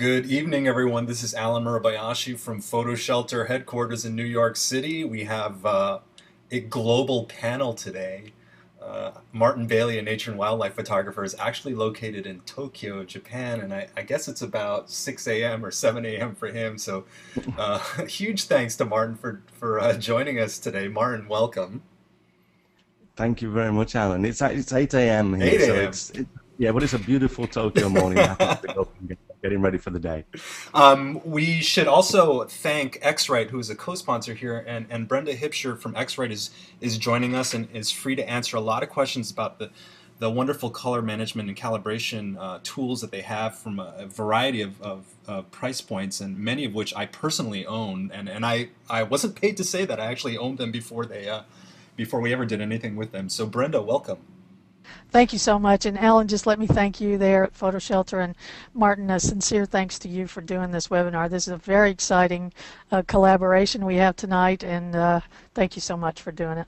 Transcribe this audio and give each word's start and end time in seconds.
Good 0.00 0.24
evening, 0.24 0.66
everyone. 0.66 1.04
This 1.04 1.22
is 1.22 1.34
Allen 1.34 1.64
Murabayashi 1.64 2.38
from 2.38 2.62
PhotoShelter 2.62 3.48
headquarters 3.48 4.06
in 4.06 4.16
New 4.16 4.24
York 4.24 4.56
City. 4.56 5.04
We 5.04 5.24
have 5.24 5.66
uh, 5.66 5.98
a 6.50 6.60
global 6.60 7.26
panel 7.26 7.74
today. 7.74 8.32
Uh, 8.80 9.10
Martin 9.34 9.66
Bailey, 9.66 9.98
a 9.98 10.02
nature 10.02 10.30
and 10.30 10.40
wildlife 10.40 10.72
photographer, 10.72 11.22
is 11.22 11.36
actually 11.38 11.74
located 11.74 12.24
in 12.26 12.40
Tokyo, 12.46 13.04
Japan, 13.04 13.60
and 13.60 13.74
I, 13.74 13.88
I 13.94 14.00
guess 14.00 14.26
it's 14.26 14.40
about 14.40 14.88
6 14.88 15.28
a.m. 15.28 15.62
or 15.62 15.70
7 15.70 16.06
a.m. 16.06 16.34
for 16.34 16.48
him. 16.48 16.78
So, 16.78 17.04
uh, 17.58 17.78
huge 18.06 18.44
thanks 18.44 18.76
to 18.76 18.86
Martin 18.86 19.16
for 19.16 19.42
for 19.52 19.80
uh, 19.80 19.98
joining 19.98 20.38
us 20.38 20.58
today. 20.58 20.88
Martin, 20.88 21.28
welcome. 21.28 21.82
Thank 23.16 23.42
you 23.42 23.52
very 23.52 23.70
much, 23.70 23.94
Allen. 23.94 24.24
It's 24.24 24.40
it's 24.40 24.72
8 24.72 24.94
a.m. 24.94 25.34
here, 25.34 25.60
8 25.60 25.60
so 25.60 25.74
it's 25.74 26.10
it, 26.12 26.26
yeah, 26.56 26.72
but 26.72 26.82
it's 26.82 26.94
a 26.94 26.98
beautiful 26.98 27.46
Tokyo 27.46 27.90
morning. 27.90 28.26
Getting 29.42 29.62
ready 29.62 29.78
for 29.78 29.90
the 29.90 29.98
day. 29.98 30.24
Um, 30.74 31.20
we 31.24 31.62
should 31.62 31.86
also 31.86 32.44
thank 32.44 32.98
X-Rite, 33.00 33.50
who 33.50 33.58
is 33.58 33.70
a 33.70 33.74
co-sponsor 33.74 34.34
here, 34.34 34.62
and, 34.66 34.86
and 34.90 35.08
Brenda 35.08 35.34
Hipsher 35.34 35.78
from 35.78 35.96
X-Rite 35.96 36.30
is 36.30 36.50
is 36.80 36.98
joining 36.98 37.34
us 37.34 37.54
and 37.54 37.68
is 37.72 37.90
free 37.90 38.14
to 38.16 38.28
answer 38.28 38.58
a 38.58 38.60
lot 38.60 38.82
of 38.82 38.90
questions 38.90 39.30
about 39.30 39.58
the 39.58 39.70
the 40.20 40.30
wonderful 40.30 40.68
color 40.68 41.00
management 41.00 41.48
and 41.48 41.56
calibration 41.56 42.36
uh, 42.38 42.60
tools 42.62 43.00
that 43.00 43.10
they 43.10 43.22
have 43.22 43.58
from 43.58 43.80
a, 43.80 43.94
a 43.96 44.06
variety 44.06 44.60
of, 44.60 44.80
of, 44.82 45.06
of 45.26 45.50
price 45.50 45.80
points, 45.80 46.20
and 46.20 46.38
many 46.38 46.66
of 46.66 46.74
which 46.74 46.94
I 46.94 47.06
personally 47.06 47.64
own. 47.64 48.10
And, 48.12 48.28
and 48.28 48.44
I, 48.44 48.68
I 48.88 49.02
wasn't 49.02 49.34
paid 49.40 49.56
to 49.56 49.64
say 49.64 49.86
that 49.86 49.98
I 49.98 50.04
actually 50.04 50.36
owned 50.36 50.58
them 50.58 50.70
before 50.70 51.06
they 51.06 51.28
uh, 51.28 51.42
before 51.96 52.20
we 52.20 52.32
ever 52.32 52.46
did 52.46 52.60
anything 52.60 52.96
with 52.96 53.12
them. 53.12 53.28
So 53.28 53.46
Brenda, 53.46 53.82
welcome. 53.82 54.18
Thank 55.10 55.32
you 55.32 55.38
so 55.38 55.58
much. 55.58 55.86
And 55.86 55.98
Allen, 55.98 56.28
just 56.28 56.46
let 56.46 56.58
me 56.58 56.66
thank 56.66 57.00
you 57.00 57.18
there 57.18 57.44
at 57.44 57.54
PhotoShelter. 57.54 58.22
And 58.22 58.34
Martin, 58.74 59.10
a 59.10 59.18
sincere 59.18 59.66
thanks 59.66 59.98
to 60.00 60.08
you 60.08 60.26
for 60.26 60.40
doing 60.40 60.70
this 60.70 60.88
webinar. 60.88 61.28
This 61.28 61.46
is 61.46 61.52
a 61.52 61.58
very 61.58 61.90
exciting 61.90 62.52
uh, 62.92 63.02
collaboration 63.06 63.84
we 63.84 63.96
have 63.96 64.16
tonight. 64.16 64.62
And 64.62 64.94
uh, 64.94 65.20
thank 65.54 65.76
you 65.76 65.82
so 65.82 65.96
much 65.96 66.22
for 66.22 66.32
doing 66.32 66.58
it. 66.58 66.66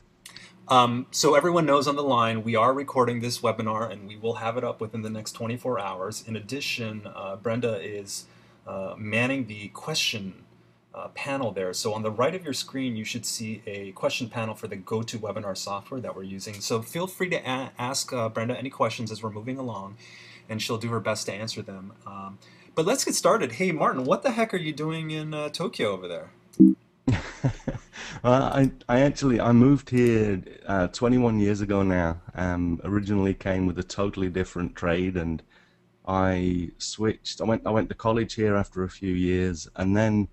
Um, 0.69 1.07
so 1.11 1.35
everyone 1.35 1.67
knows 1.67 1.87
on 1.89 1.97
the 1.97 2.03
line, 2.03 2.45
we 2.45 2.57
are 2.57 2.73
recording 2.73 3.21
this 3.21 3.41
webinar 3.41 3.91
and 3.91 4.09
we 4.09 4.17
will 4.17 4.35
have 4.35 4.57
it 4.57 4.65
up 4.65 4.81
within 4.81 5.03
the 5.03 5.11
next 5.11 5.33
24 5.33 5.81
hours. 5.81 6.25
In 6.27 6.37
addition, 6.37 7.03
uh, 7.15 7.37
Brenda 7.37 7.81
is 7.81 8.27
uh, 8.67 8.95
manning 8.97 9.47
the 9.47 9.69
question 9.69 10.35
uh, 10.95 11.09
panel 11.09 11.53
there. 11.53 11.73
So 11.73 11.95
on 11.95 12.03
the 12.03 12.11
right 12.11 12.35
of 12.35 12.45
your 12.45 12.53
screen, 12.53 12.97
you 12.97 13.05
should 13.05 13.25
see 13.25 13.63
a 13.67 13.93
question 13.93 14.29
panel 14.29 14.55
for 14.55 14.69
the 14.69 14.77
GoToWebinar 14.77 15.57
software 15.57 16.01
that 16.01 16.15
we're 16.15 16.23
using. 16.23 16.55
So 16.55 16.83
feel 16.83 17.07
free 17.07 17.31
to 17.31 17.47
ask 17.47 18.13
uh, 18.13 18.29
Brenda 18.29 18.57
any 18.57 18.71
questions 18.71 19.11
as 19.11 19.23
we're 19.23 19.31
moving 19.31 19.59
along, 19.59 19.97
and 20.49 20.61
she'll 20.61 20.79
do 20.79 20.89
her 20.89 21.01
best 21.01 21.27
to 21.27 21.33
answer 21.33 21.63
them. 21.63 21.93
Um, 22.07 22.39
but 22.75 22.87
let's 22.87 23.05
get 23.05 23.15
started. 23.15 23.53
Hey, 23.53 23.73
Martin, 23.73 24.05
what 24.05 24.23
the 24.23 24.31
heck 24.31 24.55
are 24.55 24.59
you 24.59 24.73
doing 24.73 25.11
in 25.11 25.35
uh, 25.35 25.49
Tokyo 25.49 25.93
over 25.93 26.09
there? 26.09 26.31
Well, 28.23 28.45
I, 28.45 28.71
I 28.89 29.01
actually 29.01 29.41
I 29.41 29.51
moved 29.51 29.91
here 29.91 30.43
uh, 30.67 30.87
21 30.89 31.41
years 31.41 31.61
ago 31.61 31.83
now. 31.83 32.21
Um, 32.35 32.81
originally 32.85 33.35
came 33.35 33.67
with 33.67 33.79
a 33.81 33.83
totally 33.83 34.29
different 34.29 34.77
trade, 34.77 35.17
and 35.17 35.43
I 36.07 36.71
switched. 36.79 37.41
I 37.41 37.45
went 37.45 37.67
I 37.67 37.71
went 37.71 37.89
to 37.89 37.97
college 37.97 38.35
here 38.35 38.55
after 38.55 38.85
a 38.85 38.89
few 38.89 39.13
years, 39.13 39.69
and 39.75 39.97
then 39.97 40.29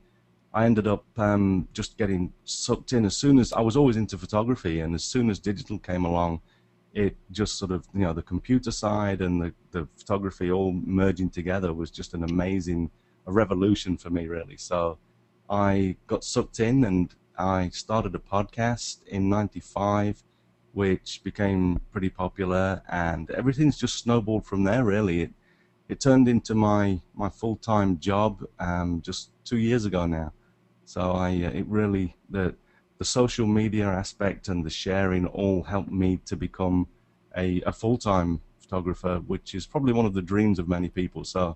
I 0.53 0.66
ended 0.66 0.88
up 0.88 1.05
um, 1.17 1.67
just 1.73 1.97
getting 1.97 2.33
sucked 2.44 2.94
in 2.94 3.05
as 3.05 3.16
soon 3.16 3.38
as 3.38 3.53
I 3.53 3.61
was 3.61 3.78
always 3.78 3.97
into 3.97 4.17
photography, 4.17 4.80
and 4.80 4.95
as 4.95 5.03
soon 5.03 5.30
as 5.30 5.38
digital 5.39 5.78
came 5.78 6.06
along, 6.06 6.41
it 6.94 7.16
just 7.31 7.59
sort 7.59 7.72
of 7.72 7.88
you 7.94 8.02
know 8.02 8.14
the 8.14 8.23
computer 8.23 8.72
side 8.72 9.22
and 9.22 9.39
the, 9.41 9.53
the 9.72 9.88
photography 9.95 10.52
all 10.52 10.72
merging 10.72 11.30
together 11.30 11.72
was 11.72 11.91
just 11.91 12.16
an 12.16 12.23
amazing 12.23 12.89
a 13.28 13.31
revolution 13.31 13.95
for 13.95 14.09
me 14.09 14.28
really. 14.28 14.58
So 14.58 14.97
I 15.50 15.97
got 16.08 16.23
sucked 16.23 16.59
in 16.59 16.84
and 16.84 17.13
I 17.38 17.69
started 17.69 18.16
a 18.16 18.19
podcast 18.19 19.06
in 19.08 19.30
'95, 19.30 20.23
which 20.74 21.22
became 21.24 21.79
pretty 21.91 22.09
popular, 22.09 22.81
and 22.90 23.29
everything's 23.31 23.78
just 23.78 24.00
snowballed 24.00 24.45
from 24.45 24.63
there 24.63 24.84
really. 24.84 25.22
It, 25.22 25.34
it 25.90 26.00
turned 26.00 26.28
into 26.28 26.53
my, 26.53 27.01
my 27.16 27.29
full-time 27.29 28.00
job 28.00 28.45
um, 28.59 29.01
just 29.01 29.31
two 29.44 29.57
years 29.57 29.85
ago 29.85 30.06
now. 30.06 30.31
So 30.89 31.11
I, 31.11 31.29
uh, 31.44 31.51
it 31.51 31.67
really 31.67 32.16
the 32.31 32.55
the 32.97 33.05
social 33.05 33.45
media 33.45 33.85
aspect 33.85 34.47
and 34.47 34.66
the 34.66 34.72
sharing 34.72 35.27
all 35.27 35.61
helped 35.61 35.91
me 35.91 36.19
to 36.25 36.35
become 36.35 36.88
a, 37.38 37.61
a 37.61 37.72
full-time 37.72 38.41
photographer, 38.59 39.22
which 39.27 39.53
is 39.53 39.67
probably 39.67 39.94
one 39.94 40.07
of 40.07 40.16
the 40.16 40.22
dreams 40.23 40.57
of 40.57 40.67
many 40.67 40.89
people. 40.89 41.23
So 41.23 41.55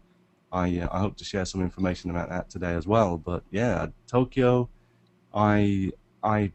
I, 0.51 0.77
uh, 0.77 0.88
I 0.91 0.99
hope 0.99 1.17
to 1.17 1.25
share 1.25 1.45
some 1.45 1.61
information 1.63 2.11
about 2.11 2.29
that 2.29 2.51
today 2.51 2.75
as 2.75 2.85
well. 2.85 3.17
But 3.17 3.41
yeah, 3.49 3.88
Tokyo, 4.05 4.69
I 5.33 5.91
I 6.21 6.51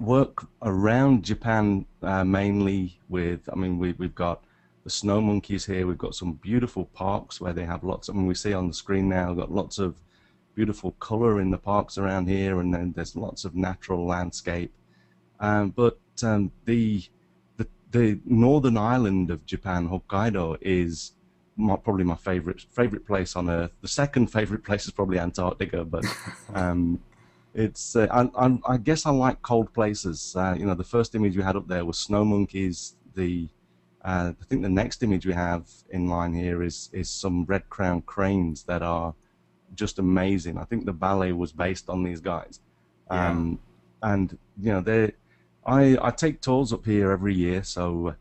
work 0.00 0.48
around 0.62 1.24
Japan 1.24 1.86
uh, 2.02 2.24
mainly 2.24 2.98
with. 3.08 3.48
I 3.52 3.54
mean, 3.54 3.78
we 3.78 3.92
we've 3.92 4.16
got 4.16 4.42
the 4.82 4.90
snow 4.90 5.20
monkeys 5.20 5.64
here. 5.66 5.86
We've 5.86 5.96
got 6.06 6.16
some 6.16 6.32
beautiful 6.32 6.86
parks 6.86 7.40
where 7.40 7.52
they 7.52 7.66
have 7.66 7.84
lots. 7.84 8.08
I 8.08 8.14
mean, 8.14 8.26
we 8.26 8.34
see 8.34 8.52
on 8.52 8.66
the 8.66 8.74
screen 8.74 9.08
now. 9.08 9.32
Got 9.32 9.52
lots 9.52 9.78
of 9.78 9.94
beautiful 10.58 10.90
color 10.98 11.40
in 11.40 11.52
the 11.52 11.56
parks 11.72 11.98
around 11.98 12.28
here, 12.28 12.58
and 12.58 12.74
then 12.74 12.92
there's 12.96 13.14
lots 13.14 13.44
of 13.44 13.54
natural 13.54 14.04
landscape. 14.04 14.72
Um, 15.38 15.70
but 15.70 16.00
um, 16.24 16.50
the, 16.64 17.04
the 17.58 17.68
the 17.92 18.18
northern 18.24 18.76
island 18.76 19.30
of 19.30 19.46
Japan, 19.46 19.88
Hokkaido, 19.88 20.58
is 20.60 21.12
my, 21.56 21.76
probably 21.76 22.02
my 22.02 22.16
favorite 22.16 22.60
favorite 22.60 23.06
place 23.06 23.36
on 23.36 23.48
earth. 23.48 23.70
The 23.82 23.92
second 24.02 24.26
favorite 24.38 24.64
place 24.64 24.84
is 24.86 24.90
probably 24.90 25.20
Antarctica, 25.20 25.84
but 25.84 26.04
um, 26.52 27.00
it's 27.54 27.94
uh, 27.94 28.08
I, 28.10 28.22
I, 28.46 28.58
I 28.74 28.76
guess 28.78 29.06
I 29.06 29.10
like 29.10 29.40
cold 29.42 29.72
places. 29.72 30.34
Uh, 30.36 30.56
you 30.58 30.66
know, 30.66 30.74
the 30.74 30.90
first 30.96 31.14
image 31.14 31.36
we 31.36 31.44
had 31.44 31.54
up 31.54 31.68
there 31.68 31.84
was 31.84 31.98
snow 31.98 32.24
monkeys. 32.24 32.96
The 33.14 33.46
uh, 34.04 34.32
I 34.40 34.44
think 34.46 34.62
the 34.62 34.76
next 34.82 35.04
image 35.04 35.24
we 35.24 35.34
have 35.34 35.68
in 35.90 36.08
line 36.08 36.34
here 36.34 36.64
is 36.64 36.90
is 36.92 37.08
some 37.08 37.44
red 37.44 37.68
crowned 37.68 38.06
cranes 38.06 38.64
that 38.64 38.82
are 38.82 39.14
just 39.74 39.98
amazing. 39.98 40.58
I 40.58 40.64
think 40.64 40.86
the 40.86 40.92
ballet 40.92 41.32
was 41.32 41.52
based 41.52 41.88
on 41.88 42.02
these 42.02 42.20
guys. 42.20 42.60
Yeah. 43.10 43.30
Um, 43.30 43.58
and 44.02 44.36
you 44.60 44.72
know, 44.72 44.80
they 44.80 45.12
I 45.66 45.98
I 46.00 46.10
take 46.10 46.40
tours 46.40 46.72
up 46.72 46.84
here 46.84 47.10
every 47.10 47.34
year. 47.34 47.62
So 47.62 48.14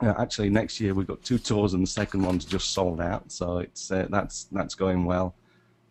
uh, 0.00 0.14
actually, 0.18 0.50
next 0.50 0.80
year 0.80 0.94
we've 0.94 1.06
got 1.06 1.22
two 1.22 1.38
tours, 1.38 1.74
and 1.74 1.82
the 1.82 1.90
second 1.90 2.22
one's 2.22 2.44
just 2.44 2.70
sold 2.70 3.00
out. 3.00 3.30
So 3.30 3.58
it's 3.58 3.90
uh, 3.90 4.06
that's 4.10 4.44
that's 4.44 4.74
going 4.74 5.04
well. 5.04 5.34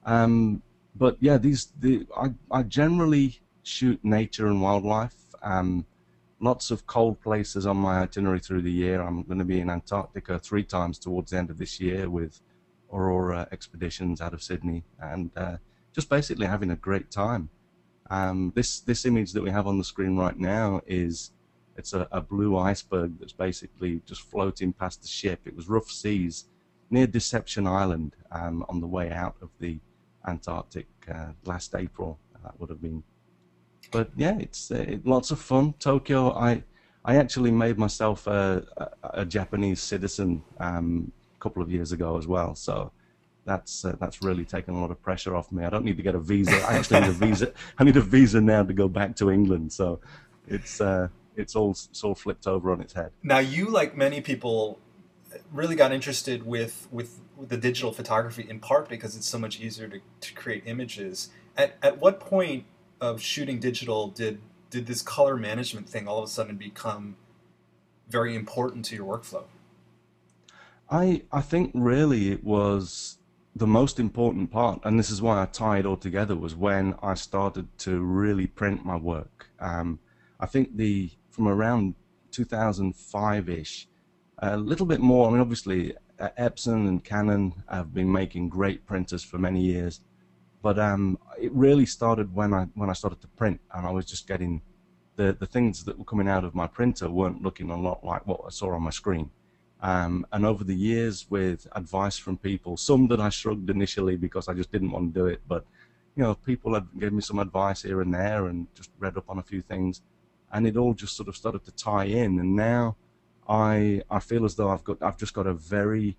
Um, 0.05 0.61
but 0.95 1.17
yeah, 1.19 1.37
these 1.37 1.71
the 1.79 2.05
I, 2.15 2.33
I 2.51 2.63
generally 2.63 3.39
shoot 3.63 3.99
nature 4.03 4.47
and 4.47 4.61
wildlife. 4.61 5.15
Um, 5.41 5.85
lots 6.39 6.71
of 6.71 6.85
cold 6.85 7.21
places 7.21 7.65
on 7.65 7.77
my 7.77 8.01
itinerary 8.01 8.39
through 8.39 8.61
the 8.61 8.71
year. 8.71 9.01
I'm 9.01 9.23
going 9.23 9.39
to 9.39 9.45
be 9.45 9.61
in 9.61 9.69
Antarctica 9.69 10.37
three 10.37 10.63
times 10.63 10.99
towards 10.99 11.31
the 11.31 11.37
end 11.37 11.49
of 11.49 11.57
this 11.57 11.79
year 11.79 12.09
with 12.09 12.41
Aurora 12.93 13.47
expeditions 13.51 14.21
out 14.21 14.33
of 14.33 14.41
Sydney, 14.41 14.83
and 14.99 15.31
uh, 15.35 15.57
just 15.93 16.09
basically 16.09 16.45
having 16.45 16.71
a 16.71 16.75
great 16.75 17.11
time. 17.11 17.49
Um, 18.09 18.51
this 18.55 18.81
this 18.81 19.05
image 19.05 19.33
that 19.33 19.41
we 19.41 19.49
have 19.49 19.67
on 19.67 19.77
the 19.77 19.83
screen 19.83 20.17
right 20.17 20.37
now 20.37 20.81
is 20.85 21.31
it's 21.75 21.93
a, 21.93 22.07
a 22.11 22.21
blue 22.21 22.57
iceberg 22.57 23.19
that's 23.19 23.33
basically 23.33 24.01
just 24.05 24.21
floating 24.21 24.73
past 24.73 25.01
the 25.01 25.07
ship. 25.07 25.39
It 25.45 25.55
was 25.55 25.67
rough 25.67 25.89
seas 25.89 26.45
near 26.89 27.07
Deception 27.07 27.65
Island 27.65 28.15
um, 28.31 28.65
on 28.69 28.79
the 28.79 28.87
way 28.87 29.11
out 29.11 29.35
of 29.41 29.49
the 29.59 29.79
Antarctic 30.27 30.87
uh, 31.13 31.31
last 31.45 31.73
April. 31.75 32.19
That 32.43 32.59
would 32.59 32.69
have 32.69 32.81
been. 32.81 33.03
But 33.91 34.11
yeah, 34.15 34.37
it's 34.37 34.69
uh, 34.69 34.97
lots 35.05 35.31
of 35.31 35.39
fun. 35.39 35.73
Tokyo, 35.79 36.33
I 36.33 36.63
I 37.05 37.15
actually 37.15 37.51
made 37.51 37.77
myself 37.77 38.27
a, 38.27 38.65
a, 38.77 39.21
a 39.21 39.25
Japanese 39.25 39.81
citizen 39.81 40.43
um, 40.59 41.11
couple 41.43 41.61
of 41.61 41.69
years 41.69 41.91
ago 41.91 42.17
as 42.17 42.25
well. 42.25 42.55
So 42.55 42.91
that's 43.45 43.85
uh, 43.85 43.95
that's 43.99 44.21
really 44.21 44.45
taken 44.45 44.73
a 44.73 44.79
lot 44.79 44.91
of 44.91 45.01
pressure 45.01 45.35
off 45.35 45.51
me. 45.51 45.65
I 45.65 45.69
don't 45.69 45.85
need 45.85 45.97
to 45.97 46.03
get 46.03 46.15
a 46.15 46.19
visa. 46.19 46.55
I 46.67 46.77
actually 46.77 47.01
need 47.01 47.09
a 47.09 47.11
visa. 47.11 47.53
I 47.77 47.83
need 47.83 47.97
a 47.97 48.01
visa 48.01 48.39
now 48.41 48.63
to 48.63 48.73
go 48.73 48.87
back 48.87 49.15
to 49.17 49.29
England. 49.29 49.73
So 49.73 49.99
it's 50.47 50.79
uh, 50.79 51.09
it's 51.35 51.55
all 51.55 51.71
it's 51.71 52.03
all 52.03 52.15
flipped 52.15 52.47
over 52.47 52.71
on 52.71 52.81
its 52.81 52.93
head. 52.93 53.11
Now, 53.21 53.39
you, 53.39 53.69
like 53.69 53.97
many 53.97 54.21
people, 54.21 54.79
really 55.51 55.75
got 55.75 55.91
interested 55.91 56.45
with 56.45 56.87
with 56.91 57.19
the 57.37 57.57
digital 57.57 57.91
photography 57.91 58.45
in 58.49 58.59
part 58.59 58.87
because 58.87 59.15
it's 59.17 59.27
so 59.27 59.37
much 59.37 59.59
easier 59.59 59.87
to, 59.89 59.99
to 60.21 60.33
create 60.33 60.63
images. 60.65 61.29
At 61.57 61.75
at 61.83 61.99
what 61.99 62.19
point 62.19 62.65
of 63.01 63.21
shooting 63.21 63.59
digital 63.59 64.07
did 64.07 64.39
did 64.69 64.85
this 64.85 65.01
color 65.01 65.35
management 65.35 65.89
thing 65.89 66.07
all 66.07 66.19
of 66.19 66.23
a 66.23 66.31
sudden 66.31 66.55
become 66.55 67.15
very 68.07 68.35
important 68.35 68.85
to 68.85 68.95
your 68.95 69.05
workflow? 69.05 69.43
I 70.93 71.23
I 71.31 71.41
think 71.41 71.71
really 71.73 72.31
it 72.31 72.43
was 72.43 73.17
the 73.55 73.65
most 73.65 73.99
important 73.99 74.51
part, 74.51 74.79
and 74.83 74.99
this 74.99 75.09
is 75.09 75.23
why 75.23 75.41
I 75.41 75.45
tie 75.45 75.79
it 75.79 75.87
all 75.87 75.97
together, 75.97 76.35
was 76.35 76.55
when 76.55 76.93
I 77.01 77.15
started 77.15 77.67
to 77.79 77.99
really 77.99 78.45
print 78.45 78.85
my 78.85 78.95
work. 78.95 79.47
Um, 79.59 79.99
I 80.39 80.45
think 80.45 80.77
the 80.77 81.09
from 81.31 81.47
around 81.47 81.95
2005-ish, 82.31 83.87
a 84.37 84.57
little 84.57 84.85
bit 84.85 84.99
more. 84.99 85.27
I 85.27 85.31
mean, 85.31 85.41
obviously, 85.41 85.95
Epson 86.19 86.87
and 86.87 87.03
Canon 87.03 87.63
have 87.67 87.91
been 87.91 88.11
making 88.11 88.49
great 88.49 88.85
printers 88.85 89.23
for 89.23 89.39
many 89.39 89.61
years, 89.61 90.01
but 90.61 90.77
um, 90.77 91.17
it 91.41 91.51
really 91.53 91.87
started 91.87 92.35
when 92.35 92.53
I 92.53 92.67
when 92.75 92.91
I 92.91 92.93
started 92.93 93.19
to 93.21 93.27
print, 93.29 93.59
and 93.73 93.87
I 93.87 93.91
was 93.91 94.05
just 94.05 94.27
getting 94.27 94.61
the 95.15 95.33
the 95.33 95.47
things 95.47 95.85
that 95.85 95.97
were 95.97 96.05
coming 96.05 96.27
out 96.27 96.43
of 96.43 96.53
my 96.53 96.67
printer 96.67 97.09
weren't 97.09 97.41
looking 97.41 97.71
a 97.71 97.81
lot 97.81 98.03
like 98.03 98.27
what 98.27 98.41
I 98.45 98.51
saw 98.51 98.75
on 98.75 98.83
my 98.83 98.91
screen. 98.91 99.31
Um, 99.83 100.25
and 100.31 100.45
over 100.45 100.63
the 100.63 100.73
years, 100.73 101.27
with 101.29 101.67
advice 101.73 102.17
from 102.17 102.37
people, 102.37 102.77
some 102.77 103.07
that 103.09 103.19
I 103.19 103.27
shrugged 103.29 103.69
initially 103.69 104.15
because 104.15 104.47
I 104.47 104.53
just 104.53 104.71
didn't 104.71 104.91
want 104.91 105.13
to 105.13 105.19
do 105.19 105.25
it, 105.27 105.41
but 105.45 105.65
you 106.15 106.23
know, 106.23 106.35
people 106.35 106.73
had 106.73 106.87
given 106.97 107.17
me 107.17 107.21
some 107.21 107.39
advice 107.39 107.81
here 107.81 108.01
and 108.01 108.13
there, 108.13 108.47
and 108.47 108.67
just 108.75 108.91
read 108.97 109.17
up 109.17 109.29
on 109.29 109.39
a 109.39 109.43
few 109.43 109.61
things, 109.61 110.01
and 110.53 110.65
it 110.65 110.77
all 110.77 110.93
just 110.93 111.17
sort 111.17 111.27
of 111.27 111.35
started 111.35 111.65
to 111.65 111.71
tie 111.71 112.05
in. 112.05 112.39
And 112.39 112.55
now, 112.55 112.95
I 113.47 114.03
I 114.09 114.19
feel 114.19 114.45
as 114.45 114.55
though 114.55 114.69
I've 114.69 114.83
got 114.85 115.01
I've 115.01 115.17
just 115.17 115.33
got 115.33 115.47
a 115.47 115.53
very 115.53 116.15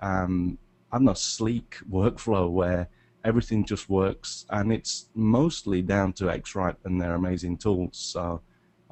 um, 0.00 0.56
I'm 0.90 1.04
not 1.04 1.18
sleek 1.18 1.78
workflow 1.90 2.50
where 2.50 2.88
everything 3.24 3.64
just 3.66 3.90
works, 3.90 4.46
and 4.48 4.72
it's 4.72 5.10
mostly 5.14 5.82
down 5.82 6.12
to 6.14 6.30
X-Rite 6.30 6.76
and 6.84 7.00
their 7.00 7.14
amazing 7.14 7.58
tools. 7.58 7.98
So 7.98 8.40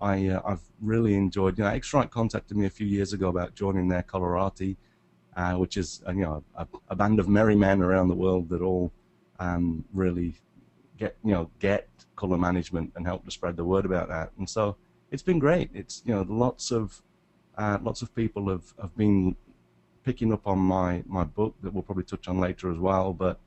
I, 0.00 0.28
uh, 0.28 0.40
I've 0.44 0.62
really 0.80 1.14
enjoyed. 1.14 1.58
You 1.58 1.64
know, 1.64 1.70
X-Rite 1.70 2.10
contacted 2.10 2.56
me 2.56 2.66
a 2.66 2.70
few 2.70 2.86
years 2.86 3.12
ago 3.12 3.28
about 3.28 3.54
joining 3.54 3.88
their 3.88 4.02
Coloratti, 4.02 4.76
uh, 5.36 5.54
which 5.54 5.76
is 5.76 6.02
uh, 6.06 6.12
you 6.12 6.22
know 6.22 6.44
a, 6.56 6.66
a, 6.88 6.96
band 6.96 7.20
of 7.20 7.28
merry 7.28 7.54
men 7.54 7.82
around 7.82 8.08
the 8.08 8.14
world 8.14 8.48
that 8.48 8.62
all 8.62 8.92
um, 9.38 9.84
really 9.92 10.34
get 10.98 11.16
you 11.24 11.32
know 11.32 11.50
get 11.58 11.88
color 12.16 12.38
management 12.38 12.92
and 12.96 13.06
help 13.06 13.24
to 13.24 13.30
spread 13.30 13.56
the 13.56 13.64
word 13.64 13.84
about 13.84 14.08
that. 14.08 14.32
And 14.38 14.48
so 14.48 14.76
it's 15.10 15.22
been 15.22 15.38
great. 15.38 15.70
It's 15.74 16.02
you 16.04 16.14
know 16.14 16.26
lots 16.28 16.70
of 16.70 17.02
uh, 17.58 17.78
lots 17.82 18.02
of 18.02 18.14
people 18.14 18.48
have, 18.48 18.72
have 18.80 18.96
been 18.96 19.36
picking 20.02 20.32
up 20.32 20.46
on 20.46 20.58
my, 20.58 21.02
my 21.06 21.24
book 21.24 21.54
that 21.62 21.72
we'll 21.72 21.82
probably 21.82 22.04
touch 22.04 22.26
on 22.26 22.38
later 22.38 22.70
as 22.70 22.78
well. 22.78 23.12
But 23.12 23.38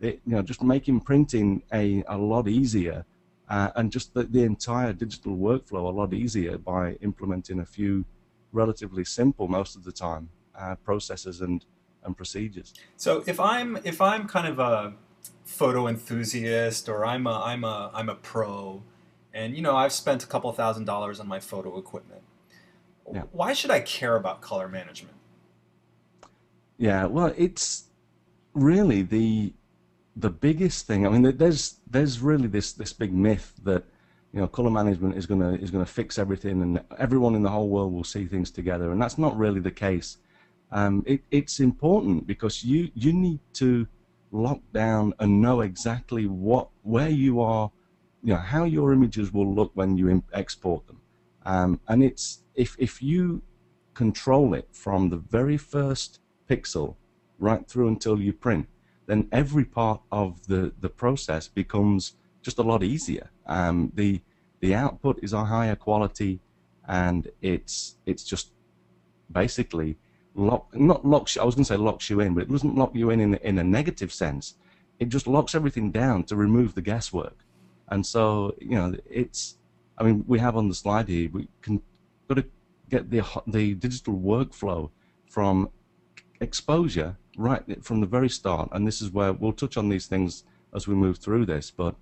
it, 0.00 0.20
you 0.26 0.34
know, 0.34 0.42
just 0.42 0.62
making 0.62 1.00
printing 1.00 1.62
a, 1.72 2.02
a 2.08 2.18
lot 2.18 2.48
easier 2.48 3.04
uh, 3.50 3.70
and 3.76 3.90
just 3.90 4.14
the, 4.14 4.22
the 4.22 4.42
entire 4.44 4.92
digital 4.92 5.36
workflow 5.36 5.84
a 5.84 5.94
lot 6.00 6.14
easier 6.14 6.56
by 6.56 6.92
implementing 7.02 7.60
a 7.60 7.66
few 7.66 8.04
relatively 8.52 9.04
simple 9.04 9.48
most 9.48 9.76
of 9.76 9.84
the 9.84 9.92
time 9.92 10.30
uh, 10.54 10.76
processes 10.76 11.40
and 11.40 11.64
and 12.02 12.16
procedures. 12.16 12.72
So 12.96 13.22
if 13.26 13.38
I'm 13.38 13.76
if 13.84 14.00
I'm 14.00 14.26
kind 14.26 14.48
of 14.48 14.58
a 14.58 14.94
photo 15.44 15.86
enthusiast 15.88 16.88
or 16.88 17.04
I'm 17.04 17.26
a 17.26 17.42
I'm 17.44 17.64
a 17.64 17.90
I'm 17.92 18.08
a 18.08 18.14
pro, 18.14 18.82
and 19.34 19.54
you 19.54 19.62
know 19.62 19.76
I've 19.76 19.92
spent 19.92 20.24
a 20.24 20.26
couple 20.26 20.50
thousand 20.52 20.84
dollars 20.84 21.20
on 21.20 21.28
my 21.28 21.40
photo 21.40 21.76
equipment. 21.76 22.22
Yeah. 23.12 23.22
Why 23.32 23.52
should 23.52 23.72
I 23.72 23.80
care 23.80 24.16
about 24.16 24.40
color 24.40 24.68
management? 24.68 25.16
Yeah, 26.78 27.06
well, 27.06 27.34
it's 27.36 27.88
really 28.54 29.02
the 29.02 29.52
the 30.20 30.30
biggest 30.30 30.86
thing. 30.86 31.06
I 31.06 31.10
mean, 31.10 31.36
there's 31.36 31.76
there's 31.90 32.20
really 32.20 32.48
this 32.48 32.72
this 32.72 32.92
big 32.92 33.12
myth 33.12 33.54
that 33.64 33.84
you 34.32 34.40
know 34.40 34.46
color 34.46 34.70
management 34.70 35.16
is 35.16 35.26
gonna 35.26 35.54
is 35.54 35.70
gonna 35.70 35.86
fix 35.86 36.18
everything 36.18 36.62
and 36.62 36.80
everyone 36.98 37.34
in 37.34 37.42
the 37.42 37.50
whole 37.50 37.68
world 37.68 37.92
will 37.92 38.04
see 38.04 38.26
things 38.26 38.50
together, 38.50 38.92
and 38.92 39.00
that's 39.00 39.18
not 39.18 39.36
really 39.36 39.60
the 39.60 39.70
case. 39.70 40.18
Um, 40.72 41.02
it, 41.06 41.22
it's 41.30 41.58
important 41.60 42.26
because 42.26 42.64
you 42.64 42.90
you 42.94 43.12
need 43.12 43.40
to 43.54 43.86
lock 44.30 44.60
down 44.72 45.14
and 45.18 45.40
know 45.40 45.62
exactly 45.62 46.26
what 46.26 46.68
where 46.82 47.08
you 47.08 47.40
are, 47.40 47.70
you 48.22 48.34
know 48.34 48.40
how 48.40 48.64
your 48.64 48.92
images 48.92 49.32
will 49.32 49.52
look 49.52 49.72
when 49.74 49.96
you 49.96 50.22
export 50.32 50.86
them, 50.86 51.00
um, 51.44 51.80
and 51.88 52.02
it's 52.02 52.42
if 52.54 52.76
if 52.78 53.02
you 53.02 53.42
control 53.94 54.54
it 54.54 54.68
from 54.72 55.10
the 55.10 55.16
very 55.16 55.56
first 55.56 56.20
pixel 56.48 56.96
right 57.38 57.66
through 57.68 57.88
until 57.88 58.20
you 58.20 58.32
print 58.32 58.66
then 59.10 59.28
every 59.32 59.64
part 59.64 60.00
of 60.12 60.46
the, 60.46 60.72
the 60.80 60.88
process 60.88 61.48
becomes 61.48 62.14
just 62.42 62.58
a 62.58 62.62
lot 62.62 62.84
easier. 62.84 63.28
Um, 63.46 63.90
the 63.94 64.20
the 64.60 64.74
output 64.74 65.18
is 65.22 65.32
a 65.32 65.44
higher 65.44 65.74
quality, 65.74 66.38
and 66.86 67.28
it's 67.42 67.96
it's 68.06 68.22
just 68.22 68.52
basically 69.32 69.98
lock 70.34 70.72
not 70.74 71.04
locks. 71.04 71.36
I 71.36 71.44
was 71.44 71.56
going 71.56 71.64
to 71.64 71.72
say 71.72 71.76
locks 71.76 72.08
you 72.08 72.20
in, 72.20 72.34
but 72.34 72.44
it 72.44 72.50
doesn't 72.50 72.76
lock 72.76 72.94
you 72.94 73.10
in 73.10 73.20
in, 73.20 73.34
in 73.34 73.58
a 73.58 73.64
negative 73.64 74.12
sense. 74.12 74.54
It 75.00 75.08
just 75.08 75.26
locks 75.26 75.54
everything 75.56 75.90
down 75.90 76.24
to 76.24 76.36
remove 76.36 76.74
the 76.74 76.82
guesswork. 76.82 77.38
And 77.88 78.06
so 78.06 78.54
you 78.60 78.76
know 78.76 78.94
it's. 79.10 79.56
I 79.98 80.04
mean, 80.04 80.24
we 80.26 80.38
have 80.38 80.56
on 80.56 80.68
the 80.68 80.74
slide 80.74 81.08
here. 81.08 81.28
We 81.32 81.48
can 81.62 81.82
got 82.28 82.36
to 82.36 82.44
get 82.88 83.10
the 83.10 83.22
the 83.46 83.74
digital 83.74 84.14
workflow 84.14 84.90
from 85.26 85.70
exposure 86.40 87.16
right 87.36 87.84
from 87.84 88.00
the 88.00 88.06
very 88.06 88.28
start, 88.28 88.68
and 88.72 88.86
this 88.86 89.00
is 89.00 89.10
where 89.10 89.32
we'll 89.32 89.52
touch 89.52 89.76
on 89.76 89.88
these 89.88 90.06
things 90.06 90.44
as 90.74 90.86
we 90.86 90.94
move 90.94 91.18
through 91.18 91.46
this, 91.46 91.70
but 91.70 91.94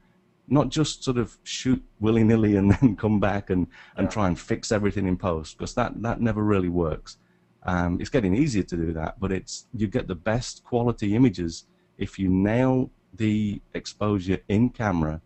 not 0.49 0.71
just 0.71 1.05
sort 1.05 1.19
of 1.19 1.37
shoot 1.43 1.83
willy 2.01 2.25
nilly 2.25 2.57
and 2.57 2.73
then 2.81 2.97
come 2.97 3.21
back 3.21 3.51
and, 3.51 3.67
and 3.97 4.07
yeah. 4.07 4.11
try 4.11 4.27
and 4.27 4.39
fix 4.39 4.73
everything 4.73 5.07
in 5.07 5.17
post, 5.17 5.57
because 5.57 5.75
that, 5.75 6.01
that 6.03 6.21
never 6.21 6.43
really 6.43 6.69
works. 6.69 7.19
Um, 7.65 8.01
it's 8.01 8.11
getting 8.11 8.35
easier 8.35 8.63
to 8.63 8.77
do 8.77 8.93
that, 8.95 9.21
but 9.21 9.33
it's 9.33 9.67
you 9.75 9.89
get 9.89 10.07
the 10.07 10.15
best 10.15 10.65
quality 10.65 11.15
images 11.15 11.65
if 11.99 12.19
you 12.19 12.29
nail 12.29 12.91
the 13.15 13.61
exposure 13.75 14.39
in 14.49 14.71
camera, 14.71 15.21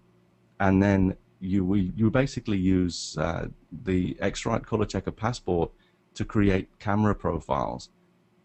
and 0.58 0.82
then 0.82 1.16
you 1.40 1.74
you 1.74 2.10
basically 2.10 2.56
use 2.56 3.16
uh, 3.18 3.46
the 3.84 4.16
X-Rite 4.20 4.64
Color 4.64 4.86
Checker 4.86 5.10
Passport 5.10 5.70
to 6.14 6.24
create 6.24 6.68
camera 6.78 7.14
profiles, 7.14 7.90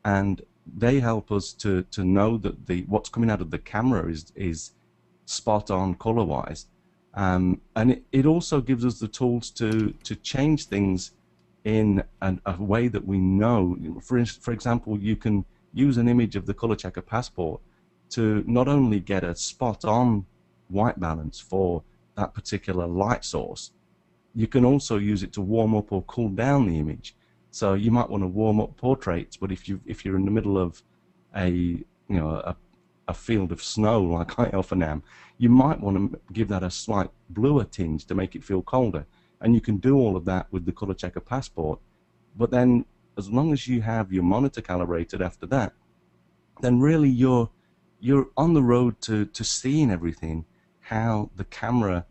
and 0.04 0.42
they 0.76 1.00
help 1.00 1.32
us 1.32 1.54
to 1.54 1.84
to 1.84 2.04
know 2.04 2.38
that 2.38 2.68
the 2.68 2.84
what's 2.88 3.10
coming 3.10 3.30
out 3.30 3.42
of 3.42 3.52
the 3.52 3.60
camera 3.60 4.10
is 4.10 4.32
is 4.36 4.72
spot 5.26 5.70
on 5.70 5.94
color 5.96 6.24
wise 6.24 6.68
um, 7.14 7.62
and 7.76 7.92
it, 7.92 8.04
it 8.12 8.26
also 8.26 8.62
gives 8.62 8.86
us 8.86 9.00
the 9.00 9.08
tools 9.08 9.50
to 9.52 9.92
to 10.04 10.16
change 10.16 10.66
things 10.66 11.12
in 11.64 12.04
an, 12.22 12.40
a 12.46 12.62
way 12.62 12.88
that 12.88 13.06
we 13.06 13.18
know. 13.18 13.76
For 14.02 14.24
for 14.26 14.52
example 14.52 14.98
you 14.98 15.16
can 15.16 15.46
use 15.74 15.98
an 15.98 16.08
image 16.08 16.36
of 16.36 16.46
the 16.46 16.54
color 16.54 16.76
checker 16.76 17.02
passport 17.02 17.60
to 18.12 18.44
not 18.48 18.68
only 18.68 19.00
get 19.00 19.24
a 19.24 19.36
spot 19.36 19.84
on 19.84 20.26
white 20.70 21.00
balance 21.00 21.40
for 21.40 21.84
that 22.16 22.34
particular 22.34 22.88
light 22.88 23.24
source 23.24 23.72
you 24.34 24.48
can 24.48 24.64
also 24.64 24.98
use 24.98 25.24
it 25.24 25.34
to 25.34 25.42
warm 25.42 25.76
up 25.76 25.92
or 25.92 26.04
cool 26.04 26.30
down 26.30 26.68
the 26.68 26.78
image 26.80 27.16
so 27.52 27.74
you 27.74 27.92
might 27.92 28.10
want 28.10 28.24
to 28.24 28.28
warm 28.28 28.60
up 28.60 28.78
portraits, 28.78 29.38
but 29.38 29.52
if 29.52 29.68
you 29.68 29.80
if 29.86 30.06
you're 30.06 30.16
in 30.16 30.26
the 30.26 30.32
middle 30.32 30.58
of 30.58 30.82
a 31.36 31.50
you 31.50 31.86
know 32.10 32.30
a, 32.30 32.56
a 33.08 33.14
field 33.14 33.52
of 33.52 33.64
snow 33.64 34.02
like 34.18 34.38
I 34.40 34.50
often 34.50 34.84
am, 34.84 35.04
you 35.38 35.50
might 35.50 35.80
want 35.80 36.12
to 36.12 36.20
give 36.34 36.48
that 36.50 36.64
a 36.64 36.72
slight 36.72 37.10
bluer 37.30 37.64
tinge 37.64 38.06
to 38.06 38.16
make 38.16 38.36
it 38.36 38.44
feel 38.44 38.62
colder. 38.62 39.06
And 39.40 39.54
you 39.54 39.62
can 39.62 39.78
do 39.78 39.96
all 39.98 40.16
of 40.16 40.26
that 40.26 40.48
with 40.52 40.66
the 40.66 40.72
color 40.72 40.96
checker 40.96 41.20
passport. 41.20 41.80
But 42.36 42.50
then 42.50 42.86
as 43.18 43.30
long 43.30 43.54
as 43.54 43.68
you 43.68 43.82
have 43.82 44.12
your 44.12 44.24
monitor 44.24 44.62
calibrated 44.62 45.22
after 45.22 45.46
that, 45.48 45.74
then 46.62 46.80
really 46.80 47.10
you're 47.10 47.50
you're 48.00 48.30
on 48.38 48.54
the 48.54 48.62
road 48.62 49.00
to, 49.02 49.26
to 49.26 49.44
seeing 49.44 49.90
everything 49.90 50.46
how 50.82 51.30
the 51.36 51.46
camera 51.46 52.06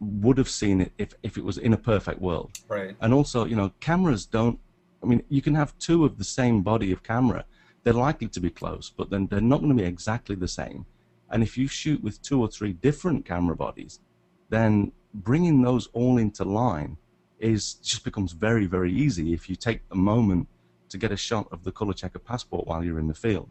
would 0.00 0.38
have 0.38 0.48
seen 0.48 0.80
it 0.80 0.92
if, 0.98 1.14
if 1.22 1.36
it 1.36 1.44
was 1.44 1.58
in 1.58 1.72
a 1.72 1.76
perfect 1.76 2.20
world. 2.20 2.52
Right. 2.68 2.96
And 3.00 3.12
also, 3.12 3.44
you 3.44 3.56
know, 3.56 3.72
cameras 3.80 4.26
don't 4.26 4.60
I 5.06 5.08
mean, 5.08 5.22
you 5.28 5.40
can 5.40 5.54
have 5.54 5.78
two 5.78 6.04
of 6.04 6.18
the 6.18 6.24
same 6.24 6.62
body 6.62 6.90
of 6.90 7.04
camera. 7.04 7.44
They're 7.84 7.92
likely 7.92 8.26
to 8.28 8.40
be 8.40 8.50
close, 8.50 8.90
but 8.90 9.08
then 9.08 9.28
they're 9.28 9.40
not 9.40 9.60
going 9.60 9.76
to 9.76 9.82
be 9.82 9.88
exactly 9.88 10.34
the 10.34 10.48
same. 10.48 10.84
And 11.30 11.44
if 11.44 11.56
you 11.56 11.68
shoot 11.68 12.02
with 12.02 12.20
two 12.22 12.40
or 12.40 12.48
three 12.48 12.72
different 12.72 13.24
camera 13.24 13.54
bodies, 13.54 14.00
then 14.48 14.90
bringing 15.14 15.62
those 15.62 15.86
all 15.92 16.18
into 16.18 16.44
line 16.44 16.96
is 17.38 17.74
just 17.74 18.02
becomes 18.02 18.32
very, 18.32 18.66
very 18.66 18.92
easy 18.92 19.32
if 19.32 19.48
you 19.48 19.54
take 19.54 19.82
a 19.92 19.94
moment 19.94 20.48
to 20.88 20.98
get 20.98 21.12
a 21.12 21.16
shot 21.16 21.46
of 21.52 21.62
the 21.62 21.70
color 21.70 21.92
checker 21.92 22.18
passport 22.18 22.66
while 22.66 22.82
you're 22.82 22.98
in 22.98 23.06
the 23.06 23.14
field. 23.14 23.50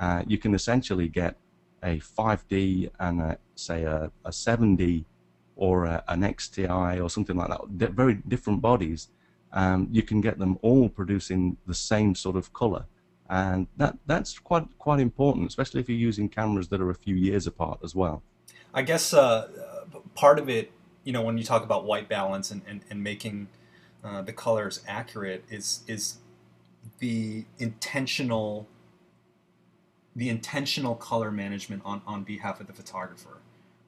Uh, 0.00 0.24
you 0.26 0.38
can 0.38 0.52
essentially 0.52 1.08
get 1.08 1.36
a 1.84 1.98
5D 1.98 2.90
and 2.98 3.20
a, 3.20 3.38
say 3.54 3.84
a, 3.84 4.10
a 4.24 4.30
7D 4.30 5.04
or 5.54 5.84
a, 5.84 6.02
an 6.08 6.22
XTI 6.22 7.02
or 7.02 7.08
something 7.08 7.36
like 7.36 7.50
that, 7.50 7.92
very 7.92 8.14
different 8.26 8.60
bodies 8.60 9.08
um, 9.52 9.88
you 9.90 10.02
can 10.02 10.20
get 10.20 10.38
them 10.38 10.58
all 10.62 10.88
producing 10.88 11.56
the 11.66 11.74
same 11.74 12.14
sort 12.14 12.36
of 12.36 12.52
color. 12.52 12.86
And 13.30 13.66
that, 13.76 13.96
that's 14.06 14.38
quite, 14.38 14.66
quite 14.78 15.00
important, 15.00 15.48
especially 15.48 15.80
if 15.80 15.88
you're 15.88 15.98
using 15.98 16.28
cameras 16.28 16.68
that 16.68 16.80
are 16.80 16.90
a 16.90 16.94
few 16.94 17.14
years 17.14 17.46
apart 17.46 17.80
as 17.84 17.94
well. 17.94 18.22
I 18.72 18.82
guess 18.82 19.12
uh, 19.12 19.48
part 20.14 20.38
of 20.38 20.48
it, 20.48 20.72
you 21.04 21.12
know, 21.12 21.22
when 21.22 21.38
you 21.38 21.44
talk 21.44 21.62
about 21.62 21.84
white 21.84 22.08
balance 22.08 22.50
and, 22.50 22.62
and, 22.66 22.80
and 22.90 23.02
making 23.02 23.48
uh, 24.04 24.22
the 24.22 24.32
colors 24.32 24.82
accurate 24.86 25.44
is, 25.50 25.82
is 25.86 26.18
the 26.98 27.44
intentional 27.58 28.66
the 30.16 30.28
intentional 30.28 30.96
color 30.96 31.30
management 31.30 31.80
on, 31.84 32.02
on 32.04 32.24
behalf 32.24 32.60
of 32.60 32.66
the 32.66 32.72
photographer 32.72 33.38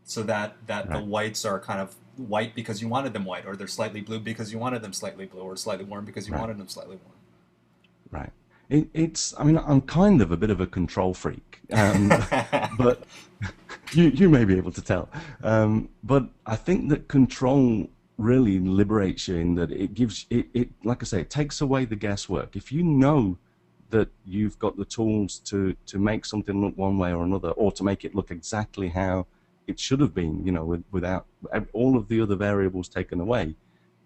so 0.05 0.23
that, 0.23 0.57
that 0.67 0.89
right. 0.89 0.99
the 0.99 1.05
whites 1.05 1.45
are 1.45 1.59
kind 1.59 1.81
of 1.81 1.97
white 2.21 2.55
because 2.55 2.81
you 2.81 2.89
wanted 2.89 3.13
them 3.13 3.25
white, 3.25 3.47
or 3.47 3.57
they're 3.57 3.67
slightly 3.67 4.01
blue 4.01 4.21
because 4.21 4.53
you 4.53 4.59
wanted 4.59 4.83
them 4.83 4.93
slightly 4.93 5.27
blue, 5.27 5.43
or 5.43 5.57
slightly 5.57 5.85
warm 5.85 6.05
because 6.05 6.27
you 6.27 6.35
right. 6.35 6.41
wanted 6.41 6.59
them 6.59 6.69
slightly 6.69 6.97
warm. 6.97 7.17
Right. 8.11 8.33
It, 8.69 8.89
it's, 8.95 9.35
I 9.39 9.45
mean, 9.45 9.59
I'm 9.59 9.81
kind 9.81 10.23
of 10.23 10.31
a 10.31 10.37
bit 10.37 10.51
of 10.51 10.61
a 10.61 10.67
control 10.67 11.13
freak, 11.13 11.61
um, 11.73 12.09
but 12.79 13.03
you, 13.93 14.05
you 14.11 14.29
may 14.29 14.45
be 14.45 14.57
able 14.57 14.71
to 14.73 14.83
tell. 14.83 15.09
Um, 15.43 15.89
but 16.05 16.29
I 16.47 16.57
think 16.57 16.89
that 16.91 17.09
control 17.09 17.89
really 18.17 18.61
liberates 18.61 19.27
you 19.27 19.37
in 19.37 19.55
that 19.57 19.73
it 19.73 19.95
gives, 19.95 20.27
it, 20.31 20.47
it, 20.55 20.69
like 20.85 21.03
I 21.03 21.07
say, 21.07 21.21
it 21.21 21.31
takes 21.31 21.61
away 21.61 21.85
the 21.85 21.97
guesswork. 21.97 22.55
If 22.55 22.71
you 22.71 22.85
know 22.85 23.39
that 23.91 24.09
you've 24.25 24.59
got 24.61 24.77
the 24.77 24.85
tools 24.85 25.41
to, 25.47 25.75
to 25.87 25.99
make 25.99 26.25
something 26.25 26.61
look 26.61 26.77
one 26.77 26.97
way 26.97 27.13
or 27.13 27.25
another, 27.25 27.51
or 27.51 27.73
to 27.73 27.83
make 27.83 28.05
it 28.05 28.15
look 28.15 28.31
exactly 28.31 28.89
how 28.89 29.27
it 29.67 29.79
should 29.79 30.01
have 30.01 30.15
been, 30.15 30.45
you 30.45 30.53
know, 30.53 30.65
with, 30.65 30.85
without 30.91 31.27
all 31.73 31.97
of 31.97 32.09
the 32.09 32.21
other 32.21 32.37
variables 32.37 32.89
taken 32.89 33.21
away, 33.21 33.55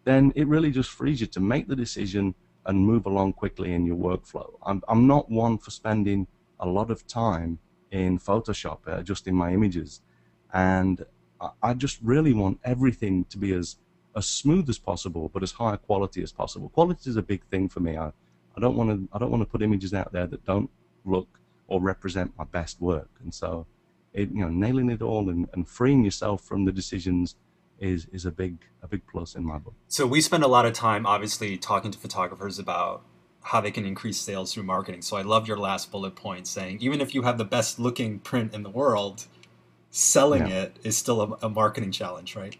then 0.05 0.33
it 0.35 0.47
really 0.47 0.71
just 0.71 0.91
frees 0.91 1.21
you 1.21 1.27
to 1.29 1.41
make 1.41 1.69
the 1.69 1.77
decision 1.77 2.35
and 2.67 2.79
move 2.79 3.07
along 3.07 3.33
quickly 3.35 3.73
in 3.73 3.87
your 3.87 3.97
workflow. 3.97 4.53
I'm, 4.63 4.83
I'm 4.89 5.07
not 5.07 5.31
one 5.31 5.59
for 5.59 5.71
spending 5.71 6.27
a 6.61 6.67
lot 6.67 6.91
of 6.91 7.07
time 7.07 7.59
in 7.91 8.19
Photoshop 8.19 8.79
uh, 8.87 8.97
adjusting 8.99 9.35
my 9.35 9.53
images. 9.53 10.01
And 10.53 11.05
I, 11.41 11.51
I 11.63 11.75
just 11.75 11.99
really 12.03 12.33
want 12.33 12.59
everything 12.65 13.25
to 13.27 13.39
be 13.39 13.53
as, 13.53 13.77
as 14.17 14.27
smooth 14.27 14.69
as 14.69 14.79
possible, 14.79 15.31
but 15.33 15.43
as 15.43 15.53
high 15.53 15.77
quality 15.77 16.23
as 16.23 16.33
possible. 16.33 16.69
Quality 16.69 17.11
is 17.11 17.17
a 17.17 17.23
big 17.23 17.45
thing 17.45 17.69
for 17.69 17.81
me. 17.81 17.97
I, 17.97 18.13
I 18.57 18.61
don't 18.61 18.77
want 18.77 18.91
to 18.91 19.09
I 19.13 19.19
don't 19.19 19.31
want 19.31 19.43
to 19.43 19.49
put 19.49 19.63
images 19.63 19.93
out 19.93 20.13
there 20.13 20.27
that 20.27 20.45
don't 20.45 20.71
look 21.05 21.41
or 21.67 21.81
represent 21.81 22.33
my 22.39 22.45
best 22.45 22.81
work. 22.81 23.11
And 23.23 23.35
so, 23.35 23.67
it, 24.15 24.31
you 24.31 24.41
know, 24.41 24.49
nailing 24.49 24.89
it 24.89 25.03
all 25.03 25.29
and, 25.29 25.49
and 25.53 25.69
freeing 25.69 26.05
yourself 26.05 26.43
from 26.43 26.65
the 26.65 26.73
decisions 26.73 27.35
is 27.81 28.07
is 28.13 28.25
a 28.25 28.31
big 28.31 28.59
a 28.83 28.89
big 28.89 29.03
plus 29.07 29.35
in 29.35 29.45
my 29.45 29.59
book. 29.59 29.75
So 29.89 30.07
we 30.07 30.21
spend 30.21 30.45
a 30.45 30.49
lot 30.49 30.65
of 30.65 30.73
time, 30.73 31.07
obviously, 31.07 31.59
talking 31.59 31.91
to 31.91 31.99
photographers 31.99 32.59
about 32.59 33.03
how 33.43 33.61
they 33.61 33.71
can 33.71 33.85
increase 33.85 34.17
sales 34.17 34.55
through 34.55 34.63
marketing. 34.63 35.03
So 35.03 35.17
I 35.17 35.23
love 35.23 35.47
your 35.47 35.59
last 35.59 35.91
bullet 35.91 36.15
point 36.15 36.47
saying 36.47 36.79
even 36.81 37.01
if 37.01 37.15
you 37.15 37.23
have 37.23 37.37
the 37.37 37.45
best 37.45 37.79
looking 37.79 38.21
print 38.21 38.55
in 38.55 38.63
the 38.63 38.71
world, 38.71 39.27
selling 39.91 40.47
yeah. 40.47 40.63
it 40.63 40.77
is 40.83 40.97
still 40.97 41.21
a, 41.21 41.47
a, 41.47 41.49
marketing 41.51 41.93
challenge, 41.93 42.35
right? 42.37 42.57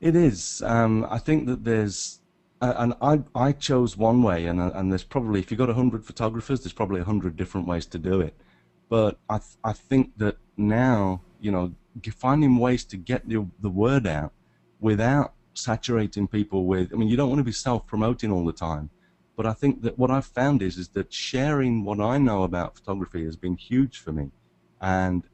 It 0.00 0.16
is. 0.16 0.62
Um, 0.64 1.06
I 1.10 1.18
think 1.18 1.46
that 1.46 1.64
there's, 1.64 2.20
uh, 2.62 2.74
and 2.76 2.94
I 3.02 3.22
I 3.34 3.52
chose 3.52 3.96
one 3.96 4.22
way, 4.22 4.46
and 4.46 4.60
and 4.60 4.92
there's 4.92 5.04
probably 5.04 5.40
if 5.40 5.50
you've 5.50 5.58
got 5.58 5.68
hundred 5.68 6.04
photographers, 6.04 6.60
there's 6.60 6.72
probably 6.72 7.02
hundred 7.02 7.36
different 7.36 7.66
ways 7.66 7.86
to 7.86 7.98
do 7.98 8.20
it. 8.20 8.34
But 8.90 9.18
I 9.30 9.38
th- 9.38 9.56
I 9.64 9.72
think 9.72 10.18
that 10.18 10.36
now 10.58 11.22
you 11.40 11.50
know 11.50 11.72
finding 12.12 12.58
ways 12.58 12.84
to 12.84 12.96
get 12.96 13.28
the, 13.28 13.46
the 13.60 13.70
word 13.70 14.06
out 14.06 14.32
without 14.80 15.34
saturating 15.54 16.26
people 16.26 16.66
with, 16.66 16.92
I 16.92 16.96
mean, 16.96 17.08
you 17.08 17.16
don't 17.16 17.28
want 17.28 17.40
to 17.40 17.44
be 17.44 17.52
self-promoting 17.52 18.30
all 18.30 18.44
the 18.44 18.52
time, 18.52 18.90
but 19.36 19.46
I 19.46 19.52
think 19.52 19.82
that 19.82 19.98
what 19.98 20.10
I've 20.10 20.26
found 20.26 20.62
is, 20.62 20.76
is 20.76 20.88
that 20.90 21.12
sharing 21.12 21.84
what 21.84 22.00
I 22.00 22.18
know 22.18 22.42
about 22.42 22.76
photography 22.76 23.24
has 23.24 23.36
been 23.36 23.56
huge 23.56 23.98
for 23.98 24.12
me. 24.12 24.30
And 24.80 25.24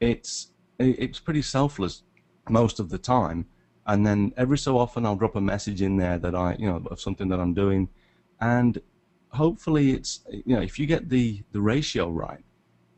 it's, 0.00 0.52
it's 0.78 1.18
pretty 1.18 1.42
selfless 1.42 2.02
most 2.48 2.80
of 2.80 2.88
the 2.88 2.98
time. 2.98 3.46
And 3.86 4.06
then 4.06 4.32
every 4.36 4.58
so 4.58 4.78
often 4.78 5.04
I'll 5.04 5.16
drop 5.16 5.36
a 5.36 5.40
message 5.40 5.82
in 5.82 5.96
there 5.96 6.18
that 6.18 6.34
I, 6.34 6.56
you 6.58 6.66
know, 6.66 6.82
of 6.90 7.00
something 7.00 7.28
that 7.28 7.40
I'm 7.40 7.54
doing. 7.54 7.88
And 8.40 8.80
hopefully 9.30 9.92
it's, 9.92 10.20
you 10.30 10.54
know, 10.54 10.62
if 10.62 10.78
you 10.78 10.86
get 10.86 11.08
the, 11.08 11.42
the 11.52 11.60
ratio 11.60 12.10
right, 12.10 12.44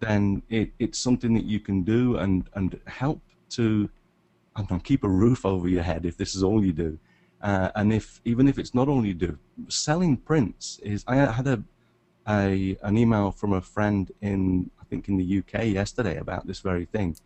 then 0.00 0.42
it, 0.48 0.70
it's 0.78 0.98
something 0.98 1.34
that 1.34 1.44
you 1.44 1.60
can 1.60 1.82
do 1.82 2.16
and, 2.16 2.48
and 2.54 2.78
help 2.86 3.20
to 3.50 3.88
keep 4.82 5.04
a 5.04 5.08
roof 5.08 5.44
over 5.44 5.68
your 5.68 5.82
head 5.82 6.04
if 6.06 6.16
this 6.16 6.34
is 6.34 6.42
all 6.42 6.64
you 6.64 6.72
do. 6.72 6.98
Uh, 7.42 7.70
and 7.74 7.92
if 7.92 8.20
even 8.24 8.48
if 8.48 8.58
it's 8.58 8.74
not 8.74 8.88
all 8.88 9.04
you 9.04 9.14
do, 9.14 9.38
selling 9.68 10.16
prints 10.16 10.78
is. 10.82 11.04
I 11.06 11.16
had 11.16 11.46
a, 11.46 11.62
a 12.26 12.76
an 12.82 12.96
email 12.96 13.30
from 13.30 13.52
a 13.52 13.60
friend 13.60 14.10
in 14.22 14.70
I 14.80 14.84
think 14.84 15.08
in 15.08 15.18
the 15.18 15.38
UK 15.38 15.66
yesterday 15.66 16.16
about 16.16 16.46
this 16.46 16.60
very 16.60 16.86
thing. 16.86 17.16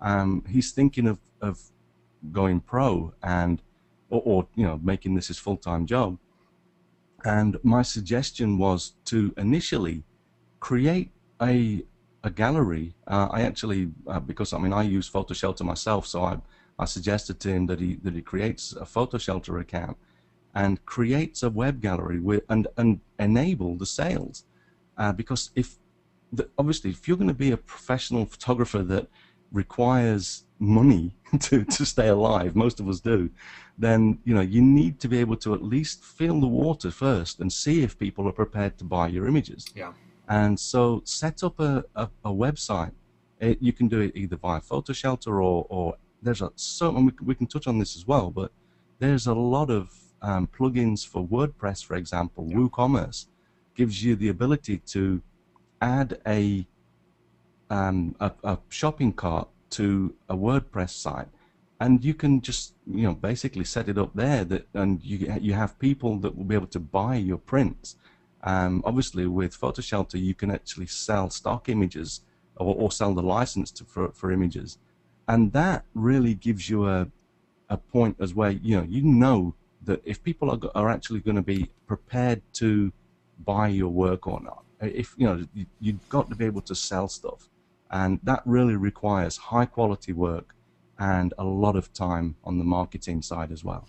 Um, 0.00 0.44
he's 0.48 0.72
thinking 0.72 1.06
of, 1.06 1.18
of 1.40 1.60
going 2.32 2.60
pro 2.60 3.12
and 3.22 3.62
or, 4.08 4.22
or 4.24 4.48
you 4.54 4.64
know 4.66 4.80
making 4.82 5.14
this 5.14 5.28
his 5.28 5.38
full 5.38 5.58
time 5.58 5.86
job. 5.86 6.18
And 7.24 7.58
my 7.62 7.82
suggestion 7.82 8.56
was 8.56 8.94
to 9.06 9.34
initially 9.36 10.04
create 10.60 11.10
a 11.42 11.84
a 12.26 12.30
gallery. 12.30 12.94
Uh, 13.06 13.28
I 13.30 13.42
actually, 13.42 13.90
uh, 14.08 14.20
because 14.20 14.52
I 14.52 14.58
mean, 14.58 14.72
I 14.72 14.82
use 14.82 15.08
PhotoShelter 15.08 15.62
myself, 15.62 16.06
so 16.06 16.24
I, 16.24 16.38
I 16.78 16.84
suggested 16.84 17.38
to 17.40 17.48
him 17.48 17.66
that 17.66 17.80
he 17.80 17.94
that 18.02 18.14
he 18.14 18.20
creates 18.20 18.72
a 18.72 18.84
PhotoShelter 18.84 19.60
account 19.60 19.96
and 20.54 20.84
creates 20.84 21.42
a 21.42 21.50
web 21.50 21.80
gallery 21.80 22.20
with 22.20 22.42
and 22.48 22.66
and 22.76 23.00
enable 23.18 23.76
the 23.76 23.86
sales, 23.86 24.44
uh, 24.98 25.12
because 25.12 25.50
if 25.54 25.76
the, 26.32 26.48
obviously 26.58 26.90
if 26.90 27.06
you're 27.06 27.16
going 27.16 27.36
to 27.36 27.44
be 27.46 27.52
a 27.52 27.56
professional 27.74 28.26
photographer 28.26 28.82
that 28.82 29.06
requires 29.52 30.42
money 30.58 31.14
to, 31.46 31.64
to 31.64 31.86
stay 31.86 32.08
alive, 32.08 32.56
most 32.56 32.80
of 32.80 32.88
us 32.88 32.98
do, 32.98 33.30
then 33.78 34.18
you 34.24 34.34
know 34.34 34.46
you 34.56 34.62
need 34.62 34.98
to 34.98 35.06
be 35.06 35.18
able 35.18 35.36
to 35.36 35.54
at 35.54 35.62
least 35.62 36.02
feel 36.02 36.40
the 36.40 36.52
water 36.64 36.90
first 36.90 37.38
and 37.38 37.52
see 37.52 37.84
if 37.84 37.96
people 37.96 38.26
are 38.26 38.38
prepared 38.44 38.76
to 38.78 38.84
buy 38.84 39.06
your 39.06 39.28
images. 39.28 39.64
Yeah. 39.76 39.92
And 40.28 40.58
so 40.58 41.02
set 41.04 41.42
up 41.42 41.60
a, 41.60 41.84
a, 41.94 42.08
a 42.24 42.30
website. 42.30 42.92
It, 43.40 43.58
you 43.60 43.72
can 43.72 43.88
do 43.88 44.00
it 44.00 44.12
either 44.16 44.36
via 44.36 44.60
PhotoShelter 44.60 45.28
or, 45.28 45.66
or 45.68 45.96
there's 46.22 46.42
a, 46.42 46.50
so, 46.56 46.96
and 46.96 47.06
we, 47.06 47.12
we 47.24 47.34
can 47.34 47.46
touch 47.46 47.66
on 47.66 47.78
this 47.78 47.96
as 47.96 48.06
well, 48.06 48.30
but 48.30 48.50
there's 48.98 49.26
a 49.26 49.34
lot 49.34 49.70
of 49.70 49.90
um, 50.22 50.48
plugins 50.48 51.06
for 51.06 51.26
WordPress, 51.26 51.84
for 51.84 51.94
example. 51.96 52.46
Yeah. 52.48 52.56
WooCommerce 52.56 53.26
gives 53.74 54.02
you 54.02 54.16
the 54.16 54.28
ability 54.28 54.78
to 54.78 55.22
add 55.80 56.18
a, 56.26 56.66
um, 57.68 58.16
a, 58.18 58.32
a 58.42 58.58
shopping 58.68 59.12
cart 59.12 59.48
to 59.70 60.14
a 60.28 60.36
WordPress 60.36 60.90
site 60.90 61.28
and 61.80 62.04
you 62.04 62.14
can 62.14 62.40
just 62.40 62.74
you 62.86 63.02
know 63.02 63.14
basically 63.14 63.64
set 63.64 63.88
it 63.88 63.98
up 63.98 64.10
there 64.14 64.44
that 64.44 64.66
and 64.74 65.02
you 65.04 65.34
you 65.40 65.52
have 65.52 65.78
people 65.78 66.16
that 66.18 66.36
will 66.36 66.44
be 66.44 66.54
able 66.54 66.66
to 66.66 66.80
buy 66.80 67.16
your 67.16 67.38
prints 67.38 67.96
um, 68.46 68.80
obviously, 68.84 69.26
with 69.26 69.60
PhotoShelter, 69.60 70.22
you 70.22 70.32
can 70.32 70.52
actually 70.52 70.86
sell 70.86 71.28
stock 71.30 71.68
images 71.68 72.20
or, 72.54 72.76
or 72.76 72.92
sell 72.92 73.12
the 73.12 73.22
license 73.22 73.72
to, 73.72 73.84
for, 73.84 74.12
for 74.12 74.30
images. 74.30 74.78
And 75.26 75.52
that 75.52 75.84
really 75.94 76.34
gives 76.34 76.70
you 76.70 76.88
a, 76.88 77.08
a 77.68 77.76
point 77.76 78.16
as 78.20 78.32
where 78.32 78.50
you 78.52 78.76
know 78.76 78.86
you 78.88 79.02
know 79.02 79.54
that 79.82 80.00
if 80.04 80.22
people 80.22 80.48
are, 80.52 80.60
are 80.76 80.88
actually 80.88 81.18
going 81.18 81.34
to 81.34 81.42
be 81.42 81.68
prepared 81.88 82.40
to 82.54 82.92
buy 83.44 83.66
your 83.66 83.88
work 83.88 84.28
or 84.28 84.40
not, 84.40 84.62
if 84.80 85.16
you 85.18 85.26
know 85.26 85.44
you, 85.52 85.66
you've 85.80 86.08
got 86.08 86.30
to 86.30 86.36
be 86.36 86.44
able 86.44 86.62
to 86.62 86.74
sell 86.76 87.08
stuff, 87.08 87.48
and 87.90 88.20
that 88.22 88.42
really 88.46 88.76
requires 88.76 89.36
high 89.36 89.66
quality 89.66 90.12
work 90.12 90.54
and 91.00 91.34
a 91.36 91.44
lot 91.44 91.74
of 91.74 91.92
time 91.92 92.36
on 92.44 92.58
the 92.58 92.64
marketing 92.64 93.22
side 93.22 93.50
as 93.50 93.64
well. 93.64 93.88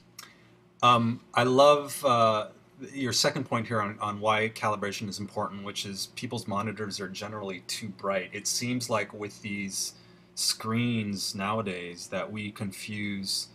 Um, 0.82 1.22
I 1.34 1.44
love 1.44 2.04
uh, 2.04 2.48
your 2.94 3.14
second 3.14 3.46
point 3.46 3.68
here 3.68 3.82
on, 3.82 3.98
on 4.00 4.20
why 4.20 4.50
calibration 4.50 5.10
is 5.10 5.20
important, 5.20 5.64
which 5.64 5.86
is 5.86 6.08
people's 6.16 6.48
monitors 6.48 7.00
are 7.00 7.08
generally 7.08 7.62
too 7.68 7.90
bright. 7.90 8.30
It 8.34 8.48
seems 8.48 8.90
like 8.90 9.14
with 9.14 9.42
these 9.42 9.94
screens 10.36 11.34
nowadays 11.34 12.08
that 12.08 12.32
we 12.32 12.52
confuse 12.52 13.48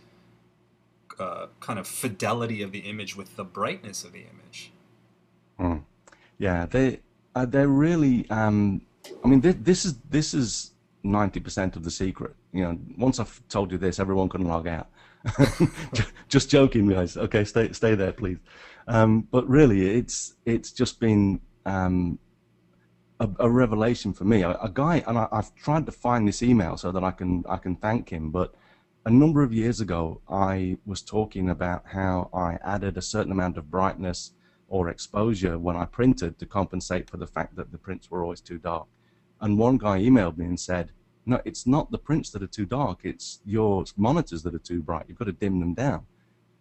uh, 1.19 1.47
kind 1.59 1.79
of 1.79 1.87
fidelity 1.87 2.61
of 2.61 2.71
the 2.71 2.79
image 2.79 3.15
with 3.15 3.35
the 3.35 3.43
brightness 3.43 4.03
of 4.03 4.11
the 4.11 4.25
image. 4.25 4.71
Mm. 5.59 5.83
Yeah, 6.37 6.65
they 6.65 6.99
uh, 7.35 7.45
they're 7.45 7.67
really. 7.67 8.29
Um, 8.29 8.81
I 9.23 9.27
mean, 9.27 9.41
this, 9.41 9.55
this 9.59 9.85
is 9.85 9.95
this 10.09 10.33
is 10.33 10.71
ninety 11.03 11.39
percent 11.39 11.75
of 11.75 11.83
the 11.83 11.91
secret. 11.91 12.35
You 12.51 12.63
know, 12.63 12.79
once 12.97 13.19
I've 13.19 13.41
told 13.47 13.71
you 13.71 13.77
this, 13.77 13.99
everyone 13.99 14.29
can 14.29 14.45
log 14.45 14.67
out. 14.67 14.89
Just 16.27 16.49
joking, 16.49 16.87
guys. 16.87 17.15
Okay, 17.15 17.45
stay 17.45 17.71
stay 17.71 17.95
there, 17.95 18.11
please. 18.11 18.37
Um, 18.87 19.27
but 19.31 19.47
really, 19.47 19.97
it's 19.97 20.35
it's 20.45 20.71
just 20.71 20.99
been 20.99 21.39
um, 21.65 22.19
a, 23.19 23.29
a, 23.39 23.49
revelation 23.49 24.13
for 24.13 24.25
me. 24.25 24.41
A, 24.41 24.51
a 24.51 24.69
guy, 24.73 25.03
and 25.07 25.17
I, 25.17 25.27
have 25.31 25.55
tried 25.55 25.85
to 25.85 25.91
find 25.91 26.27
this 26.27 26.43
email 26.43 26.77
so 26.77 26.91
that 26.91 27.03
I 27.03 27.11
can 27.11 27.43
I 27.47 27.57
can 27.57 27.75
thank 27.77 28.09
him. 28.09 28.29
But 28.31 28.53
a 29.05 29.09
number 29.09 29.41
of 29.43 29.53
years 29.53 29.79
ago, 29.79 30.21
I 30.29 30.77
was 30.85 31.01
talking 31.01 31.49
about 31.49 31.83
how 31.87 32.29
I 32.33 32.57
added 32.63 32.97
a 32.97 33.01
certain 33.01 33.31
amount 33.31 33.57
of 33.57 33.71
brightness 33.71 34.33
or 34.67 34.89
exposure 34.89 35.57
when 35.59 35.75
I 35.75 35.85
printed 35.85 36.39
to 36.39 36.45
compensate 36.45 37.09
for 37.09 37.17
the 37.17 37.27
fact 37.27 37.55
that 37.55 37.71
the 37.71 37.77
prints 37.77 38.09
were 38.09 38.23
always 38.23 38.41
too 38.41 38.57
dark. 38.57 38.87
And 39.39 39.57
one 39.57 39.77
guy 39.77 39.99
emailed 39.99 40.37
me 40.37 40.45
and 40.45 40.59
said, 40.59 40.91
"No, 41.25 41.41
it's 41.45 41.65
not 41.65 41.91
the 41.91 41.97
prints 41.97 42.31
that 42.31 42.43
are 42.43 42.47
too 42.47 42.65
dark. 42.65 42.99
It's 43.03 43.39
your 43.45 43.85
monitors 43.95 44.43
that 44.43 44.55
are 44.55 44.59
too 44.59 44.81
bright. 44.81 45.05
You've 45.07 45.19
got 45.19 45.25
to 45.25 45.31
dim 45.31 45.61
them 45.61 45.73
down." 45.73 46.05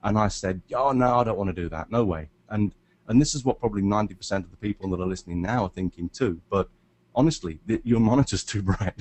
And 0.02 0.18
I 0.18 0.28
said, 0.28 0.62
oh, 0.74 0.92
no, 0.92 1.18
I 1.18 1.24
don't 1.24 1.38
want 1.38 1.54
to 1.54 1.62
do 1.62 1.68
that. 1.68 1.90
No 1.90 2.04
way. 2.04 2.30
And, 2.48 2.74
and 3.08 3.20
this 3.20 3.34
is 3.34 3.44
what 3.44 3.60
probably 3.60 3.82
90% 3.82 4.44
of 4.44 4.50
the 4.50 4.56
people 4.56 4.90
that 4.90 5.00
are 5.00 5.06
listening 5.06 5.42
now 5.42 5.64
are 5.64 5.68
thinking 5.68 6.08
too. 6.08 6.40
But 6.50 6.68
honestly, 7.14 7.60
the, 7.66 7.80
your 7.84 8.00
monitor's 8.00 8.44
too 8.52 8.62
bright. 8.62 8.94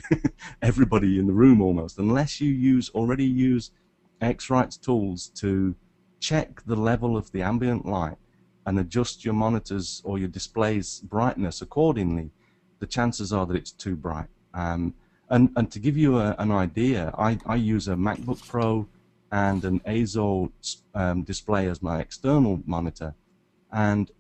Everybody 0.62 1.20
in 1.20 1.28
the 1.28 1.34
room 1.34 1.62
almost, 1.62 1.98
unless 1.98 2.40
you 2.40 2.52
use 2.52 2.90
already 2.94 3.26
use 3.26 3.72
X-Rite's 4.22 4.78
tools 4.78 5.32
to 5.36 5.76
check 6.20 6.62
the 6.66 6.76
level 6.76 7.18
of 7.18 7.32
the 7.32 7.42
ambient 7.42 7.86
light 7.86 8.18
and 8.66 8.80
adjust 8.80 9.26
your 9.26 9.34
monitors 9.34 10.02
or 10.06 10.20
your 10.20 10.28
display's 10.28 11.00
brightness 11.00 11.62
accordingly, 11.62 12.30
the 12.80 12.86
chances 12.86 13.34
are 13.34 13.46
that 13.48 13.56
it's 13.56 13.72
too 13.72 13.96
bright. 13.96 14.28
Um, 14.54 14.94
and, 15.30 15.50
and 15.56 15.72
to 15.72 15.80
give 15.80 15.98
you 15.98 16.20
a, 16.20 16.36
an 16.38 16.52
idea, 16.52 17.14
I, 17.18 17.40
I 17.46 17.56
use 17.56 17.88
a 17.88 17.96
MacBook 17.96 18.46
Pro 18.48 18.88
and 19.32 19.64
an 19.64 19.80
EIZO 19.82 20.52
um, 20.94 21.24
display 21.24 21.68
as 21.68 21.82
my 21.82 22.00
external 22.00 22.62
monitor. 22.66 23.16
And 23.72 24.12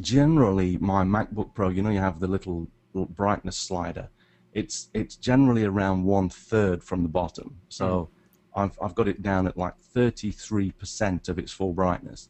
generally, 0.00 0.76
my 0.78 1.02
MacBook 1.02 1.54
Pro, 1.54 1.68
you 1.68 1.82
know, 1.82 1.90
you 1.90 1.98
have 1.98 2.20
the 2.20 2.28
little, 2.28 2.68
brightness 2.94 3.56
slider. 3.56 4.10
It's 4.52 4.90
it's 4.92 5.16
generally 5.16 5.64
around 5.64 6.04
one 6.04 6.28
third 6.28 6.84
from 6.84 7.02
the 7.02 7.08
bottom. 7.08 7.56
So 7.70 8.10
mm. 8.54 8.62
I've 8.62 8.78
I've 8.82 8.94
got 8.94 9.08
it 9.08 9.22
down 9.22 9.46
at 9.46 9.56
like 9.56 9.72
33% 9.96 11.28
of 11.30 11.38
its 11.38 11.52
full 11.52 11.72
brightness. 11.72 12.28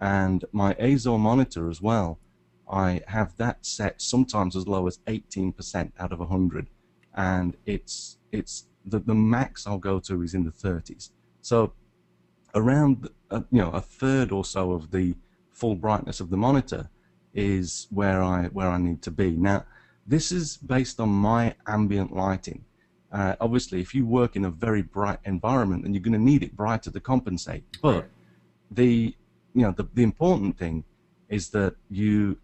And 0.00 0.44
my 0.50 0.74
EIZO 0.74 1.16
monitor 1.16 1.70
as 1.70 1.80
well, 1.80 2.18
I 2.68 3.02
have 3.06 3.36
that 3.36 3.64
set 3.64 4.02
sometimes 4.02 4.56
as 4.56 4.66
low 4.66 4.88
as 4.88 4.98
18% 5.06 5.92
out 6.00 6.12
of 6.12 6.18
100, 6.18 6.70
and 7.14 7.56
it's 7.66 8.18
it's 8.32 8.66
the 8.84 8.98
the 8.98 9.14
max 9.14 9.64
I'll 9.64 9.78
go 9.78 10.00
to 10.00 10.22
is 10.22 10.34
in 10.34 10.42
the 10.44 10.50
30s. 10.50 11.10
So 11.42 11.72
around 12.54 13.08
uh, 13.30 13.42
you 13.50 13.60
know 13.60 13.70
a 13.70 13.80
third 13.80 14.32
or 14.32 14.44
so 14.44 14.72
of 14.72 14.90
the 14.90 15.14
full 15.50 15.76
brightness 15.76 16.20
of 16.20 16.30
the 16.30 16.36
monitor 16.36 16.88
is 17.34 17.86
where 17.90 18.22
I 18.22 18.46
where 18.46 18.68
I 18.68 18.78
need 18.78 19.02
to 19.02 19.10
be. 19.10 19.30
Now 19.32 19.64
this 20.06 20.32
is 20.32 20.56
based 20.56 21.00
on 21.00 21.08
my 21.08 21.54
ambient 21.66 22.14
lighting. 22.14 22.64
Uh, 23.12 23.34
obviously, 23.40 23.80
if 23.80 23.94
you 23.94 24.06
work 24.06 24.36
in 24.36 24.44
a 24.44 24.50
very 24.50 24.82
bright 24.82 25.18
environment, 25.24 25.82
then 25.82 25.92
you're 25.92 26.02
going 26.02 26.12
to 26.12 26.18
need 26.18 26.42
it 26.42 26.56
brighter 26.56 26.90
to 26.90 27.00
compensate. 27.00 27.64
But 27.82 28.08
the 28.70 29.14
you 29.54 29.62
know 29.62 29.72
the, 29.72 29.88
the 29.94 30.02
important 30.02 30.58
thing 30.58 30.84
is 31.28 31.50
that 31.50 31.74
you 31.88 32.38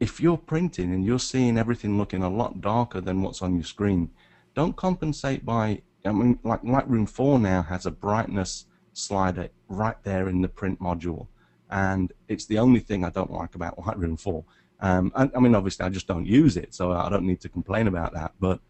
if 0.00 0.20
you're 0.20 0.36
printing 0.36 0.92
and 0.92 1.04
you're 1.04 1.18
seeing 1.18 1.56
everything 1.56 1.96
looking 1.96 2.22
a 2.22 2.28
lot 2.28 2.60
darker 2.60 3.00
than 3.00 3.22
what's 3.22 3.40
on 3.40 3.54
your 3.54 3.64
screen, 3.64 4.10
don't 4.54 4.76
compensate 4.76 5.44
by 5.44 5.80
I 6.04 6.12
mean, 6.12 6.38
like 6.42 6.62
Lightroom 6.62 7.08
4 7.08 7.38
now 7.38 7.62
has 7.62 7.86
a 7.86 7.90
brightness 7.90 8.66
slider 8.92 9.48
right 9.68 9.96
there 10.02 10.28
in 10.28 10.42
the 10.42 10.48
print 10.48 10.80
module, 10.80 11.28
and 11.70 12.12
it's 12.28 12.46
the 12.46 12.58
only 12.58 12.80
thing 12.80 13.04
I 13.04 13.10
don't 13.10 13.30
like 13.30 13.54
about 13.54 13.76
Lightroom 13.78 14.18
4. 14.18 14.44
Um, 14.80 15.12
I, 15.14 15.30
I 15.34 15.40
mean, 15.40 15.54
obviously, 15.54 15.86
I 15.86 15.90
just 15.90 16.08
don't 16.08 16.26
use 16.26 16.56
it, 16.56 16.74
so 16.74 16.92
I 16.92 17.08
don't 17.08 17.26
need 17.26 17.40
to 17.42 17.48
complain 17.48 17.86
about 17.86 18.12
that. 18.14 18.32
But 18.40 18.60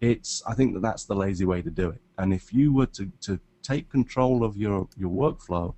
it's, 0.00 0.42
I 0.46 0.54
think 0.54 0.74
that 0.74 0.82
that's 0.82 1.04
the 1.04 1.14
lazy 1.14 1.44
way 1.44 1.62
to 1.62 1.70
do 1.70 1.90
it. 1.90 2.00
And 2.18 2.34
if 2.34 2.52
you 2.52 2.72
were 2.72 2.86
to, 2.86 3.10
to 3.22 3.38
take 3.62 3.88
control 3.88 4.42
of 4.42 4.56
your, 4.56 4.88
your 4.96 5.10
workflow, 5.10 5.74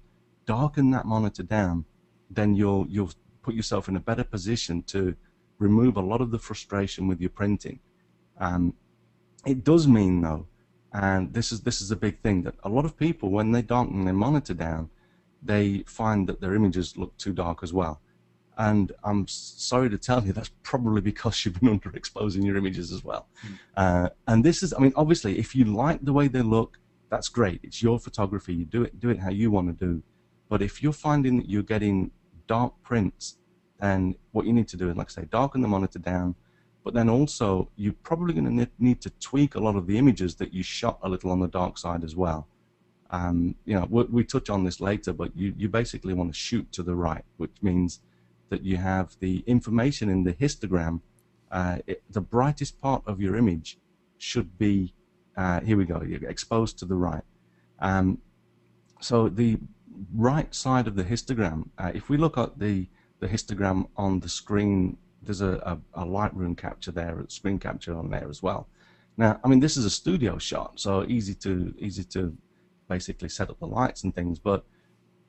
darken 0.46 0.90
that 0.92 1.04
monitor 1.04 1.42
down, 1.42 1.84
then 2.30 2.54
you'll 2.54 2.86
you'll 2.88 3.10
put 3.42 3.54
yourself 3.54 3.88
in 3.88 3.96
a 3.96 4.00
better 4.00 4.24
position 4.24 4.82
to 4.84 5.14
remove 5.58 5.96
a 5.96 6.00
lot 6.00 6.20
of 6.20 6.30
the 6.30 6.38
frustration 6.38 7.06
with 7.06 7.20
your 7.20 7.30
printing. 7.30 7.80
Um, 8.38 8.74
it 9.44 9.64
does 9.64 9.86
mean 9.86 10.20
though 10.22 10.46
and 10.92 11.32
this 11.32 11.52
is 11.52 11.62
this 11.62 11.80
is 11.80 11.90
a 11.90 11.96
big 11.96 12.20
thing 12.20 12.42
that 12.42 12.54
a 12.64 12.68
lot 12.68 12.84
of 12.84 12.96
people, 12.96 13.30
when 13.30 13.52
they 13.52 13.62
darken 13.62 14.04
their 14.04 14.14
monitor 14.14 14.54
down, 14.54 14.90
they 15.42 15.84
find 15.86 16.28
that 16.28 16.40
their 16.40 16.54
images 16.54 16.96
look 16.96 17.16
too 17.16 17.32
dark 17.32 17.60
as 17.62 17.72
well. 17.72 18.00
And 18.58 18.92
I'm 19.02 19.26
sorry 19.28 19.88
to 19.88 19.96
tell 19.96 20.22
you, 20.24 20.32
that's 20.32 20.50
probably 20.62 21.00
because 21.00 21.44
you've 21.44 21.58
been 21.58 21.80
underexposing 21.80 22.44
your 22.44 22.56
images 22.56 22.92
as 22.92 23.02
well. 23.02 23.26
Mm. 23.46 23.58
Uh, 23.76 24.08
and 24.28 24.44
this 24.44 24.62
is, 24.62 24.74
I 24.74 24.78
mean, 24.78 24.92
obviously, 24.94 25.38
if 25.38 25.54
you 25.54 25.64
like 25.64 26.04
the 26.04 26.12
way 26.12 26.28
they 26.28 26.42
look, 26.42 26.78
that's 27.08 27.28
great. 27.28 27.60
It's 27.62 27.82
your 27.82 27.98
photography. 27.98 28.54
You 28.54 28.66
do 28.66 28.82
it, 28.82 29.00
do 29.00 29.08
it 29.08 29.18
how 29.18 29.30
you 29.30 29.50
want 29.50 29.68
to 29.68 29.86
do. 29.86 30.02
But 30.48 30.60
if 30.60 30.82
you're 30.82 30.92
finding 30.92 31.38
that 31.38 31.48
you're 31.48 31.62
getting 31.62 32.10
dark 32.46 32.74
prints, 32.82 33.38
then 33.80 34.14
what 34.32 34.46
you 34.46 34.52
need 34.52 34.68
to 34.68 34.76
do 34.76 34.90
is, 34.90 34.96
like 34.96 35.08
I 35.10 35.22
say, 35.22 35.28
darken 35.30 35.62
the 35.62 35.68
monitor 35.68 35.98
down, 35.98 36.34
but 36.84 36.94
then 36.94 37.08
also 37.08 37.68
you're 37.76 37.92
probably 38.02 38.34
going 38.34 38.58
to 38.58 38.68
need 38.78 39.00
to 39.00 39.10
tweak 39.20 39.54
a 39.54 39.60
lot 39.60 39.76
of 39.76 39.86
the 39.86 39.98
images 39.98 40.34
that 40.36 40.52
you 40.52 40.62
shot 40.62 40.98
a 41.02 41.08
little 41.08 41.30
on 41.30 41.40
the 41.40 41.48
dark 41.48 41.78
side 41.78 42.02
as 42.04 42.16
well. 42.16 42.48
Um, 43.10 43.54
you 43.64 43.74
know, 43.74 43.86
we, 43.90 44.04
we, 44.04 44.24
touch 44.24 44.48
on 44.48 44.64
this 44.64 44.80
later, 44.80 45.12
but 45.12 45.36
you, 45.36 45.54
you 45.56 45.68
basically 45.68 46.14
want 46.14 46.32
to 46.32 46.38
shoot 46.38 46.72
to 46.72 46.82
the 46.82 46.94
right, 46.94 47.24
which 47.36 47.52
means 47.60 48.00
that 48.48 48.62
you 48.62 48.78
have 48.78 49.16
the 49.20 49.44
information 49.46 50.08
in 50.08 50.24
the 50.24 50.32
histogram. 50.32 51.00
Uh, 51.50 51.78
it, 51.86 52.02
the 52.10 52.22
brightest 52.22 52.80
part 52.80 53.02
of 53.06 53.20
your 53.20 53.36
image 53.36 53.78
should 54.16 54.56
be, 54.56 54.94
uh, 55.36 55.60
here 55.60 55.76
we 55.76 55.84
go, 55.84 56.02
you're 56.02 56.28
exposed 56.28 56.78
to 56.78 56.86
the 56.86 56.94
right. 56.94 57.22
Um, 57.80 58.18
so 59.00 59.28
the 59.28 59.58
right 60.14 60.54
side 60.54 60.86
of 60.86 60.96
the 60.96 61.04
histogram, 61.04 61.68
uh, 61.76 61.92
if 61.94 62.08
we 62.08 62.16
look 62.16 62.38
at 62.38 62.58
the, 62.58 62.88
the 63.20 63.28
histogram 63.28 63.88
on 63.96 64.20
the 64.20 64.28
screen 64.28 64.96
there's 65.24 65.40
a, 65.40 65.78
a, 65.94 66.02
a 66.02 66.06
Lightroom 66.06 66.56
capture 66.56 66.92
there, 66.92 67.20
a 67.20 67.30
screen 67.30 67.58
capture 67.58 67.94
on 67.96 68.10
there 68.10 68.28
as 68.28 68.42
well. 68.42 68.68
Now, 69.16 69.38
I 69.44 69.48
mean, 69.48 69.60
this 69.60 69.76
is 69.76 69.84
a 69.84 69.90
studio 69.90 70.38
shot, 70.38 70.80
so 70.80 71.04
easy 71.04 71.34
to 71.36 71.74
easy 71.78 72.04
to 72.04 72.36
basically 72.88 73.28
set 73.28 73.50
up 73.50 73.58
the 73.58 73.66
lights 73.66 74.04
and 74.04 74.14
things. 74.14 74.38
But 74.38 74.64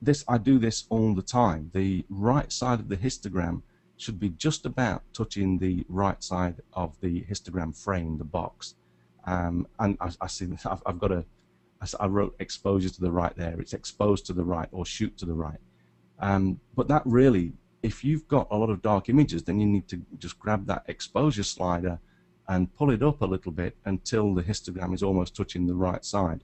this, 0.00 0.24
I 0.28 0.38
do 0.38 0.58
this 0.58 0.84
all 0.88 1.14
the 1.14 1.22
time. 1.22 1.70
The 1.74 2.04
right 2.08 2.50
side 2.50 2.80
of 2.80 2.88
the 2.88 2.96
histogram 2.96 3.62
should 3.96 4.18
be 4.18 4.30
just 4.30 4.66
about 4.66 5.02
touching 5.12 5.58
the 5.58 5.84
right 5.88 6.22
side 6.22 6.56
of 6.72 6.98
the 7.00 7.22
histogram 7.22 7.76
frame, 7.76 8.18
the 8.18 8.24
box. 8.24 8.74
Um, 9.26 9.66
and 9.78 9.96
I, 10.00 10.10
I 10.20 10.26
see, 10.26 10.48
I've, 10.64 10.82
I've 10.86 10.98
got 10.98 11.12
a, 11.12 11.24
I 12.00 12.06
wrote 12.06 12.34
exposure 12.38 12.88
to 12.88 13.00
the 13.00 13.12
right 13.12 13.36
there. 13.36 13.60
It's 13.60 13.74
exposed 13.74 14.24
to 14.26 14.32
the 14.32 14.44
right 14.44 14.68
or 14.72 14.86
shoot 14.86 15.18
to 15.18 15.26
the 15.26 15.34
right. 15.34 15.58
Um, 16.18 16.58
but 16.74 16.88
that 16.88 17.02
really 17.04 17.52
if 17.84 18.02
you've 18.02 18.26
got 18.28 18.48
a 18.50 18.56
lot 18.56 18.70
of 18.70 18.80
dark 18.80 19.10
images, 19.10 19.42
then 19.44 19.60
you 19.60 19.66
need 19.66 19.86
to 19.88 20.00
just 20.16 20.38
grab 20.38 20.66
that 20.66 20.84
exposure 20.88 21.42
slider 21.42 21.98
and 22.48 22.74
pull 22.74 22.90
it 22.90 23.02
up 23.02 23.20
a 23.20 23.26
little 23.26 23.52
bit 23.52 23.76
until 23.84 24.34
the 24.34 24.42
histogram 24.42 24.94
is 24.94 25.02
almost 25.02 25.36
touching 25.36 25.66
the 25.66 25.74
right 25.74 26.02
side. 26.02 26.42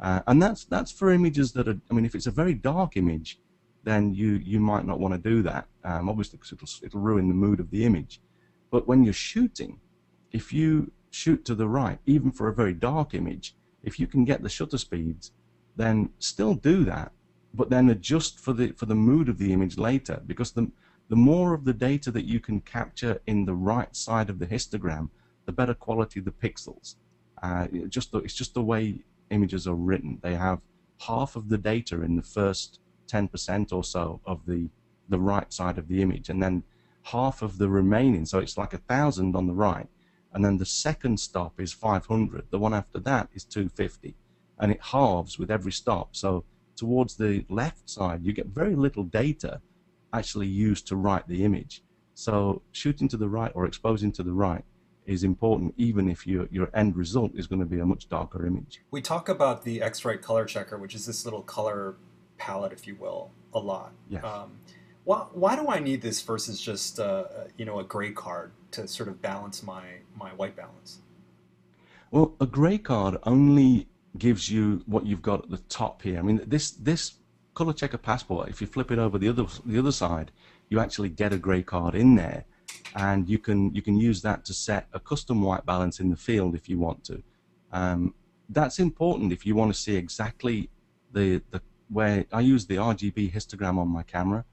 Uh, 0.00 0.20
and 0.26 0.42
that's 0.42 0.64
that's 0.64 0.90
for 0.90 1.12
images 1.12 1.52
that 1.52 1.68
are. 1.68 1.78
I 1.90 1.94
mean, 1.94 2.04
if 2.04 2.16
it's 2.16 2.26
a 2.26 2.32
very 2.32 2.54
dark 2.54 2.96
image, 2.96 3.38
then 3.84 4.12
you 4.12 4.32
you 4.52 4.58
might 4.58 4.84
not 4.84 4.98
want 4.98 5.14
to 5.14 5.30
do 5.30 5.42
that. 5.42 5.68
Um, 5.84 6.08
obviously, 6.08 6.38
because 6.38 6.52
it'll 6.52 6.86
it'll 6.86 7.00
ruin 7.00 7.28
the 7.28 7.34
mood 7.34 7.60
of 7.60 7.70
the 7.70 7.84
image. 7.84 8.20
But 8.72 8.88
when 8.88 9.04
you're 9.04 9.12
shooting, 9.30 9.78
if 10.32 10.52
you 10.52 10.90
shoot 11.10 11.44
to 11.44 11.54
the 11.54 11.68
right, 11.68 12.00
even 12.06 12.32
for 12.32 12.48
a 12.48 12.54
very 12.54 12.74
dark 12.74 13.14
image, 13.14 13.54
if 13.84 14.00
you 14.00 14.08
can 14.08 14.24
get 14.24 14.42
the 14.42 14.48
shutter 14.48 14.78
speeds, 14.78 15.30
then 15.76 16.10
still 16.18 16.54
do 16.54 16.84
that 16.84 17.12
but 17.52 17.70
then 17.70 17.88
adjust 17.90 18.38
for 18.38 18.52
the 18.52 18.72
for 18.72 18.86
the 18.86 18.94
mood 18.94 19.28
of 19.28 19.38
the 19.38 19.52
image 19.52 19.78
later 19.78 20.22
because 20.26 20.52
the 20.52 20.70
the 21.08 21.16
more 21.16 21.54
of 21.54 21.64
the 21.64 21.72
data 21.72 22.10
that 22.12 22.24
you 22.24 22.38
can 22.38 22.60
capture 22.60 23.20
in 23.26 23.44
the 23.44 23.54
right 23.54 23.94
side 23.96 24.30
of 24.30 24.38
the 24.38 24.46
histogram, 24.46 25.10
the 25.44 25.52
better 25.52 25.74
quality 25.74 26.20
the 26.20 26.30
pixels. 26.30 26.94
Uh, 27.42 27.66
just 27.88 28.12
the, 28.12 28.18
it's 28.18 28.34
just 28.34 28.54
the 28.54 28.62
way 28.62 29.02
images 29.30 29.66
are 29.66 29.74
written. 29.74 30.20
They 30.22 30.36
have 30.36 30.60
half 31.00 31.34
of 31.34 31.48
the 31.48 31.58
data 31.58 32.02
in 32.02 32.14
the 32.14 32.22
first 32.22 32.78
10% 33.08 33.72
or 33.72 33.82
so 33.82 34.20
of 34.24 34.46
the 34.46 34.68
the 35.08 35.18
right 35.18 35.52
side 35.52 35.76
of 35.76 35.88
the 35.88 36.00
image, 36.00 36.28
and 36.28 36.40
then 36.40 36.62
half 37.02 37.42
of 37.42 37.58
the 37.58 37.68
remaining. 37.68 38.24
So 38.24 38.38
it's 38.38 38.56
like 38.56 38.72
a 38.72 38.78
thousand 38.78 39.34
on 39.34 39.48
the 39.48 39.52
right, 39.52 39.88
and 40.32 40.44
then 40.44 40.58
the 40.58 40.64
second 40.64 41.18
stop 41.18 41.58
is 41.60 41.72
500. 41.72 42.44
The 42.50 42.58
one 42.60 42.72
after 42.74 43.00
that 43.00 43.28
is 43.34 43.44
250, 43.44 44.14
and 44.60 44.70
it 44.70 44.80
halves 44.80 45.36
with 45.36 45.50
every 45.50 45.72
stop. 45.72 46.14
So 46.14 46.44
towards 46.80 47.14
the 47.14 47.44
left 47.50 47.88
side, 47.88 48.24
you 48.24 48.32
get 48.32 48.46
very 48.46 48.74
little 48.74 49.04
data 49.04 49.60
actually 50.14 50.46
used 50.46 50.86
to 50.86 50.96
write 50.96 51.28
the 51.28 51.44
image. 51.44 51.82
So 52.14 52.62
shooting 52.72 53.06
to 53.08 53.18
the 53.18 53.28
right 53.28 53.52
or 53.54 53.66
exposing 53.66 54.12
to 54.12 54.22
the 54.22 54.32
right 54.32 54.64
is 55.04 55.22
important 55.22 55.74
even 55.76 56.08
if 56.08 56.26
your, 56.26 56.48
your 56.50 56.68
end 56.74 56.96
result 56.96 57.32
is 57.34 57.46
going 57.46 57.60
to 57.60 57.66
be 57.66 57.80
a 57.80 57.84
much 57.84 58.08
darker 58.08 58.46
image. 58.46 58.80
We 58.90 59.02
talk 59.02 59.28
about 59.28 59.62
the 59.62 59.82
X-Rite 59.82 60.22
color 60.22 60.46
checker, 60.46 60.78
which 60.78 60.94
is 60.94 61.04
this 61.04 61.26
little 61.26 61.42
color 61.42 61.96
palette, 62.38 62.72
if 62.72 62.86
you 62.86 62.94
will, 62.94 63.30
a 63.52 63.58
lot. 63.58 63.92
Yeah. 64.08 64.20
Um, 64.20 64.52
why, 65.04 65.26
why 65.32 65.56
do 65.56 65.68
I 65.68 65.80
need 65.80 66.00
this 66.00 66.22
versus 66.22 66.60
just 66.60 66.98
uh, 66.98 67.24
you 67.58 67.66
know 67.66 67.78
a 67.78 67.84
gray 67.84 68.12
card 68.12 68.52
to 68.70 68.88
sort 68.88 69.08
of 69.08 69.20
balance 69.20 69.62
my, 69.62 69.82
my 70.16 70.30
white 70.30 70.56
balance? 70.56 71.00
Well, 72.10 72.34
a 72.40 72.46
gray 72.46 72.78
card 72.78 73.18
only 73.24 73.89
gives 74.20 74.50
you 74.50 74.82
what 74.86 75.04
you've 75.04 75.22
got 75.22 75.44
at 75.44 75.50
the 75.50 75.58
top 75.68 76.02
here. 76.02 76.18
I 76.20 76.22
mean, 76.22 76.40
this 76.46 76.70
this 76.70 77.14
color 77.54 77.72
checker 77.72 77.98
passport, 77.98 78.48
if 78.48 78.60
you 78.60 78.66
flip 78.66 78.92
it 78.92 78.98
over 78.98 79.18
the 79.18 79.28
other 79.28 79.46
the 79.66 79.78
other 79.78 79.92
side, 79.92 80.30
you 80.68 80.78
actually 80.78 81.08
get 81.08 81.32
a 81.32 81.38
gray 81.38 81.62
card 81.62 81.94
in 81.96 82.14
there, 82.14 82.44
and 82.94 83.28
you 83.28 83.38
can 83.38 83.74
you 83.74 83.82
can 83.82 83.98
use 83.98 84.22
that 84.22 84.44
to 84.44 84.54
set 84.54 84.86
a 84.92 85.00
custom 85.00 85.42
white 85.42 85.66
balance 85.66 85.98
in 85.98 86.10
the 86.10 86.16
field 86.16 86.54
if 86.54 86.68
you 86.68 86.78
want 86.78 87.02
to. 87.04 87.22
Um, 87.72 88.14
that's 88.48 88.78
important 88.78 89.32
if 89.32 89.44
you 89.46 89.54
want 89.56 89.74
to 89.74 89.80
see 89.80 89.96
exactly 89.96 90.70
the 91.12 91.42
the 91.50 91.60
where 91.88 92.24
I 92.32 92.40
use 92.40 92.66
the 92.66 92.76
RGB 92.76 93.32
histogram 93.32 93.76
on 93.78 93.88
my 93.88 94.04
camera, 94.04 94.44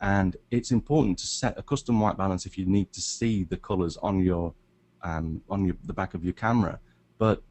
and 0.00 0.36
it's 0.50 0.70
important 0.70 1.18
to 1.18 1.26
set 1.26 1.58
a 1.58 1.62
custom 1.62 2.00
white 2.00 2.16
balance 2.16 2.46
if 2.46 2.56
you 2.56 2.64
need 2.64 2.92
to 2.92 3.00
see 3.00 3.44
the 3.44 3.58
colors 3.58 3.96
on 3.98 4.20
your 4.20 4.54
um, 5.02 5.42
on 5.50 5.66
your, 5.66 5.76
the 5.84 5.92
back 5.92 6.14
of 6.14 6.24
your 6.24 6.32
camera. 6.32 6.80
But 7.18 7.42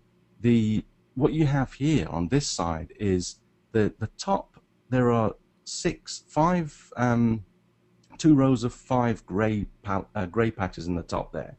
the 0.41 0.83
what 1.17 1.33
you 1.33 1.47
have 1.47 1.73
here 1.73 2.07
on 2.09 2.27
this 2.27 2.47
side 2.47 2.93
is 2.99 3.39
the, 3.71 3.91
the 3.97 4.09
top, 4.19 4.61
there 4.89 5.11
are 5.11 5.33
six, 5.63 6.23
five 6.27 6.93
um, 6.95 7.43
two 8.19 8.35
rows 8.35 8.63
of 8.63 8.71
five 8.71 9.25
gray 9.25 9.65
uh, 9.85 10.25
gray 10.27 10.51
patches 10.51 10.85
in 10.85 10.95
the 10.95 11.01
top 11.01 11.33
there, 11.33 11.57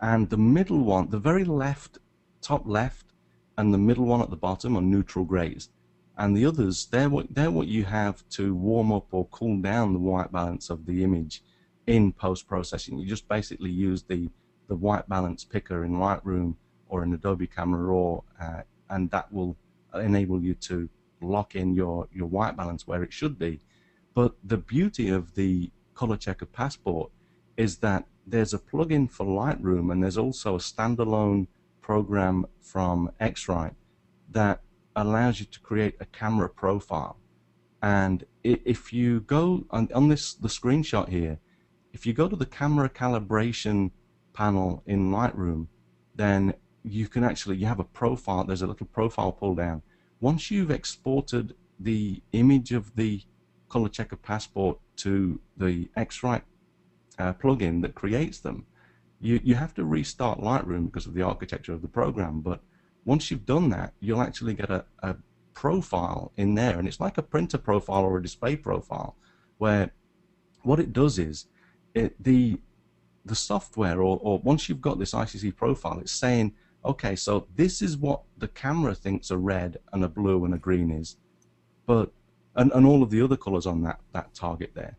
and 0.00 0.30
the 0.30 0.38
middle 0.38 0.80
one, 0.80 1.10
the 1.10 1.18
very 1.18 1.44
left, 1.44 1.98
top 2.40 2.62
left, 2.66 3.12
and 3.58 3.74
the 3.74 3.78
middle 3.78 4.06
one 4.06 4.22
at 4.22 4.30
the 4.30 4.36
bottom 4.36 4.74
are 4.74 4.82
neutral 4.82 5.26
grays, 5.26 5.68
and 6.16 6.34
the 6.34 6.46
others 6.46 6.86
they're 6.86 7.10
what 7.10 7.26
they're 7.34 7.50
what 7.50 7.68
you 7.68 7.84
have 7.84 8.26
to 8.30 8.54
warm 8.54 8.90
up 8.90 9.06
or 9.12 9.26
cool 9.26 9.58
down 9.58 9.92
the 9.92 9.98
white 9.98 10.32
balance 10.32 10.70
of 10.70 10.86
the 10.86 11.04
image 11.04 11.42
in 11.86 12.10
post 12.10 12.48
processing. 12.48 12.98
You 12.98 13.06
just 13.06 13.28
basically 13.28 13.70
use 13.70 14.02
the 14.02 14.30
the 14.68 14.76
white 14.76 15.06
balance 15.10 15.44
picker 15.44 15.84
in 15.84 15.92
Lightroom 15.92 16.56
or 16.88 17.02
in 17.02 17.12
Adobe 17.12 17.46
Camera 17.46 17.82
Raw, 17.82 18.20
uh, 18.40 18.62
and 18.94 19.10
that 19.10 19.32
will 19.32 19.56
enable 19.92 20.40
you 20.40 20.54
to 20.54 20.88
lock 21.20 21.54
in 21.54 21.74
your 21.74 22.08
your 22.12 22.28
white 22.28 22.56
balance 22.56 22.86
where 22.86 23.02
it 23.02 23.12
should 23.12 23.38
be. 23.38 23.60
But 24.14 24.32
the 24.52 24.56
beauty 24.56 25.08
of 25.08 25.34
the 25.34 25.70
color 25.94 26.16
checker 26.16 26.46
passport 26.46 27.10
is 27.56 27.78
that 27.78 28.06
there's 28.26 28.54
a 28.54 28.58
plugin 28.58 29.10
for 29.10 29.26
Lightroom 29.26 29.90
and 29.90 30.02
there's 30.02 30.18
also 30.26 30.54
a 30.54 30.66
standalone 30.70 31.46
program 31.80 32.46
from 32.60 33.10
X-Rite 33.20 33.74
that 34.30 34.60
allows 34.96 35.40
you 35.40 35.46
to 35.46 35.60
create 35.60 35.96
a 36.00 36.06
camera 36.06 36.48
profile. 36.48 37.16
And 37.82 38.24
if 38.42 38.92
you 38.92 39.20
go 39.20 39.64
on, 39.70 39.88
on 39.94 40.08
this 40.08 40.34
the 40.34 40.48
screenshot 40.48 41.08
here, 41.08 41.38
if 41.92 42.06
you 42.06 42.12
go 42.12 42.28
to 42.28 42.36
the 42.36 42.46
camera 42.46 42.88
calibration 42.88 43.90
panel 44.32 44.82
in 44.86 45.10
Lightroom, 45.10 45.66
then 46.14 46.54
you 46.84 47.08
can 47.08 47.24
actually 47.24 47.56
you 47.56 47.66
have 47.66 47.80
a 47.80 47.84
profile. 47.84 48.44
There's 48.44 48.62
a 48.62 48.66
little 48.66 48.86
profile 48.86 49.32
pull 49.32 49.54
down. 49.54 49.82
Once 50.20 50.50
you've 50.50 50.70
exported 50.70 51.54
the 51.80 52.22
image 52.32 52.72
of 52.72 52.94
the 52.94 53.22
color 53.68 53.88
checker 53.88 54.16
passport 54.16 54.78
to 54.96 55.40
the 55.56 55.88
X-Rite 55.96 56.44
uh, 57.18 57.32
plugin 57.32 57.82
that 57.82 57.94
creates 57.94 58.38
them, 58.38 58.66
you, 59.20 59.40
you 59.42 59.54
have 59.54 59.74
to 59.74 59.84
restart 59.84 60.40
Lightroom 60.40 60.86
because 60.86 61.06
of 61.06 61.14
the 61.14 61.22
architecture 61.22 61.72
of 61.72 61.82
the 61.82 61.88
program. 61.88 62.40
But 62.40 62.60
once 63.04 63.30
you've 63.30 63.46
done 63.46 63.70
that, 63.70 63.94
you'll 64.00 64.22
actually 64.22 64.54
get 64.54 64.70
a, 64.70 64.84
a 65.02 65.16
profile 65.54 66.32
in 66.36 66.54
there. 66.54 66.78
And 66.78 66.86
it's 66.86 67.00
like 67.00 67.18
a 67.18 67.22
printer 67.22 67.58
profile 67.58 68.04
or 68.04 68.18
a 68.18 68.22
display 68.22 68.56
profile 68.56 69.16
where 69.58 69.90
what 70.62 70.80
it 70.80 70.92
does 70.92 71.18
is 71.18 71.46
it, 71.94 72.22
the 72.22 72.58
the 73.26 73.34
software 73.34 74.02
or, 74.02 74.18
or 74.22 74.38
once 74.40 74.68
you've 74.68 74.82
got 74.82 74.98
this 74.98 75.12
ICC 75.12 75.56
profile, 75.56 75.98
it's 75.98 76.12
saying, 76.12 76.52
okay, 76.84 77.16
so 77.16 77.46
this 77.56 77.82
is 77.82 77.96
what 77.96 78.22
the 78.38 78.48
camera 78.48 78.94
thinks 78.94 79.30
a 79.30 79.38
red 79.38 79.78
and 79.92 80.04
a 80.04 80.08
blue 80.08 80.44
and 80.44 80.54
a 80.54 80.58
green 80.58 80.90
is, 80.90 81.16
but 81.86 82.12
and, 82.56 82.70
and 82.72 82.86
all 82.86 83.02
of 83.02 83.10
the 83.10 83.20
other 83.20 83.36
colors 83.36 83.66
on 83.66 83.82
that, 83.82 84.00
that 84.12 84.32
target 84.34 84.72
there. 84.74 84.96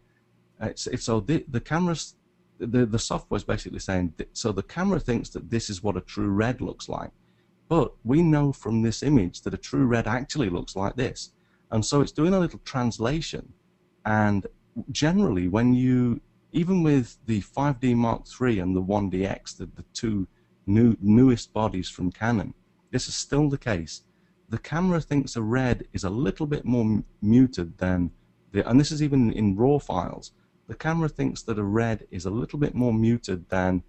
Uh, 0.62 0.68
it's, 0.68 0.88
it's 0.88 1.04
so 1.04 1.20
the, 1.20 1.44
the 1.50 1.60
cameras 1.60 2.16
the, 2.58 2.86
the 2.86 3.00
software 3.00 3.36
is 3.36 3.44
basically 3.44 3.80
saying 3.80 4.14
so 4.32 4.52
the 4.52 4.64
camera 4.64 5.00
thinks 5.00 5.30
that 5.30 5.50
this 5.50 5.70
is 5.70 5.84
what 5.84 5.98
a 5.98 6.02
true 6.02 6.30
red 6.30 6.62
looks 6.62 6.88
like 6.88 7.12
but 7.68 7.94
we 8.06 8.22
know 8.22 8.54
from 8.54 8.82
this 8.82 9.04
image 9.04 9.42
that 9.42 9.54
a 9.54 9.58
true 9.58 9.86
red 9.86 10.08
actually 10.08 10.50
looks 10.50 10.76
like 10.76 10.96
this 10.96 11.32
and 11.72 11.86
so 11.86 12.00
it's 12.00 12.14
doing 12.14 12.34
a 12.34 12.40
little 12.40 12.62
translation 12.64 13.52
and 14.06 14.48
generally 14.92 15.50
when 15.50 15.74
you 15.74 16.22
even 16.54 16.82
with 16.82 17.18
the 17.26 17.42
5D 17.42 17.94
Mark 17.94 18.24
III 18.40 18.60
and 18.60 18.74
the 18.74 18.82
1DX 18.82 19.58
the, 19.58 19.66
the 19.76 19.84
two 19.94 20.26
new 20.66 20.96
newest 21.02 21.54
bodies 21.54 21.90
from 21.90 22.12
Canon 22.12 22.54
this 22.92 23.08
is 23.08 23.16
still 23.16 23.50
the 23.50 23.58
case 23.58 24.02
the 24.50 24.58
camera 24.58 25.02
thinks 25.02 25.36
a 25.36 25.42
red 25.42 25.88
is 25.94 26.04
a 26.04 26.10
little 26.10 26.46
bit 26.46 26.66
more 26.66 27.04
muted 27.22 27.78
than 27.78 28.12
the 28.52 28.68
and 28.70 28.80
this 28.80 28.92
is 28.92 29.02
even 29.02 29.32
in 29.32 29.56
raw 29.56 29.78
files 29.78 30.32
the 30.68 30.76
camera 30.76 31.10
thinks 31.10 31.44
that 31.44 31.60
a 31.60 31.64
red 31.64 32.08
is 32.10 32.26
a 32.26 32.30
little 32.30 32.58
bit 32.58 32.74
more 32.74 32.94
muted 32.94 33.48
than 33.50 33.84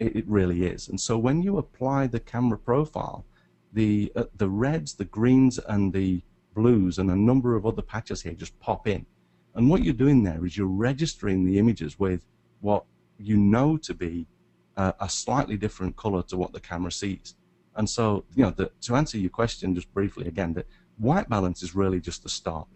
it, 0.00 0.16
it 0.16 0.28
really 0.28 0.64
is. 0.64 0.88
And 0.88 1.00
so 1.00 1.16
when 1.16 1.42
you 1.42 1.58
apply 1.58 2.06
the 2.06 2.20
camera 2.20 2.58
profile, 2.58 3.24
the 3.72 4.10
uh, 4.16 4.24
the 4.34 4.48
reds, 4.48 4.94
the 4.94 5.04
greens, 5.04 5.58
and 5.58 5.92
the 5.92 6.22
blues, 6.54 6.98
and 6.98 7.10
a 7.10 7.16
number 7.16 7.54
of 7.54 7.64
other 7.64 7.82
patches 7.82 8.22
here 8.22 8.32
just 8.32 8.58
pop 8.58 8.88
in. 8.88 9.06
And 9.54 9.70
what 9.70 9.84
you're 9.84 9.94
doing 9.94 10.24
there 10.24 10.44
is 10.44 10.56
you're 10.56 10.66
registering 10.66 11.44
the 11.44 11.58
images 11.58 11.98
with 11.98 12.26
what 12.60 12.84
you 13.18 13.36
know 13.36 13.76
to 13.76 13.94
be 13.94 14.26
uh, 14.76 14.92
a 15.00 15.08
slightly 15.08 15.56
different 15.56 15.96
color 15.96 16.22
to 16.24 16.36
what 16.36 16.52
the 16.52 16.60
camera 16.60 16.92
sees. 16.92 17.34
And 17.76 17.88
so, 17.88 18.24
you 18.34 18.44
know, 18.44 18.50
the, 18.50 18.70
to 18.82 18.96
answer 18.96 19.18
your 19.18 19.30
question 19.30 19.74
just 19.74 19.92
briefly 19.92 20.26
again, 20.26 20.52
that 20.54 20.66
white 20.98 21.28
balance 21.28 21.62
is 21.62 21.74
really 21.74 22.00
just 22.00 22.22
the 22.22 22.28
start. 22.28 22.66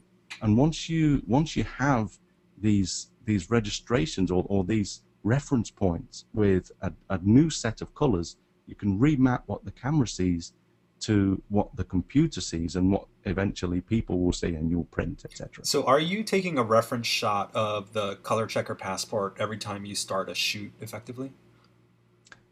And 0.43 0.57
once 0.57 0.89
you 0.89 1.23
once 1.27 1.57
you 1.57 1.65
have 1.65 2.19
these 2.59 3.11
these 3.25 3.51
registrations 3.51 4.31
or, 4.31 4.45
or 4.49 4.65
these 4.65 5.03
reference 5.23 5.71
points 5.71 6.27
with 6.35 6.71
a, 6.83 6.93
a 7.11 7.19
new 7.23 7.51
set 7.51 7.81
of 7.81 7.95
colors, 7.95 8.37
you 8.67 8.75
can 8.75 8.99
remap 8.99 9.43
what 9.47 9.65
the 9.65 9.71
camera 9.71 10.07
sees 10.07 10.53
to 11.01 11.43
what 11.49 11.75
the 11.77 11.85
computer 11.85 12.41
sees 12.41 12.77
and 12.77 12.91
what 12.91 13.07
eventually 13.25 13.81
people 13.81 14.21
will 14.21 14.33
see 14.33 14.55
and 14.55 14.71
you'll 14.71 14.85
print, 14.85 15.23
etc. 15.25 15.65
So, 15.65 15.85
are 15.85 16.01
you 16.01 16.23
taking 16.23 16.57
a 16.57 16.63
reference 16.63 17.07
shot 17.07 17.55
of 17.55 17.93
the 17.93 18.17
color 18.17 18.47
checker 18.47 18.75
passport 18.75 19.37
every 19.39 19.59
time 19.59 19.85
you 19.85 19.95
start 19.95 20.31
a 20.31 20.35
shoot 20.35 20.73
effectively? 20.81 21.33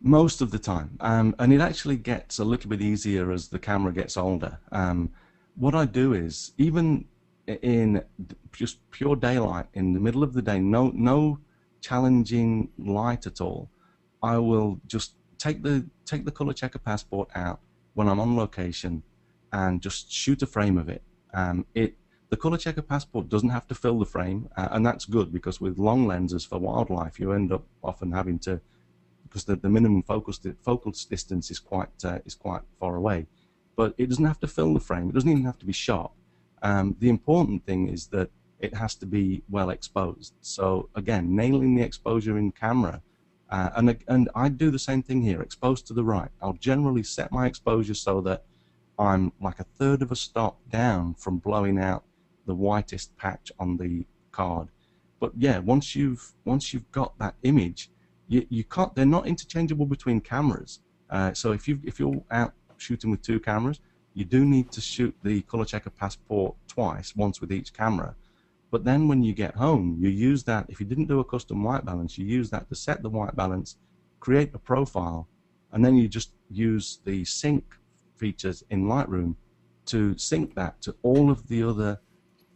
Most 0.05 0.41
of 0.41 0.51
the 0.51 0.59
time, 0.59 0.97
um, 0.99 1.35
and 1.39 1.53
it 1.53 1.61
actually 1.61 1.97
gets 1.97 2.41
a 2.41 2.45
little 2.45 2.69
bit 2.69 2.81
easier 2.81 3.31
as 3.31 3.49
the 3.49 3.59
camera 3.59 3.93
gets 3.93 4.17
older. 4.17 4.59
Um, 4.73 5.11
what 5.55 5.77
I 5.77 5.85
do 5.85 6.13
is 6.13 6.53
even 6.59 7.05
in 7.47 8.03
just 8.53 8.79
pure 8.91 9.15
daylight 9.15 9.67
in 9.75 9.93
the 9.93 10.01
middle 10.01 10.25
of 10.25 10.33
the 10.33 10.43
day, 10.43 10.59
no 10.59 10.91
no 10.93 11.39
challenging 11.81 12.71
light 12.79 13.27
at 13.27 13.41
all, 13.41 13.71
I 14.23 14.39
will 14.39 14.81
just 14.89 15.15
take 15.39 15.63
the 15.63 15.87
take 16.05 16.25
the 16.25 16.33
color 16.33 16.53
checker 16.53 16.81
passport 16.81 17.29
out 17.37 17.61
when 17.95 18.09
I'm 18.09 18.19
on 18.19 18.37
location 18.37 19.05
and 19.53 19.81
just 19.81 20.11
shoot 20.11 20.43
a 20.43 20.47
frame 20.47 20.79
of 20.79 20.89
it. 20.89 21.03
Um, 21.33 21.65
it 21.75 21.95
the 22.31 22.37
color 22.37 22.57
checker 22.57 22.83
passport 22.83 23.29
doesn't 23.29 23.51
have 23.51 23.69
to 23.69 23.75
fill 23.75 23.99
the 24.01 24.07
frame, 24.07 24.49
uh, 24.57 24.69
and 24.73 24.85
that's 24.85 25.05
good 25.05 25.33
because 25.33 25.61
with 25.61 25.79
long 25.79 26.07
lenses 26.09 26.45
for 26.45 26.59
wildlife, 26.59 27.21
you 27.21 27.33
end 27.33 27.53
up 27.53 27.65
often 27.85 28.11
having 28.11 28.41
to 28.41 28.61
because 29.33 29.45
the, 29.45 29.57
the 29.57 29.69
minimum 29.69 30.03
focus 30.03 30.39
focal 30.61 30.93
distance 31.09 31.51
is 31.51 31.59
quite 31.59 31.89
uh, 32.05 32.19
is 32.27 32.35
quite 32.35 32.61
far 32.79 32.97
away. 32.97 33.27
But 33.77 33.95
it 33.97 34.11
doesn't 34.11 34.27
have 34.27 34.41
to 34.41 34.47
fill 34.47 34.75
the 34.75 34.81
frame. 34.81 35.09
It 35.09 35.15
doesn't 35.15 35.31
even 35.31 35.45
have 35.45 35.59
to 35.61 35.65
be 35.65 35.73
sharp. 35.73 36.13
Um, 36.63 36.95
the 36.99 37.09
important 37.09 37.65
thing 37.65 37.89
is 37.89 38.09
that 38.09 38.29
it 38.61 38.75
has 38.75 38.95
to 38.97 39.07
be 39.07 39.43
well 39.49 39.71
exposed. 39.71 40.35
So 40.43 40.91
again, 40.95 41.35
nailing 41.35 41.75
the 41.75 41.83
exposure 41.83 42.37
in 42.37 42.53
camera. 42.53 43.01
Uh, 43.49 43.71
and, 43.77 43.97
and 44.09 44.29
I 44.35 44.49
do 44.51 44.71
the 44.71 44.79
same 44.79 45.03
thing 45.03 45.23
here, 45.23 45.43
exposed 45.43 45.87
to 45.87 45.95
the 45.95 46.05
right. 46.05 46.31
I'll 46.41 46.55
generally 46.55 47.03
set 47.03 47.33
my 47.33 47.47
exposure 47.47 47.95
so 47.95 48.21
that 48.23 48.45
I'm 48.99 49.33
like 49.41 49.61
a 49.61 49.65
third 49.65 50.03
of 50.03 50.13
a 50.13 50.17
stop 50.17 50.59
down 50.71 51.15
from 51.15 51.39
blowing 51.39 51.79
out 51.79 52.05
the 52.47 52.55
whitest 52.55 53.17
patch 53.17 53.51
on 53.59 53.79
the 53.79 54.07
card. 54.31 54.69
But 55.21 55.33
yeah, 55.37 55.59
once 55.59 55.97
you've 55.97 56.33
once 56.45 56.73
you've 56.73 56.91
got 56.93 57.19
that 57.19 57.35
image, 57.43 57.91
you, 58.29 58.47
you 58.49 58.65
can't. 58.65 58.95
They're 58.95 59.07
not 59.07 59.27
interchangeable 59.27 59.87
between 59.87 60.21
cameras. 60.21 60.81
Uh, 61.11 61.33
so 61.33 61.53
if 61.53 61.69
you 61.69 61.81
if 61.85 62.01
you're 62.01 62.23
out 62.31 62.53
shooting 62.79 63.11
with 63.11 63.23
two 63.23 63.39
cameras, 63.41 63.81
you 64.15 64.25
do 64.25 64.45
need 64.45 64.71
to 64.73 64.81
shoot 64.81 65.15
the 65.23 65.43
color 65.43 65.65
checker 65.65 65.91
passport 65.91 66.55
twice, 66.69 67.15
once 67.17 67.41
with 67.41 67.53
each 67.53 67.73
camera. 67.73 68.15
But 68.71 68.85
then 68.85 69.07
when 69.07 69.23
you 69.23 69.35
get 69.35 69.55
home, 69.55 69.99
you 70.01 70.09
use 70.09 70.45
that, 70.45 70.65
if 70.69 70.81
you 70.81 70.87
didn't 70.87 71.07
do 71.07 71.21
a 71.21 71.25
custom 71.25 71.63
white 71.63 71.85
balance, 71.85 72.17
you 72.17 72.25
use 72.25 72.49
that 72.51 72.69
to 72.71 72.75
set 72.75 73.03
the 73.03 73.11
white 73.11 73.37
balance, 73.37 73.77
create 74.19 74.51
a 74.55 74.59
profile, 74.59 75.29
and 75.73 75.85
then 75.85 75.95
you 75.97 76.09
just 76.09 76.31
use 76.49 77.01
the 77.05 77.23
sync 77.25 77.65
features 78.17 78.65
in 78.71 78.85
Lightroom 78.85 79.37
to 79.87 80.17
sync 80.17 80.55
that 80.55 80.81
to 80.81 80.95
all 81.03 81.31
of 81.31 81.47
the 81.49 81.63
other 81.63 82.01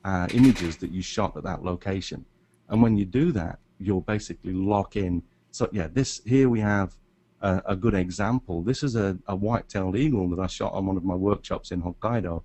uh, 0.05 0.27
images 0.33 0.77
that 0.79 0.91
you 0.91 1.03
shot 1.03 1.37
at 1.37 1.43
that 1.43 1.63
location. 1.63 2.25
And 2.69 2.81
when 2.81 2.97
you 2.97 3.05
do 3.05 3.33
that, 3.33 3.59
you'll 3.79 4.01
basically 4.01 4.53
lock 4.53 4.97
in. 4.97 5.23
So 5.57 5.71
yeah, 5.73 5.89
this 5.91 6.21
here 6.27 6.51
we 6.51 6.61
have 6.61 6.99
a, 7.41 7.63
a 7.69 7.77
good 7.77 7.95
example. 7.95 8.63
This 8.63 8.83
is 8.83 8.95
a, 8.95 9.17
a 9.27 9.35
white-tailed 9.35 9.97
eagle 9.97 10.29
that 10.29 10.39
I 10.39 10.49
shot 10.49 10.75
on 10.75 10.85
one 10.85 10.99
of 10.99 11.05
my 11.05 11.15
workshops 11.15 11.71
in 11.71 11.81
Hokkaido, 11.81 12.43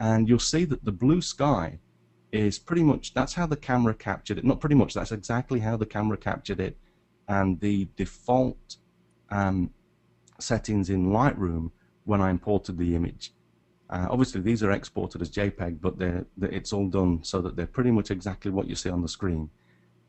and 0.00 0.28
you'll 0.28 0.40
see 0.40 0.64
that 0.64 0.84
the 0.84 0.90
blue 0.90 1.22
sky 1.22 1.78
is 2.32 2.58
pretty 2.58 2.82
much 2.82 3.14
that's 3.14 3.34
how 3.34 3.46
the 3.46 3.56
camera 3.56 3.94
captured 3.94 4.36
it. 4.36 4.44
Not 4.44 4.58
pretty 4.58 4.74
much, 4.74 4.94
that's 4.94 5.12
exactly 5.12 5.60
how 5.60 5.76
the 5.76 5.86
camera 5.86 6.16
captured 6.16 6.58
it, 6.58 6.76
and 7.28 7.60
the 7.60 7.88
default 7.94 8.78
um, 9.30 9.70
settings 10.40 10.90
in 10.90 11.06
Lightroom 11.06 11.70
when 12.02 12.20
I 12.20 12.30
imported 12.30 12.78
the 12.78 12.96
image. 12.96 13.32
Uh, 13.90 14.08
obviously, 14.10 14.40
these 14.40 14.64
are 14.64 14.72
exported 14.72 15.22
as 15.22 15.30
JPEG, 15.30 15.80
but 15.80 16.00
they're, 16.00 16.26
they're, 16.36 16.50
it's 16.50 16.72
all 16.72 16.88
done 16.88 17.22
so 17.22 17.40
that 17.42 17.54
they're 17.54 17.74
pretty 17.78 17.92
much 17.92 18.10
exactly 18.10 18.50
what 18.50 18.66
you 18.66 18.74
see 18.74 18.90
on 18.90 19.02
the 19.02 19.08
screen. 19.08 19.50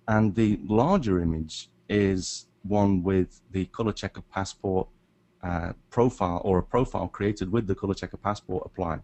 And 0.07 0.33
the 0.33 0.59
larger 0.63 1.21
image 1.21 1.69
is 1.91 2.47
one 2.63 3.03
with 3.03 3.41
the 3.51 3.65
color 3.65 3.91
checker 3.91 4.21
passport 4.21 4.87
uh, 5.43 5.73
profile 5.89 6.41
or 6.43 6.59
a 6.59 6.63
profile 6.63 7.07
created 7.07 7.51
with 7.51 7.67
the 7.67 7.75
color 7.75 7.93
checker 7.93 8.17
passport 8.17 8.63
applied. 8.65 9.01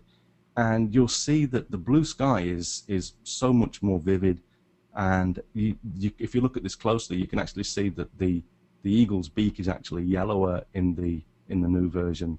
And 0.56 0.93
you'll 0.93 1.08
see 1.08 1.45
that 1.45 1.69
the 1.69 1.78
blue 1.78 2.04
sky 2.04 2.41
is, 2.41 2.84
is 2.88 3.13
so 3.23 3.54
much 3.54 3.84
more 3.84 4.00
vivid. 4.00 4.41
And 4.95 5.39
you, 5.54 5.78
you, 5.95 6.12
if 6.17 6.34
you 6.34 6.41
look 6.41 6.58
at 6.58 6.63
this 6.63 6.76
closely, 6.76 7.17
you 7.17 7.28
can 7.28 7.39
actually 7.39 7.63
see 7.63 7.89
that 7.89 8.17
the 8.17 8.41
the 8.84 8.93
eagle's 8.93 9.28
beak 9.28 9.60
is 9.60 9.67
actually 9.67 10.04
yellower 10.04 10.63
in 10.73 10.95
the 10.95 11.21
in 11.50 11.62
the 11.62 11.67
new 11.67 11.89
version, 11.89 12.38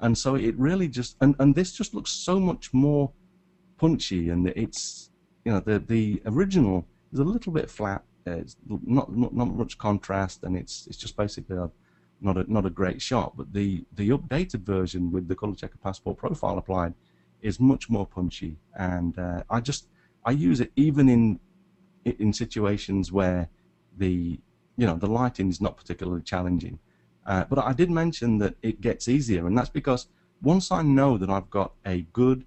and 0.00 0.16
so 0.16 0.36
it 0.36 0.56
really 0.56 0.88
just 0.88 1.16
and, 1.20 1.34
and 1.38 1.54
this 1.54 1.72
just 1.72 1.92
looks 1.92 2.10
so 2.10 2.38
much 2.38 2.72
more 2.72 3.10
punchy, 3.78 4.30
and 4.30 4.48
it's 4.48 5.10
you 5.44 5.52
know 5.52 5.60
the 5.60 5.78
the 5.80 6.22
original 6.26 6.86
is 7.12 7.18
a 7.18 7.24
little 7.24 7.52
bit 7.52 7.68
flat. 7.68 8.02
It's 8.36 8.56
not 8.68 9.14
not, 9.14 9.34
not 9.34 9.54
much 9.54 9.78
contrast, 9.78 10.42
and 10.44 10.56
it's 10.56 10.86
it's 10.86 10.96
just 10.96 11.16
basically 11.16 11.56
a 11.56 11.70
not 12.20 12.36
a 12.36 12.52
not 12.52 12.66
a 12.66 12.70
great 12.70 13.00
shot. 13.00 13.36
But 13.36 13.52
the 13.52 13.84
the 13.94 14.10
updated 14.10 14.62
version 14.62 15.10
with 15.10 15.28
the 15.28 15.34
color 15.34 15.54
checker 15.54 15.78
passport 15.78 16.18
profile 16.18 16.58
applied 16.58 16.94
is 17.40 17.60
much 17.60 17.88
more 17.88 18.06
punchy, 18.06 18.58
and 18.74 19.18
uh, 19.18 19.42
I 19.50 19.60
just 19.60 19.86
I 20.24 20.32
use 20.32 20.60
it 20.60 20.72
even 20.76 21.08
in 21.08 21.40
in 22.04 22.32
situations 22.32 23.12
where 23.12 23.48
the 23.96 24.40
you 24.76 24.86
know 24.86 24.96
the 24.96 25.06
lighting 25.06 25.48
is 25.48 25.60
not 25.60 25.76
particularly 25.76 26.22
challenging. 26.22 26.78
Uh, 27.26 27.44
but 27.44 27.58
I 27.58 27.74
did 27.74 27.90
mention 27.90 28.38
that 28.38 28.54
it 28.62 28.80
gets 28.80 29.06
easier, 29.06 29.46
and 29.46 29.56
that's 29.56 29.68
because 29.68 30.08
once 30.42 30.72
I 30.72 30.82
know 30.82 31.18
that 31.18 31.28
I've 31.28 31.50
got 31.50 31.72
a 31.84 32.02
good 32.12 32.44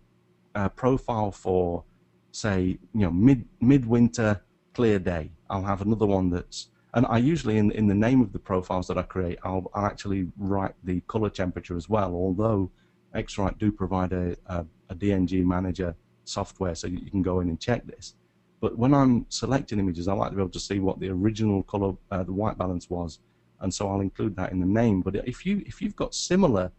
uh, 0.56 0.70
profile 0.70 1.32
for, 1.32 1.84
say, 2.32 2.80
you 2.94 3.02
know, 3.02 3.12
mid 3.12 3.46
midwinter 3.60 4.42
clear 4.74 5.00
day, 5.00 5.32
I'll 5.50 5.64
have 5.64 5.82
another 5.82 6.06
one 6.06 6.30
that's, 6.30 6.70
and 6.94 7.06
I 7.08 7.18
usually 7.18 7.58
in 7.58 7.72
in 7.72 7.88
the 7.88 7.96
name 7.96 8.22
of 8.22 8.34
the 8.34 8.40
profiles 8.40 8.88
that 8.88 8.98
I 8.98 9.04
create, 9.04 9.40
I'll, 9.44 9.70
I'll 9.74 9.86
actually 9.86 10.28
write 10.38 10.74
the 10.84 11.02
color 11.02 11.30
temperature 11.30 11.78
as 11.78 11.88
well. 11.88 12.14
Although 12.14 12.70
X-Rite 13.14 13.58
do 13.58 13.72
provide 13.72 14.14
a, 14.14 14.36
a, 14.48 14.66
a 14.90 14.96
DNG 14.96 15.44
manager 15.46 15.96
software, 16.26 16.76
so 16.76 16.88
you 16.88 17.10
can 17.10 17.22
go 17.22 17.40
in 17.40 17.50
and 17.50 17.60
check 17.60 17.86
this. 17.86 18.16
But 18.60 18.78
when 18.78 18.94
I'm 18.94 19.26
selecting 19.30 19.80
images, 19.80 20.08
I 20.08 20.14
like 20.14 20.30
to 20.30 20.36
be 20.36 20.42
able 20.42 20.52
to 20.52 20.60
see 20.60 20.80
what 20.80 21.00
the 21.00 21.10
original 21.10 21.64
color, 21.64 21.94
uh, 22.12 22.24
the 22.24 22.34
white 22.34 22.58
balance 22.58 22.90
was, 22.90 23.20
and 23.62 23.74
so 23.74 23.90
I'll 23.90 24.02
include 24.02 24.36
that 24.36 24.52
in 24.52 24.60
the 24.60 24.66
name. 24.66 25.02
But 25.02 25.16
if 25.16 25.46
you 25.46 25.64
if 25.66 25.82
you've 25.82 25.96
got 25.96 26.14
similar 26.14 26.72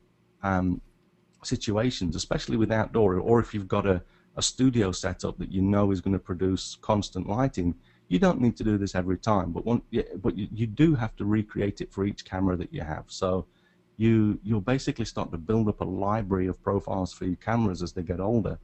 um, 0.43 0.81
situations, 1.43 2.17
especially 2.17 2.57
with 2.57 2.71
outdoor, 2.71 3.17
or 3.19 3.41
if 3.41 3.53
you've 3.55 3.69
got 3.69 3.87
a, 3.87 4.03
a 4.37 4.43
studio 4.43 4.93
setup 4.93 5.39
that 5.39 5.53
you 5.53 5.63
know 5.63 5.91
is 5.91 6.01
going 6.01 6.13
to 6.15 6.19
produce 6.19 6.77
constant 6.81 7.29
lighting, 7.29 7.75
you 8.09 8.19
don't 8.19 8.41
need 8.41 8.57
to 8.57 8.65
do 8.65 8.79
this 8.79 8.95
every 8.95 9.19
time. 9.19 9.53
But 9.53 9.65
one, 9.65 9.83
but 10.17 10.37
you, 10.37 10.49
you 10.53 10.67
do 10.67 10.95
have 10.95 11.17
to 11.17 11.25
recreate 11.25 11.81
it 11.81 11.93
for 11.93 12.05
each 12.05 12.25
camera 12.25 12.57
that 12.57 12.73
you 12.73 12.83
have. 12.83 13.05
So 13.09 13.47
you 13.97 14.39
you'll 14.43 14.61
basically 14.61 15.05
start 15.05 15.31
to 15.33 15.39
build 15.39 15.69
up 15.69 15.81
a 15.81 15.85
library 15.85 16.47
of 16.47 16.63
profiles 16.63 17.13
for 17.13 17.27
your 17.27 17.37
cameras 17.37 17.83
as 17.83 17.93
they 17.93 18.03
get 18.03 18.21
older 18.21 18.59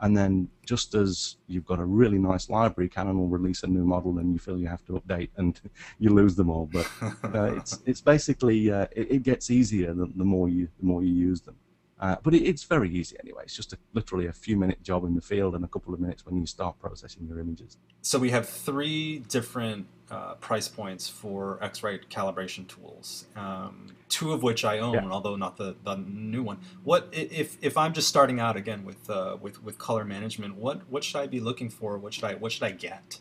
and 0.00 0.16
then 0.16 0.48
just 0.64 0.94
as 0.94 1.36
you've 1.46 1.66
got 1.66 1.78
a 1.78 1.84
really 1.84 2.18
nice 2.18 2.48
library, 2.48 2.88
Canon 2.88 3.18
will 3.18 3.28
release 3.28 3.62
a 3.62 3.66
new 3.66 3.84
model, 3.84 4.18
and 4.18 4.32
you 4.32 4.38
feel 4.38 4.58
you 4.58 4.66
have 4.66 4.84
to 4.86 4.92
update, 4.92 5.28
and 5.36 5.60
you 5.98 6.10
lose 6.10 6.34
them 6.34 6.50
all. 6.50 6.66
But 6.66 6.90
uh, 7.22 7.54
it's 7.54 7.80
it's 7.86 8.00
basically 8.00 8.70
uh, 8.70 8.86
it, 8.96 9.12
it, 9.12 9.22
gets 9.22 9.50
easier 9.50 9.92
the, 9.92 10.06
the, 10.16 10.24
more 10.24 10.48
you 10.48 10.68
the 10.78 10.86
more 10.86 11.02
you 11.02 11.12
use 11.12 11.42
them. 11.42 11.56
Uh, 12.00 12.16
but 12.22 12.34
it, 12.34 12.42
it's 12.42 12.64
very 12.64 12.90
easy 12.90 13.16
anyway. 13.22 13.42
It's 13.44 13.54
just 13.54 13.74
a, 13.74 13.78
literally 13.92 14.26
a 14.26 14.32
few 14.32 14.56
minute 14.56 14.82
job 14.82 15.04
in 15.04 15.14
the 15.14 15.20
field 15.20 15.54
and 15.54 15.64
a 15.64 15.68
couple 15.68 15.92
of 15.92 16.00
minutes 16.00 16.24
when 16.24 16.36
you 16.36 16.46
start 16.46 16.78
processing 16.78 17.26
your 17.28 17.38
images. 17.38 17.76
So 18.00 18.18
we 18.18 18.30
have 18.30 18.48
three 18.48 19.18
different 19.28 19.86
uh, 20.10 20.34
price 20.34 20.66
points 20.66 21.08
for 21.08 21.62
X-Rite 21.62 22.08
calibration 22.08 22.66
tools. 22.66 23.26
Um, 23.36 23.88
two 24.08 24.32
of 24.32 24.42
which 24.42 24.64
I 24.64 24.78
own, 24.78 24.94
yeah. 24.94 25.10
although 25.10 25.36
not 25.36 25.58
the, 25.58 25.76
the 25.84 25.96
new 25.96 26.42
one. 26.42 26.58
What 26.84 27.08
if 27.12 27.58
if 27.60 27.76
I'm 27.76 27.92
just 27.92 28.08
starting 28.08 28.40
out 28.40 28.56
again 28.56 28.84
with 28.84 29.08
uh, 29.08 29.36
with 29.40 29.62
with 29.62 29.78
color 29.78 30.04
management? 30.04 30.56
What 30.56 30.90
what 30.90 31.04
should 31.04 31.20
I 31.20 31.26
be 31.26 31.38
looking 31.38 31.68
for? 31.68 31.98
What 31.98 32.14
should 32.14 32.24
I 32.24 32.34
what 32.34 32.50
should 32.50 32.64
I 32.64 32.72
get? 32.72 33.20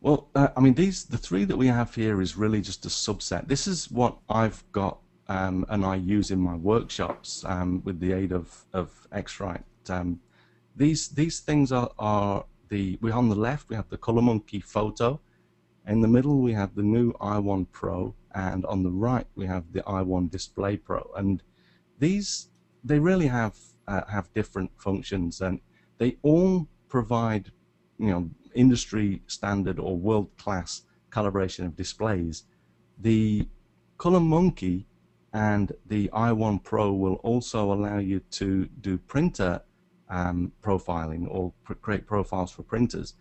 Well, 0.00 0.28
uh, 0.34 0.48
I 0.56 0.60
mean, 0.60 0.74
these 0.74 1.04
the 1.04 1.18
three 1.18 1.44
that 1.44 1.56
we 1.56 1.68
have 1.68 1.94
here 1.94 2.20
is 2.20 2.36
really 2.36 2.60
just 2.60 2.84
a 2.86 2.88
subset. 2.88 3.46
This 3.46 3.68
is 3.68 3.90
what 3.90 4.18
I've 4.28 4.64
got 4.72 4.98
um, 5.28 5.64
and 5.68 5.84
I 5.84 5.96
use 5.96 6.30
in 6.30 6.38
my 6.38 6.56
workshops 6.56 7.44
um, 7.46 7.82
with 7.84 8.00
the 8.00 8.12
aid 8.12 8.32
of 8.32 8.64
of 8.72 9.06
X-Rite. 9.12 9.64
Um, 9.88 10.20
these 10.76 11.08
these 11.08 11.40
things 11.40 11.72
are, 11.72 11.90
are 11.98 12.44
the 12.68 12.98
we 13.00 13.10
on 13.10 13.28
the 13.28 13.34
left 13.34 13.68
we 13.68 13.76
have 13.76 13.88
the 13.88 13.98
ColorMunki 13.98 14.62
photo 14.62 15.20
in 15.86 16.00
the 16.00 16.08
middle, 16.08 16.40
we 16.40 16.52
have 16.52 16.74
the 16.74 16.82
new 16.82 17.12
i1 17.14 17.66
Pro, 17.72 18.14
and 18.34 18.64
on 18.66 18.82
the 18.82 18.90
right, 18.90 19.26
we 19.34 19.46
have 19.46 19.72
the 19.72 19.82
i1 19.82 20.30
Display 20.30 20.76
Pro. 20.76 21.10
And 21.16 21.42
these, 21.98 22.48
they 22.84 22.98
really 22.98 23.26
have 23.26 23.56
uh, 23.88 24.02
have 24.08 24.32
different 24.32 24.70
functions, 24.76 25.40
and 25.40 25.60
they 25.98 26.16
all 26.22 26.68
provide, 26.88 27.50
you 27.98 28.10
know, 28.10 28.30
industry 28.54 29.22
standard 29.26 29.78
or 29.78 29.96
world 29.96 30.30
class 30.36 30.82
calibration 31.10 31.66
of 31.66 31.76
displays. 31.76 32.44
The 33.00 33.48
ColorMunki 33.98 34.84
and 35.32 35.72
the 35.86 36.08
i1 36.08 36.62
Pro 36.62 36.92
will 36.92 37.14
also 37.14 37.72
allow 37.72 37.98
you 37.98 38.20
to 38.30 38.66
do 38.80 38.98
printer 38.98 39.62
um, 40.10 40.52
profiling 40.62 41.26
or 41.30 41.52
pr 41.64 41.72
create 41.74 42.06
profiles 42.06 42.50
for 42.52 42.62
printers. 42.62 43.14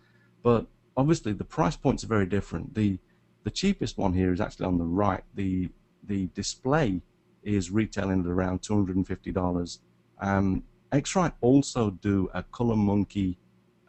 But 0.44 0.68
obviously 0.98 1.34
the 1.34 1.46
price 1.46 1.76
points 1.76 2.04
are 2.04 2.08
very 2.08 2.26
different. 2.26 2.76
The 2.76 3.00
the 3.44 3.52
cheapest 3.52 3.98
one 3.98 4.14
here 4.14 4.32
is 4.34 4.42
actually 4.42 4.68
on 4.68 4.78
the 4.78 4.86
right. 4.86 5.24
The 5.36 5.70
the 6.04 6.28
display 6.36 7.02
is 7.44 7.72
retailing 7.72 8.22
at 8.22 8.28
around 8.28 8.62
two 8.62 8.76
hundred 8.76 8.98
and 8.98 9.08
fifty 9.08 9.32
dollars. 9.32 9.80
Um, 10.20 10.64
X-Rite 10.92 11.34
also 11.40 11.92
do 11.92 12.30
a 12.34 12.44
ColorMunki, 12.44 13.38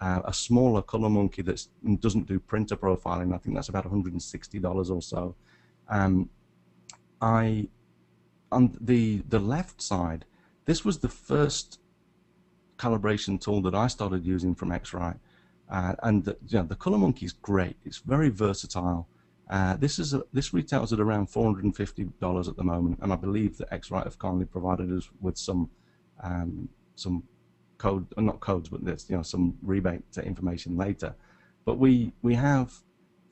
uh, 0.00 0.22
a 0.24 0.32
smaller 0.32 0.82
ColorMunki 0.82 1.44
that 1.44 2.00
doesn't 2.00 2.28
do 2.28 2.38
printer 2.38 2.76
profiling. 2.76 3.34
I 3.34 3.38
think 3.38 3.56
that's 3.56 3.68
about 3.68 3.84
one 3.84 3.92
hundred 3.92 4.12
and 4.12 4.22
sixty 4.22 4.58
dollars 4.58 4.90
or 4.90 5.02
so. 5.02 5.34
Um, 5.88 6.30
I 7.20 7.68
on 8.52 8.76
the 8.80 9.22
the 9.28 9.38
left 9.38 9.82
side, 9.82 10.24
this 10.66 10.84
was 10.84 10.98
the 10.98 11.08
first 11.08 11.80
calibration 12.78 13.40
tool 13.40 13.62
that 13.62 13.74
I 13.74 13.86
started 13.86 14.24
using 14.24 14.54
from 14.54 14.72
X-Rite. 14.72 15.16
Uh, 15.70 15.94
and 16.02 16.24
the, 16.24 16.36
you 16.48 16.58
know, 16.58 16.64
the 16.64 16.74
ColorMunki 16.74 17.22
is 17.22 17.32
great. 17.32 17.76
It's 17.84 17.98
very 17.98 18.28
versatile. 18.28 19.06
Uh, 19.48 19.76
this 19.76 19.98
is 19.98 20.14
a, 20.14 20.22
this 20.32 20.52
retails 20.52 20.92
at 20.92 21.00
around 21.00 21.28
$450 21.28 22.48
at 22.48 22.56
the 22.56 22.64
moment, 22.64 22.98
and 23.02 23.12
I 23.12 23.16
believe 23.16 23.56
that 23.58 23.72
X-Rite 23.72 24.04
have 24.04 24.18
kindly 24.18 24.46
provided 24.46 24.92
us 24.92 25.08
with 25.20 25.38
some 25.38 25.70
um, 26.22 26.68
some 26.94 27.22
code, 27.78 28.06
uh, 28.16 28.20
not 28.20 28.40
codes, 28.40 28.68
but 28.68 28.84
there's 28.84 29.08
you 29.10 29.16
know 29.16 29.22
some 29.22 29.56
rebate 29.62 30.02
information 30.22 30.76
later. 30.76 31.14
But 31.64 31.78
we 31.78 32.12
we 32.22 32.34
have 32.34 32.72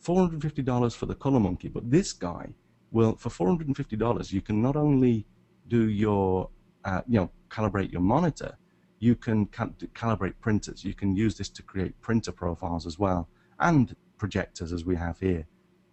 $450 0.05 0.97
for 0.97 1.07
the 1.07 1.15
ColorMunki, 1.15 1.73
but 1.73 1.91
this 1.91 2.13
guy 2.13 2.49
will 2.91 3.17
for 3.17 3.29
$450 3.29 4.33
you 4.33 4.41
can 4.41 4.61
not 4.61 4.77
only 4.77 5.27
do 5.69 5.89
your 5.89 6.51
uh, 6.85 7.03
you 7.09 7.21
know 7.21 7.31
calibrate 7.49 7.91
your 7.93 8.03
monitor, 8.03 8.57
you 8.99 9.15
can 9.15 9.47
calibrate 9.47 10.35
printers. 10.41 10.85
You 10.85 10.95
can 10.95 11.17
use 11.17 11.37
this 11.37 11.49
to 11.51 11.63
create 11.63 11.99
printer 12.01 12.33
profiles 12.33 12.87
as 12.87 12.99
well, 12.99 13.29
and 13.59 13.97
projectors 14.19 14.73
as 14.73 14.85
we 14.85 14.97
have 14.97 15.19
here. 15.19 15.47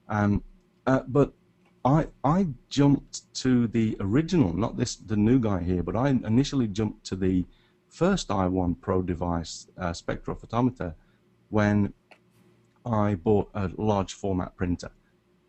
Um, 0.09 0.43
uh, 0.85 1.01
but 1.07 1.33
I 1.85 2.07
I 2.23 2.47
jumped 2.69 3.33
to 3.35 3.67
the 3.67 3.95
original, 3.99 4.53
not 4.53 4.77
this 4.77 4.95
the 4.95 5.17
new 5.17 5.39
guy 5.39 5.63
here, 5.63 5.83
but 5.83 5.95
I 5.95 6.09
initially 6.09 6.67
jumped 6.67 7.05
to 7.05 7.15
the 7.15 7.45
first 7.89 8.27
i1 8.27 8.81
Pro 8.81 9.01
device 9.01 9.67
uh, 9.77 9.91
spectrophotometer 9.91 10.93
when 11.49 11.93
I 12.85 13.15
bought 13.15 13.49
a 13.53 13.71
large 13.77 14.13
format 14.13 14.55
printer, 14.55 14.91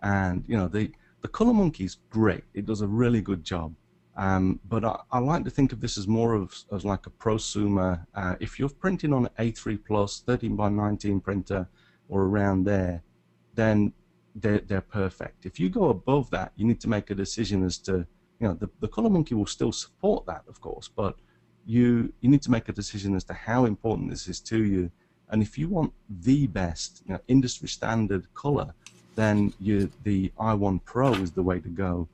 and 0.03 0.45
you 0.47 0.57
know 0.57 0.69
the 0.69 0.93
the 1.23 1.29
ColorMunki 1.29 1.85
is 1.85 1.97
great. 2.11 2.45
It 2.55 2.67
does 2.67 2.81
a 2.81 2.87
really 2.87 3.21
good 3.21 3.45
job. 3.45 3.75
Um, 4.17 4.59
but 4.69 4.85
I, 4.85 4.99
I, 5.13 5.21
like 5.21 5.45
to 5.45 5.51
think 5.51 5.73
of 5.73 5.81
this 5.81 5.97
as 5.97 6.09
more 6.09 6.35
of 6.35 6.53
as 6.73 6.85
like 6.85 7.07
a 7.07 7.11
prosumer. 7.11 8.05
Uh, 8.15 8.35
if 8.41 8.59
you're 8.59 8.69
printing 8.69 9.13
on 9.13 9.27
an 9.27 9.53
A3 9.53 9.79
Plus 9.85 10.23
13 10.27 10.57
by 10.57 10.69
19 10.69 11.21
printer 11.21 11.69
or 12.09 12.23
around 12.23 12.65
there, 12.65 13.05
then 13.55 13.93
they're, 14.35 14.59
they're 14.59 14.81
perfect. 14.81 15.47
If 15.47 15.61
you 15.61 15.69
go 15.69 15.91
above 15.91 16.31
that, 16.31 16.53
you 16.57 16.67
need 16.67 16.81
to 16.81 16.89
make 16.89 17.11
a 17.11 17.15
decision 17.15 17.65
as 17.65 17.79
to, 17.79 18.07
you 18.41 18.49
know, 18.49 18.55
the, 18.55 18.69
the 18.81 18.89
ColorMunki 18.89 19.33
will 19.33 19.47
still 19.47 19.73
support 19.73 20.27
that, 20.27 20.43
of 20.49 20.61
course, 20.61 20.89
but 20.89 21.15
you 21.65 22.13
you 22.21 22.31
need 22.31 22.43
to 22.43 22.51
make 22.51 22.69
a 22.69 22.73
decision 22.73 23.15
as 23.15 23.25
to 23.25 23.35
how 23.35 23.67
important 23.67 24.11
this 24.11 24.27
is 24.27 24.41
to 24.41 24.65
you. 24.65 24.91
And 25.31 25.43
if 25.43 25.59
you 25.59 25.69
want 25.69 25.93
the 26.09 26.47
best, 26.47 27.03
you 27.07 27.13
know, 27.13 27.21
industry 27.29 27.69
standard 27.69 28.33
color, 28.35 28.75
then 29.19 29.53
you 29.59 29.91
the 30.05 30.33
i1 30.39 30.85
Pro 30.85 31.13
is 31.15 31.33
the 31.33 31.43
way 31.43 31.59
to 31.61 31.69
go. 31.69 32.09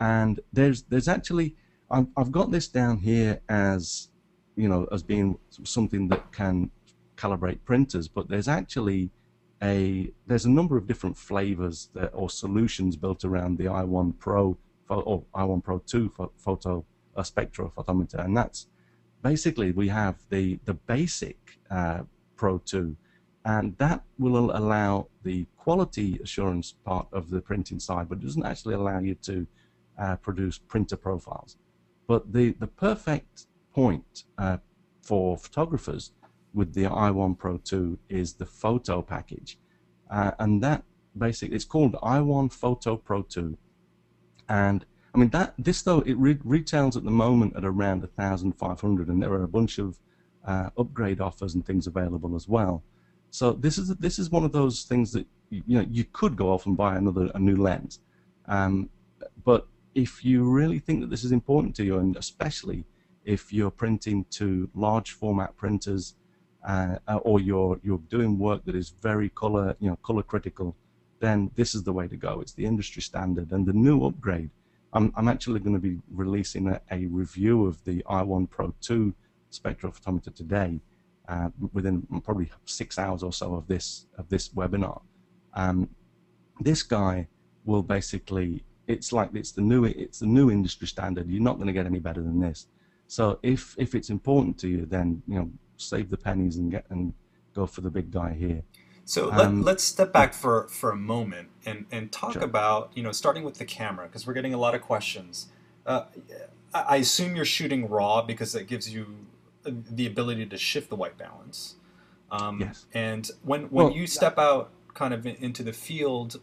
And 0.00 0.40
there's 0.52 0.82
there's 0.82 1.08
actually 1.08 1.54
I've, 1.90 2.08
I've 2.16 2.32
got 2.32 2.50
this 2.50 2.68
down 2.68 2.98
here 2.98 3.40
as 3.48 4.08
you 4.56 4.68
know 4.68 4.88
as 4.92 5.02
being 5.02 5.38
something 5.64 6.08
that 6.08 6.32
can 6.32 6.70
calibrate 7.16 7.60
printers 7.64 8.08
but 8.08 8.28
there's 8.28 8.48
actually 8.48 9.10
a 9.62 10.10
there's 10.26 10.46
a 10.46 10.50
number 10.50 10.76
of 10.78 10.86
different 10.86 11.16
flavors 11.16 11.90
that, 11.94 12.10
or 12.14 12.30
solutions 12.30 12.96
built 12.96 13.24
around 13.24 13.58
the 13.58 13.64
i1 13.64 14.18
Pro 14.18 14.56
or 14.88 15.24
i1 15.34 15.62
Pro 15.62 15.78
2 15.78 16.30
photo 16.36 16.84
uh, 17.16 17.22
spectrophotometer. 17.22 18.24
And 18.24 18.36
that's 18.36 18.66
basically 19.22 19.70
we 19.72 19.88
have 19.88 20.16
the 20.30 20.58
the 20.64 20.74
basic 20.74 21.58
uh, 21.70 22.02
Pro 22.36 22.58
2 22.58 22.96
and 23.44 23.76
that 23.78 24.02
will 24.18 24.56
allow 24.56 25.08
the 25.22 25.46
quality 25.56 26.18
assurance 26.22 26.74
part 26.84 27.06
of 27.12 27.30
the 27.30 27.40
printing 27.40 27.80
side, 27.80 28.08
but 28.08 28.18
it 28.18 28.24
doesn't 28.24 28.44
actually 28.44 28.74
allow 28.74 28.98
you 28.98 29.14
to 29.14 29.46
uh, 29.98 30.16
produce 30.16 30.58
printer 30.58 30.96
profiles. 30.96 31.56
But 32.06 32.32
the, 32.32 32.52
the 32.58 32.66
perfect 32.66 33.46
point 33.72 34.24
uh, 34.36 34.58
for 35.02 35.36
photographers 35.36 36.12
with 36.52 36.74
the 36.74 36.84
i1 36.84 37.38
Pro 37.38 37.56
2 37.58 37.98
is 38.08 38.34
the 38.34 38.46
photo 38.46 39.00
package. 39.00 39.58
Uh, 40.10 40.32
and 40.38 40.62
that 40.62 40.82
basically, 41.16 41.54
it's 41.54 41.64
called 41.64 41.92
i1 41.94 42.52
Photo 42.52 42.96
Pro 42.96 43.22
2. 43.22 43.56
And 44.48 44.84
I 45.14 45.18
mean, 45.18 45.30
that 45.30 45.54
this 45.58 45.82
though, 45.82 46.00
it 46.00 46.16
re 46.18 46.38
retails 46.44 46.96
at 46.96 47.04
the 47.04 47.10
moment 47.10 47.56
at 47.56 47.64
around 47.64 48.02
1500 48.02 49.08
and 49.08 49.22
there 49.22 49.32
are 49.32 49.44
a 49.44 49.48
bunch 49.48 49.78
of 49.78 49.98
uh, 50.44 50.70
upgrade 50.76 51.20
offers 51.20 51.54
and 51.54 51.64
things 51.64 51.86
available 51.86 52.34
as 52.34 52.48
well. 52.48 52.82
So 53.30 53.52
this 53.52 53.78
is 53.78 53.88
this 53.96 54.18
is 54.18 54.30
one 54.30 54.44
of 54.44 54.52
those 54.52 54.82
things 54.82 55.12
that 55.12 55.26
you 55.50 55.62
know 55.78 55.86
you 55.88 56.04
could 56.04 56.36
go 56.36 56.52
off 56.52 56.66
and 56.66 56.76
buy 56.76 56.96
another 56.96 57.30
a 57.34 57.38
new 57.38 57.56
lens, 57.56 58.00
um, 58.46 58.90
but 59.44 59.66
if 59.94 60.24
you 60.24 60.44
really 60.44 60.78
think 60.78 61.00
that 61.00 61.10
this 61.10 61.24
is 61.24 61.32
important 61.32 61.74
to 61.76 61.84
you, 61.84 61.98
and 61.98 62.16
especially 62.16 62.84
if 63.24 63.52
you're 63.52 63.70
printing 63.70 64.24
to 64.30 64.68
large 64.74 65.12
format 65.12 65.56
printers, 65.56 66.14
uh, 66.66 66.96
or 67.22 67.40
you're 67.40 67.78
you're 67.82 68.02
doing 68.08 68.38
work 68.38 68.64
that 68.64 68.74
is 68.74 68.90
very 69.00 69.28
color 69.28 69.76
you 69.80 69.88
know 69.90 69.96
color 69.96 70.22
critical, 70.22 70.76
then 71.20 71.50
this 71.54 71.74
is 71.74 71.84
the 71.84 71.92
way 71.92 72.08
to 72.08 72.16
go. 72.16 72.40
It's 72.40 72.52
the 72.52 72.66
industry 72.66 73.02
standard, 73.02 73.52
and 73.52 73.64
the 73.64 73.72
new 73.72 74.04
upgrade. 74.04 74.50
I'm 74.92 75.12
I'm 75.16 75.28
actually 75.28 75.60
going 75.60 75.74
to 75.74 75.80
be 75.80 75.98
releasing 76.10 76.66
a, 76.68 76.80
a 76.90 77.06
review 77.06 77.66
of 77.66 77.84
the 77.84 78.02
i1 78.10 78.50
Pro 78.50 78.74
2 78.80 79.14
spectrophotometer 79.52 80.34
today 80.34 80.80
uh, 81.30 81.48
within 81.72 82.06
probably 82.24 82.50
six 82.64 82.98
hours 82.98 83.22
or 83.22 83.32
so 83.32 83.54
of 83.54 83.66
this 83.68 84.06
of 84.18 84.28
this 84.28 84.48
webinar. 84.50 85.00
Um, 85.54 85.88
this 86.60 86.82
guy 86.82 87.28
will 87.64 87.82
basically 87.82 88.64
it's 88.88 89.12
like 89.12 89.30
it's 89.34 89.52
the 89.52 89.62
new 89.62 89.84
it's 89.84 90.18
the 90.18 90.26
new 90.26 90.50
industry 90.50 90.88
standard. 90.88 91.28
You're 91.28 91.42
not 91.50 91.56
going 91.56 91.68
to 91.68 91.72
get 91.72 91.86
any 91.86 92.00
better 92.00 92.22
than 92.22 92.40
this. 92.40 92.66
So 93.06 93.38
if 93.42 93.76
if 93.78 93.94
it's 93.94 94.10
important 94.10 94.58
to 94.58 94.68
you, 94.68 94.86
then 94.86 95.22
you 95.28 95.36
know 95.38 95.50
save 95.76 96.10
the 96.10 96.16
pennies 96.16 96.56
and 96.56 96.70
get 96.70 96.84
and 96.90 97.14
go 97.54 97.64
for 97.66 97.80
the 97.80 97.90
big 97.90 98.10
guy 98.10 98.32
here. 98.34 98.62
So 99.04 99.32
um, 99.32 99.62
let, 99.62 99.76
us 99.76 99.82
step 99.82 100.12
back 100.12 100.32
for, 100.32 100.68
for 100.68 100.92
a 100.92 100.96
moment 100.96 101.48
and, 101.66 101.86
and 101.90 102.12
talk 102.12 102.34
sure. 102.34 102.44
about, 102.44 102.92
you 102.94 103.02
know, 103.02 103.10
starting 103.10 103.42
with 103.42 103.58
the 103.58 103.64
camera, 103.64 104.06
because 104.06 104.24
we're 104.24 104.34
getting 104.34 104.54
a 104.54 104.56
lot 104.56 104.76
of 104.76 104.82
questions. 104.82 105.48
Uh, 105.84 106.04
I 106.72 106.98
assume 106.98 107.34
you're 107.34 107.44
shooting 107.44 107.88
RAW 107.88 108.22
because 108.22 108.52
that 108.52 108.68
gives 108.68 108.94
you 108.94 109.26
the 109.62 110.06
ability 110.06 110.46
to 110.46 110.58
shift 110.58 110.90
the 110.90 110.96
white 110.96 111.18
balance. 111.18 111.76
Um, 112.30 112.60
yes. 112.60 112.86
And 112.94 113.28
when 113.42 113.62
when 113.64 113.86
well, 113.86 113.94
you 113.94 114.06
step 114.06 114.38
out 114.38 114.70
kind 114.94 115.14
of 115.14 115.26
into 115.26 115.62
the 115.62 115.72
field, 115.72 116.40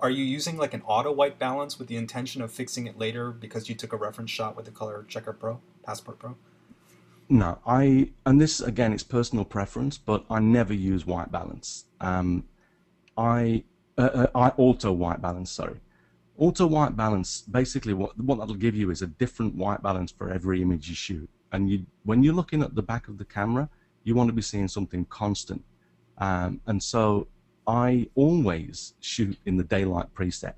are 0.00 0.10
you 0.10 0.24
using 0.24 0.56
like 0.56 0.74
an 0.74 0.82
auto 0.82 1.12
white 1.12 1.38
balance 1.38 1.78
with 1.78 1.88
the 1.88 1.96
intention 1.96 2.42
of 2.42 2.52
fixing 2.52 2.86
it 2.86 2.98
later 2.98 3.30
because 3.30 3.68
you 3.68 3.74
took 3.74 3.92
a 3.92 3.96
reference 3.96 4.30
shot 4.30 4.56
with 4.56 4.66
the 4.66 4.70
Color 4.70 5.04
Checker 5.08 5.32
Pro, 5.32 5.60
Passport 5.84 6.18
Pro? 6.18 6.36
No, 7.28 7.58
I 7.66 8.10
and 8.24 8.40
this 8.40 8.60
again, 8.60 8.92
it's 8.92 9.02
personal 9.02 9.44
preference, 9.44 9.98
but 9.98 10.24
I 10.30 10.40
never 10.40 10.72
use 10.72 11.06
white 11.06 11.30
balance. 11.30 11.84
Um, 12.00 12.44
I 13.16 13.64
uh, 13.96 14.02
uh, 14.02 14.26
I 14.34 14.48
auto 14.56 14.92
white 14.92 15.20
balance. 15.20 15.50
Sorry, 15.50 15.80
auto 16.38 16.66
white 16.66 16.96
balance. 16.96 17.42
Basically, 17.42 17.92
what 17.92 18.18
what 18.18 18.38
that'll 18.38 18.54
give 18.54 18.74
you 18.74 18.90
is 18.90 19.02
a 19.02 19.06
different 19.06 19.54
white 19.56 19.82
balance 19.82 20.10
for 20.10 20.30
every 20.30 20.62
image 20.62 20.88
you 20.88 20.94
shoot 20.94 21.28
and 21.52 21.70
you 21.70 21.86
when 22.04 22.22
you're 22.22 22.34
looking 22.34 22.62
at 22.62 22.74
the 22.74 22.82
back 22.82 23.08
of 23.08 23.18
the 23.18 23.24
camera, 23.24 23.68
you 24.04 24.14
want 24.14 24.28
to 24.28 24.34
be 24.34 24.42
seeing 24.42 24.68
something 24.68 25.04
constant. 25.06 25.64
Um, 26.18 26.60
and 26.66 26.82
so 26.82 27.28
I 27.66 28.08
always 28.14 28.94
shoot 29.00 29.38
in 29.44 29.56
the 29.56 29.64
daylight 29.64 30.06
preset. 30.14 30.54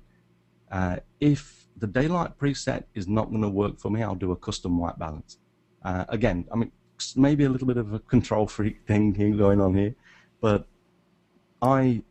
Uh, 0.71 0.97
if 1.19 1.67
the 1.77 1.87
daylight 1.87 2.37
preset 2.39 2.83
is 2.93 3.07
not 3.07 3.29
going 3.29 3.41
to 3.41 3.49
work 3.49 3.79
for 3.79 3.91
me, 3.91 4.01
I'll 4.01 4.15
do 4.15 4.31
a 4.31 4.35
custom 4.35 4.77
white 4.77 4.97
balance. 4.97 5.37
Uh, 5.83 6.05
again, 6.09 6.45
I 6.51 6.55
mean, 6.55 6.71
maybe 7.15 7.43
a 7.43 7.49
little 7.49 7.67
bit 7.67 7.77
of 7.77 7.93
a 7.93 7.99
control 7.99 8.47
freak 8.47 8.81
thing 8.87 9.13
going 9.37 9.59
on 9.59 9.75
here, 9.75 9.95
but 10.39 10.67
I, 11.61 12.03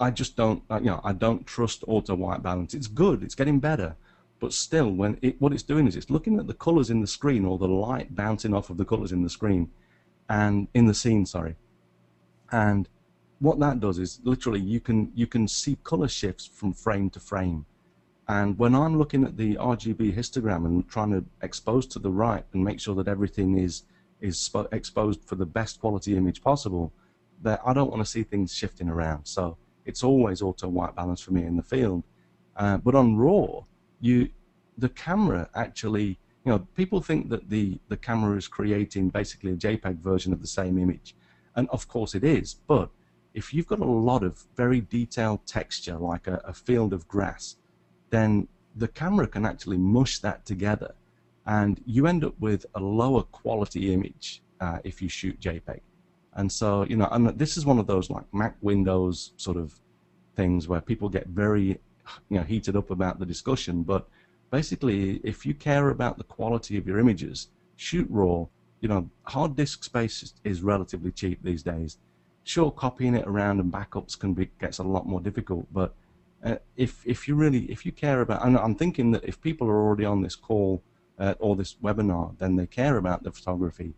I 0.00 0.10
just 0.10 0.36
don't, 0.36 0.62
you 0.70 0.80
know, 0.80 1.00
I 1.04 1.12
don't 1.12 1.46
trust 1.46 1.84
auto 1.86 2.14
white 2.14 2.42
balance. 2.42 2.74
It's 2.74 2.86
good, 2.86 3.22
it's 3.22 3.34
getting 3.34 3.60
better, 3.60 3.96
but 4.40 4.52
still, 4.54 4.90
when 4.90 5.18
it, 5.22 5.40
what 5.40 5.52
it's 5.52 5.62
doing 5.62 5.86
is 5.86 5.96
it's 5.96 6.10
looking 6.10 6.38
at 6.40 6.46
the 6.46 6.54
colors 6.54 6.90
in 6.90 7.00
the 7.00 7.06
screen 7.06 7.44
or 7.44 7.58
the 7.58 7.68
light 7.68 8.14
bouncing 8.14 8.54
off 8.54 8.70
of 8.70 8.78
the 8.78 8.84
colors 8.84 9.12
in 9.12 9.22
the 9.22 9.28
screen 9.28 9.70
and 10.30 10.68
in 10.74 10.86
the 10.86 10.94
scene, 10.94 11.26
sorry. 11.26 11.56
And 12.50 12.88
what 13.38 13.58
that 13.60 13.80
does 13.80 13.98
is 13.98 14.20
literally 14.24 14.60
you 14.60 14.80
can 14.80 15.12
you 15.14 15.26
can 15.26 15.46
see 15.46 15.76
color 15.84 16.08
shifts 16.08 16.46
from 16.46 16.72
frame 16.72 17.10
to 17.10 17.20
frame. 17.20 17.66
And 18.28 18.58
when 18.58 18.74
I'm 18.74 18.96
looking 18.96 19.24
at 19.24 19.36
the 19.36 19.56
RGB 19.56 20.14
histogram 20.14 20.64
and 20.64 20.88
trying 20.88 21.10
to 21.10 21.24
expose 21.42 21.86
to 21.88 21.98
the 21.98 22.10
right 22.10 22.44
and 22.52 22.64
make 22.64 22.80
sure 22.80 22.94
that 22.94 23.08
everything 23.08 23.58
is 23.58 23.82
is 24.20 24.50
exposed 24.72 25.24
for 25.24 25.34
the 25.34 25.46
best 25.46 25.80
quality 25.80 26.16
image 26.16 26.42
possible, 26.42 26.92
that 27.42 27.60
I 27.64 27.72
don't 27.72 27.90
want 27.90 28.04
to 28.04 28.10
see 28.10 28.22
things 28.22 28.54
shifting 28.54 28.88
around. 28.88 29.26
So 29.26 29.56
it's 29.84 30.04
always 30.04 30.42
auto 30.42 30.68
white 30.68 30.94
balance 30.94 31.20
for 31.20 31.32
me 31.32 31.44
in 31.44 31.56
the 31.56 31.62
field. 31.62 32.04
Uh, 32.56 32.76
but 32.76 32.94
on 32.94 33.16
RAW, 33.16 33.64
you 34.00 34.30
the 34.78 34.88
camera 34.88 35.48
actually 35.54 36.18
you 36.44 36.50
know 36.50 36.58
people 36.74 37.00
think 37.00 37.28
that 37.28 37.50
the 37.50 37.78
the 37.88 37.96
camera 37.96 38.36
is 38.36 38.48
creating 38.48 39.10
basically 39.10 39.52
a 39.52 39.56
JPEG 39.56 39.98
version 39.98 40.32
of 40.32 40.40
the 40.40 40.46
same 40.46 40.78
image. 40.78 41.14
And 41.56 41.68
of 41.70 41.88
course 41.88 42.14
it 42.14 42.24
is 42.24 42.54
but 42.54 42.90
if 43.34 43.52
you've 43.52 43.66
got 43.66 43.80
a 43.80 43.84
lot 43.84 44.22
of 44.22 44.44
very 44.56 44.80
detailed 44.80 45.46
texture 45.46 45.96
like 45.96 46.26
a, 46.26 46.40
a 46.44 46.54
field 46.54 46.92
of 46.92 47.06
grass 47.06 47.56
then 48.10 48.48
the 48.76 48.88
camera 48.88 49.26
can 49.26 49.44
actually 49.44 49.76
mush 49.76 50.18
that 50.20 50.46
together 50.46 50.94
and 51.46 51.80
you 51.84 52.06
end 52.06 52.24
up 52.24 52.34
with 52.40 52.64
a 52.74 52.80
lower 52.80 53.22
quality 53.22 53.92
image 53.92 54.42
uh, 54.60 54.78
if 54.84 55.00
you 55.02 55.08
shoot 55.08 55.40
JPEG. 55.40 55.80
And 56.34 56.50
so 56.50 56.84
you 56.84 56.96
know 56.96 57.08
and 57.10 57.28
this 57.38 57.56
is 57.56 57.66
one 57.66 57.78
of 57.78 57.86
those 57.86 58.08
like 58.08 58.24
Mac 58.32 58.56
Windows 58.62 59.32
sort 59.36 59.56
of 59.56 59.78
things 60.36 60.68
where 60.68 60.80
people 60.80 61.08
get 61.08 61.26
very 61.26 61.80
you 62.28 62.38
know 62.38 62.44
heated 62.44 62.76
up 62.76 62.90
about 62.90 63.18
the 63.18 63.26
discussion, 63.26 63.82
but 63.82 64.08
basically, 64.50 65.20
if 65.22 65.46
you 65.46 65.54
care 65.54 65.90
about 65.90 66.18
the 66.18 66.24
quality 66.24 66.76
of 66.76 66.86
your 66.86 66.98
images, 66.98 67.48
shoot 67.76 68.06
raw. 68.10 68.46
You 68.80 68.88
know, 68.88 69.10
hard 69.24 69.56
disk 69.56 69.84
space 69.84 70.32
is, 70.42 70.62
relatively 70.62 71.12
cheap 71.12 71.42
these 71.42 71.62
days. 71.62 71.98
Sure, 72.44 72.70
copying 72.70 73.14
it 73.14 73.26
around 73.26 73.60
and 73.60 73.70
backups 73.70 74.18
can 74.18 74.32
be 74.32 74.50
gets 74.58 74.78
a 74.78 74.82
lot 74.82 75.06
more 75.06 75.20
difficult, 75.20 75.66
but 75.72 75.94
uh, 76.44 76.56
if 76.76 77.06
if 77.06 77.28
you 77.28 77.34
really 77.34 77.70
if 77.70 77.84
you 77.84 77.92
care 77.92 78.22
about, 78.22 78.44
and 78.44 78.56
I'm 78.56 78.74
thinking 78.74 79.10
that 79.12 79.24
if 79.24 79.40
people 79.40 79.68
are 79.68 79.80
already 79.82 80.06
on 80.06 80.22
this 80.22 80.34
call 80.34 80.82
uh, 81.18 81.34
or 81.38 81.54
this 81.54 81.76
webinar, 81.82 82.36
then 82.38 82.56
they 82.56 82.66
care 82.66 82.96
about 82.96 83.22
the 83.22 83.30
photography. 83.30 83.92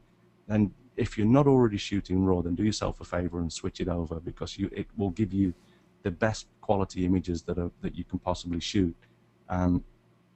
Then 0.48 0.72
if 0.96 1.16
you're 1.16 1.26
not 1.26 1.46
already 1.46 1.78
shooting 1.78 2.24
raw, 2.24 2.42
then 2.42 2.56
do 2.56 2.64
yourself 2.64 3.00
a 3.00 3.04
favor 3.04 3.38
and 3.38 3.52
switch 3.52 3.80
it 3.80 3.88
over 3.88 4.18
because 4.18 4.58
you 4.58 4.68
it 4.72 4.88
will 4.96 5.10
give 5.10 5.32
you 5.32 5.54
the 6.02 6.10
best 6.10 6.46
quality 6.60 7.04
images 7.04 7.42
that 7.42 7.58
are 7.58 7.70
that 7.80 7.96
you 7.96 8.04
can 8.04 8.18
possibly 8.18 8.60
shoot. 8.60 8.96
Um, 9.48 9.84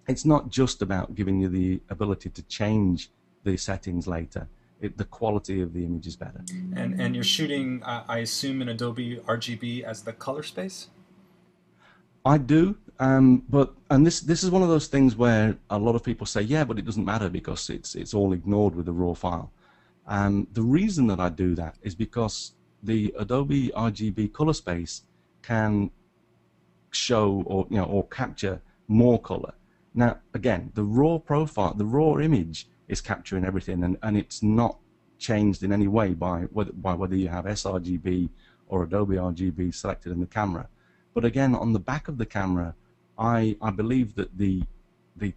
it's 0.09 0.25
not 0.25 0.51
just 0.51 0.83
about 0.83 1.15
giving 1.15 1.41
you 1.41 1.49
the 1.49 1.81
ability 1.91 2.31
to 2.31 2.43
change 2.43 3.11
the 3.45 3.57
settings 3.57 4.07
later. 4.07 4.49
It, 4.81 4.99
the 4.99 5.05
quality 5.05 5.63
of 5.63 5.73
the 5.73 5.85
image 5.85 6.07
is 6.07 6.17
better. 6.17 6.43
And 6.75 7.01
and 7.01 7.15
you're 7.15 7.25
shooting, 7.25 7.83
uh, 7.83 8.05
I 8.09 8.19
assume, 8.19 8.61
in 8.63 8.69
Adobe 8.69 9.17
RGB 9.27 9.83
as 9.83 10.03
the 10.03 10.13
color 10.13 10.43
space. 10.43 10.89
I 12.25 12.39
do, 12.39 12.77
um, 12.99 13.45
but 13.49 13.75
and 13.89 14.05
this 14.05 14.21
this 14.21 14.43
is 14.43 14.51
one 14.51 14.63
of 14.63 14.69
those 14.69 14.89
things 14.89 15.17
where 15.17 15.57
a 15.71 15.79
lot 15.79 15.95
of 15.95 16.03
people 16.03 16.27
say, 16.27 16.43
yeah, 16.43 16.65
but 16.65 16.79
it 16.79 16.85
doesn't 16.85 17.05
matter 17.05 17.29
because 17.29 17.71
it's 17.71 17.95
it's 17.95 18.13
all 18.13 18.33
ignored 18.33 18.75
with 18.75 18.87
the 18.87 18.93
raw 18.93 19.15
file. 19.15 19.51
Um, 20.07 20.47
the 20.53 20.63
reason 20.63 21.07
that 21.07 21.21
I 21.21 21.31
do 21.31 21.55
that 21.55 21.77
is 21.83 21.95
because 21.95 22.53
the 22.83 23.15
Adobe 23.19 23.71
RGB 23.71 24.33
color 24.33 24.53
space 24.53 25.03
can 25.47 25.91
show 26.91 27.43
or 27.47 27.67
you 27.71 27.77
know 27.77 27.85
or 27.85 28.07
capture 28.09 28.61
more 28.89 29.21
color. 29.21 29.53
Now 29.95 30.19
again, 30.35 30.73
the 30.75 30.85
raw 30.85 31.19
profile, 31.19 31.75
the 31.75 31.85
raw 31.85 32.19
image 32.19 32.69
is 32.89 33.01
capturing 33.01 33.45
everything, 33.45 33.83
and, 33.85 33.97
and 34.03 34.17
it's 34.17 34.43
not 34.43 34.79
changed 35.19 35.63
in 35.63 35.73
any 35.73 35.89
way 35.89 36.15
by 36.15 36.43
whether, 36.57 36.73
by 36.73 36.95
whether 36.95 37.17
you 37.17 37.29
have 37.29 37.45
sRGB 37.45 38.29
or 38.69 38.85
Adobe 38.85 39.17
RGB 39.17 39.75
selected 39.75 40.13
in 40.13 40.21
the 40.21 40.27
camera. 40.27 40.69
But 41.15 41.25
again, 41.25 41.55
on 41.55 41.73
the 41.73 41.79
back 41.79 42.09
of 42.09 42.19
the 42.19 42.27
camera, 42.27 42.75
I 43.19 43.57
I 43.61 43.71
believe 43.71 44.15
that 44.17 44.37
the 44.37 44.63
the 45.17 45.33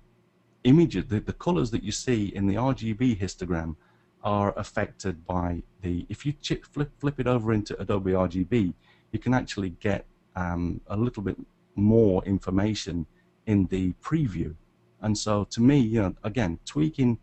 images, 0.63 1.05
the, 1.05 1.19
the 1.19 1.33
colors 1.33 1.71
that 1.71 1.83
you 1.83 1.91
see 1.91 2.25
in 2.35 2.47
the 2.47 2.55
RGB 2.55 3.19
histogram 3.19 3.75
are 4.21 4.53
affected 4.57 5.25
by 5.25 5.63
the 5.81 6.05
if 6.09 6.25
you 6.25 6.33
flip 6.73 6.91
flip 6.99 7.19
it 7.19 7.27
over 7.27 7.53
into 7.53 7.79
Adobe 7.81 8.11
RGB, 8.11 8.73
you 9.11 9.19
can 9.19 9.33
actually 9.33 9.71
get 9.89 10.05
um, 10.35 10.81
a 10.87 10.97
little 10.97 11.23
bit 11.23 11.37
more 11.75 12.23
information 12.25 13.05
in 13.45 13.65
the 13.67 13.93
preview. 14.01 14.55
And 15.01 15.17
so 15.17 15.45
to 15.45 15.61
me, 15.61 15.79
you 15.79 16.01
know, 16.01 16.15
again, 16.23 16.59
tweaking 16.65 17.19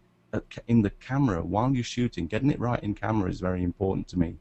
in 0.67 0.83
the 0.83 0.91
camera 0.91 1.43
while 1.43 1.73
you're 1.73 1.85
shooting, 1.85 2.27
getting 2.27 2.51
it 2.51 2.61
right 2.61 2.83
in 2.83 2.95
camera 2.95 3.31
is 3.31 3.41
very 3.41 3.63
important 3.63 4.09
to 4.09 4.19
me. 4.19 4.37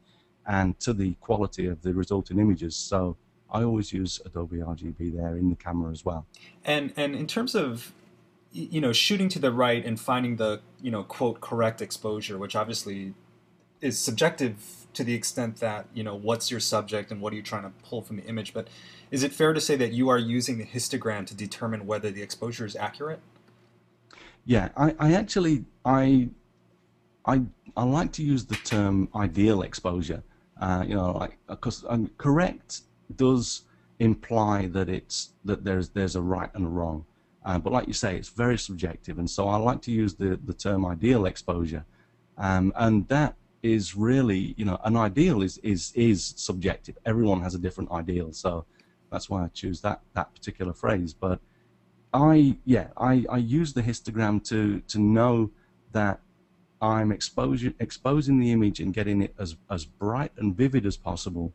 and 0.46 0.80
to 0.80 0.94
the 0.94 1.14
quality 1.16 1.66
of 1.66 1.82
the 1.82 1.94
resulting 1.94 2.40
images. 2.40 2.76
So 2.76 3.18
I 3.52 3.64
always 3.64 3.92
use 3.94 4.22
Adobe 4.26 4.58
RGB 4.58 5.16
there 5.16 5.38
in 5.38 5.50
the 5.50 5.56
camera 5.56 5.92
as 5.92 6.06
well. 6.06 6.26
And 6.64 6.94
and 6.96 7.16
in 7.16 7.28
terms 7.28 7.56
of 7.56 7.94
you 8.52 8.80
know 8.80 8.94
shooting 8.94 9.30
to 9.30 9.40
the 9.40 9.52
right 9.52 9.86
and 9.86 10.00
finding 10.00 10.38
the 10.38 10.62
you 10.82 10.92
know 10.92 11.04
quote 11.04 11.42
correct 11.42 11.82
exposure, 11.82 12.38
which 12.38 12.56
obviously 12.56 13.14
is 13.86 14.00
subjective 14.00 14.88
to 14.94 15.04
the 15.04 15.14
extent 15.14 15.58
that 15.58 15.86
you 15.94 16.04
know 16.04 16.16
what's 16.16 16.50
your 16.50 16.60
subject 16.60 17.12
and 17.12 17.22
what 17.22 17.32
are 17.34 17.36
you 17.36 17.44
trying 17.44 17.64
to 17.64 17.72
pull 17.84 18.02
from 18.02 18.18
the 18.18 18.24
image. 18.24 18.54
But 18.54 18.68
is 19.12 19.24
it 19.24 19.32
fair 19.32 19.54
to 19.54 19.62
say 19.62 19.76
that 19.76 19.92
you 19.92 20.10
are 20.10 20.18
using 20.18 20.58
the 20.58 20.66
histogram 20.66 21.28
to 21.28 21.36
determine 21.36 21.86
whether 21.86 22.10
the 22.10 22.22
exposure 22.22 22.66
is 22.66 22.76
accurate? 22.76 23.20
Yeah, 24.46 24.70
I, 24.76 24.96
I 25.00 25.14
actually 25.14 25.66
I 25.84 26.30
I 27.26 27.42
I 27.78 27.84
like 27.84 28.12
to 28.14 28.24
use 28.24 28.46
the 28.46 28.56
term 28.56 29.10
ideal 29.16 29.62
exposure. 29.62 30.24
Uh, 30.60 30.86
you 30.88 30.96
know, 30.96 31.12
like 31.12 31.38
because 31.48 31.86
um, 31.90 32.10
correct 32.18 32.82
does 33.16 33.64
imply 34.00 34.68
that 34.68 34.90
it's 34.90 35.32
that 35.44 35.64
there's 35.64 35.90
there's 35.90 36.16
a 36.16 36.22
right 36.22 36.50
and 36.54 36.66
a 36.66 36.70
wrong. 36.70 37.06
Uh, 37.44 37.60
but 37.60 37.72
like 37.72 37.88
you 37.88 37.94
say, 37.94 38.16
it's 38.16 38.30
very 38.30 38.58
subjective, 38.58 39.20
and 39.20 39.30
so 39.30 39.48
I 39.48 39.58
like 39.58 39.82
to 39.84 39.92
use 39.92 40.16
the, 40.16 40.40
the 40.44 40.54
term 40.54 40.84
ideal 40.84 41.28
exposure, 41.28 41.86
um, 42.40 42.74
and 42.76 43.08
that 43.10 43.36
is 43.66 43.96
really 43.96 44.54
you 44.58 44.66
know 44.66 44.80
an 44.84 44.96
ideal 44.96 45.42
is 45.42 45.58
is 45.60 45.92
is 45.96 46.34
subjective. 46.38 46.98
Everyone 47.06 47.42
has 47.42 47.56
a 47.56 47.60
different 47.60 47.92
ideal, 47.92 48.32
so 48.32 48.66
that's 49.12 49.30
why 49.30 49.44
I 49.44 49.48
choose 49.48 49.82
that 49.82 50.02
that 50.14 50.34
particular 50.34 50.74
phrase. 50.74 51.14
But 51.14 51.40
I 52.14 52.58
yeah 52.66 52.88
I, 52.98 53.26
I 53.30 53.38
use 53.38 53.74
the 53.74 53.82
histogram 53.82 54.44
to 54.50 54.82
to 54.82 55.00
know 55.00 55.52
that 55.92 56.20
I'm 56.82 57.12
exposure, 57.12 57.74
exposing 57.80 58.40
the 58.40 58.52
image 58.52 58.80
and 58.80 58.94
getting 58.94 59.22
it 59.22 59.34
as 59.40 59.56
as 59.70 59.86
bright 59.86 60.32
and 60.38 60.56
vivid 60.56 60.86
as 60.86 60.98
possible 60.98 61.52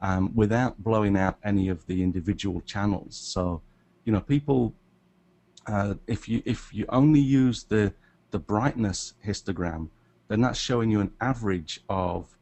um, 0.00 0.34
without 0.34 0.82
blowing 0.82 1.16
out 1.16 1.36
any 1.44 1.68
of 1.68 1.86
the 1.86 2.02
individual 2.02 2.60
channels. 2.62 3.16
So, 3.16 3.62
you 4.04 4.12
know, 4.12 4.20
people, 4.20 4.74
uh, 5.66 5.94
if 6.08 6.28
you 6.28 6.42
if 6.44 6.74
you 6.74 6.86
only 6.88 7.20
use 7.20 7.64
the 7.64 7.94
the 8.32 8.38
brightness 8.38 9.14
histogram, 9.24 9.88
then 10.32 10.40
that's 10.40 10.58
showing 10.58 10.90
you 10.90 11.00
an 11.00 11.12
average 11.20 11.80
of, 11.90 12.38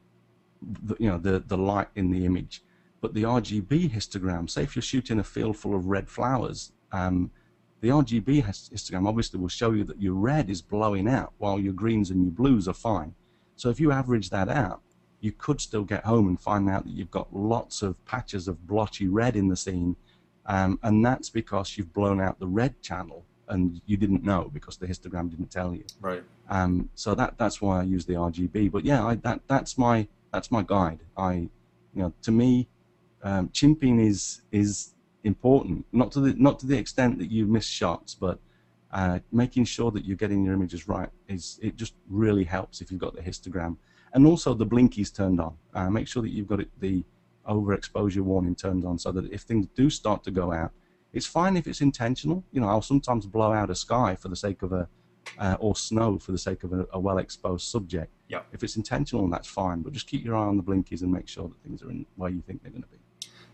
the, 0.63 0.97
you 1.01 1.09
know, 1.09 1.19
the 1.19 1.41
the 1.41 1.59
light 1.59 1.89
in 1.97 2.11
the 2.11 2.25
image. 2.25 2.63
But 3.01 3.15
the 3.15 3.25
RGB 3.25 3.91
histogram, 3.91 4.49
say 4.49 4.63
if 4.63 4.77
you're 4.77 4.83
shooting 4.83 5.19
a 5.19 5.25
field 5.25 5.57
full 5.57 5.75
of 5.75 5.87
red 5.87 6.09
flowers, 6.09 6.71
um, 6.93 7.33
the 7.81 7.89
RGB 7.89 8.45
histogram 8.45 9.09
obviously 9.09 9.41
will 9.41 9.49
show 9.49 9.73
you 9.73 9.83
that 9.85 10.01
your 10.01 10.15
red 10.15 10.51
is 10.51 10.63
blowing 10.63 11.09
out 11.09 11.33
while 11.39 11.59
your 11.59 11.73
greens 11.73 12.11
and 12.11 12.23
your 12.23 12.33
blues 12.33 12.69
are 12.69 12.75
fine. 12.75 13.15
So 13.57 13.71
if 13.71 13.81
you 13.81 13.91
average 13.91 14.31
that 14.31 14.49
out, 14.49 14.83
you 15.21 15.33
could 15.33 15.61
still 15.61 15.85
get 15.85 16.05
home 16.05 16.29
and 16.29 16.39
find 16.39 16.71
out 16.71 16.85
that 16.85 16.93
you've 16.93 17.11
got 17.11 17.35
lots 17.35 17.83
of 17.83 18.03
patches 18.05 18.47
of 18.47 18.67
blotchy 18.69 19.09
red 19.09 19.35
in 19.35 19.49
the 19.49 19.57
scene, 19.57 19.97
um, 20.47 20.79
and 20.85 21.05
that's 21.05 21.29
because 21.29 21.77
you've 21.77 21.93
blown 21.93 22.21
out 22.21 22.39
the 22.39 22.47
red 22.47 22.81
channel 22.83 23.25
and 23.51 23.83
you 23.87 23.97
didn't 23.97 24.25
know 24.25 24.51
because 24.53 24.77
the 24.79 24.87
histogram 24.87 25.31
didn't 25.31 25.51
tell 25.51 25.75
you. 25.75 25.85
Right. 26.01 26.23
Um, 26.49 26.89
so 26.95 27.15
that 27.15 27.37
that's 27.37 27.61
why 27.61 27.81
I 27.81 27.83
use 27.83 28.07
the 28.07 28.15
RGB. 28.15 28.71
But 28.71 28.85
yeah, 28.85 29.05
I, 29.05 29.17
that 29.17 29.41
that's 29.47 29.77
my 29.77 30.09
that's 30.33 30.51
my 30.51 30.63
guide. 30.63 31.01
I, 31.17 31.35
you 31.35 32.03
know, 32.03 32.13
to 32.23 32.31
me, 32.31 32.69
um, 33.23 33.49
chimping 33.49 34.05
is 34.05 34.43
is 34.53 34.95
important. 35.25 35.85
Not 35.93 36.13
to 36.13 36.21
the 36.21 36.35
not 36.35 36.59
to 36.61 36.67
the 36.67 36.79
extent 36.79 37.19
that 37.19 37.31
you 37.31 37.47
miss 37.47 37.67
shots, 37.67 38.15
but 38.15 38.39
uh, 38.93 39.19
making 39.31 39.65
sure 39.65 39.91
that 39.91 40.05
you're 40.05 40.17
getting 40.17 40.45
your 40.45 40.55
images 40.55 40.89
right 40.89 41.11
is 41.29 41.61
it 41.63 41.77
just 41.77 41.95
really 42.09 42.45
helps 42.45 42.81
if 42.81 42.91
you've 42.91 43.01
got 43.01 43.15
the 43.15 43.23
histogram 43.23 43.77
and 44.13 44.27
also 44.27 44.55
the 44.55 44.67
blinkies 44.67 45.15
turned 45.15 45.41
on. 45.41 45.57
Uh, 45.75 45.89
make 45.91 46.09
sure 46.09 46.23
that 46.23 46.31
you've 46.31 46.49
got 46.49 46.61
it, 46.61 46.69
the 46.81 47.05
overexposure 47.49 48.21
warning 48.21 48.55
turned 48.55 48.85
on 48.85 48.99
so 48.99 49.13
that 49.13 49.31
if 49.33 49.43
things 49.43 49.67
do 49.75 49.89
start 49.91 50.23
to 50.25 50.31
go 50.31 50.53
out, 50.53 50.73
it's 51.13 51.27
fine 51.27 51.57
if 51.57 51.67
it's 51.67 51.81
intentional. 51.81 52.45
You 52.53 52.61
know, 52.61 52.69
I'll 52.69 52.83
sometimes 52.83 53.27
blow 53.27 53.53
out 53.53 53.71
a 53.71 53.75
sky 53.75 54.15
for 54.15 54.29
the 54.29 54.37
sake 54.37 54.63
of 54.63 54.73
a, 54.73 54.89
uh, 55.39 55.57
or 55.61 55.77
snow 55.77 56.19
for 56.19 56.33
the 56.33 56.39
sake 56.39 56.65
of 56.65 56.73
a, 56.73 56.87
a 56.93 57.01
well-exposed 57.01 57.67
subject. 57.67 58.13
Yeah. 58.29 58.43
If 58.53 58.63
it's 58.63 58.77
intentional, 58.77 59.29
that's 59.29 59.49
fine. 59.49 59.83
But 59.83 59.93
just 59.93 60.07
keep 60.07 60.25
your 60.25 60.37
eye 60.37 60.47
on 60.47 60.57
the 60.57 60.63
blinkies 60.63 61.03
and 61.03 61.13
make 61.13 61.29
sure 61.29 61.49
that 61.49 61.63
things 61.63 61.83
are 61.83 61.91
in 61.91 62.07
where 62.17 62.31
you 62.31 62.43
think 62.47 62.63
they're 62.63 62.73
going 62.73 62.83
to 62.83 62.89
be. 62.89 62.99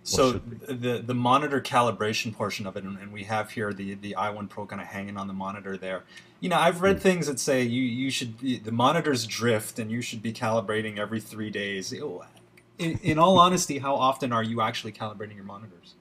So 0.06 0.34
the 0.34 1.02
the 1.04 1.14
monitor 1.14 1.60
calibration 1.60 2.32
portion 2.32 2.64
of 2.64 2.76
it, 2.76 2.84
and, 2.84 3.12
we 3.12 3.24
have 3.24 3.50
here 3.50 3.72
the 3.72 3.94
the 3.94 4.14
i1 4.16 4.48
Pro 4.48 4.64
kind 4.64 4.80
of 4.80 4.86
hanging 4.86 5.16
on 5.16 5.26
the 5.26 5.32
monitor 5.32 5.76
there. 5.76 6.04
You 6.38 6.48
know, 6.48 6.56
I've 6.56 6.80
read 6.80 6.98
mm. 6.98 7.00
things 7.00 7.26
that 7.26 7.40
say 7.40 7.62
you 7.62 7.82
you 7.82 8.12
should 8.12 8.38
the 8.38 8.70
monitors 8.70 9.26
drift 9.26 9.80
and 9.80 9.90
you 9.90 10.00
should 10.00 10.22
be 10.22 10.32
calibrating 10.32 10.98
every 10.98 11.20
three 11.20 11.50
days. 11.50 11.92
In, 11.92 12.20
in 12.78 13.18
all 13.18 13.36
honesty, 13.36 13.78
how 13.78 13.96
often 13.96 14.32
are 14.32 14.44
you 14.44 14.60
actually 14.60 14.92
calibrating 14.92 15.34
your 15.34 15.44
monitors? 15.44 15.94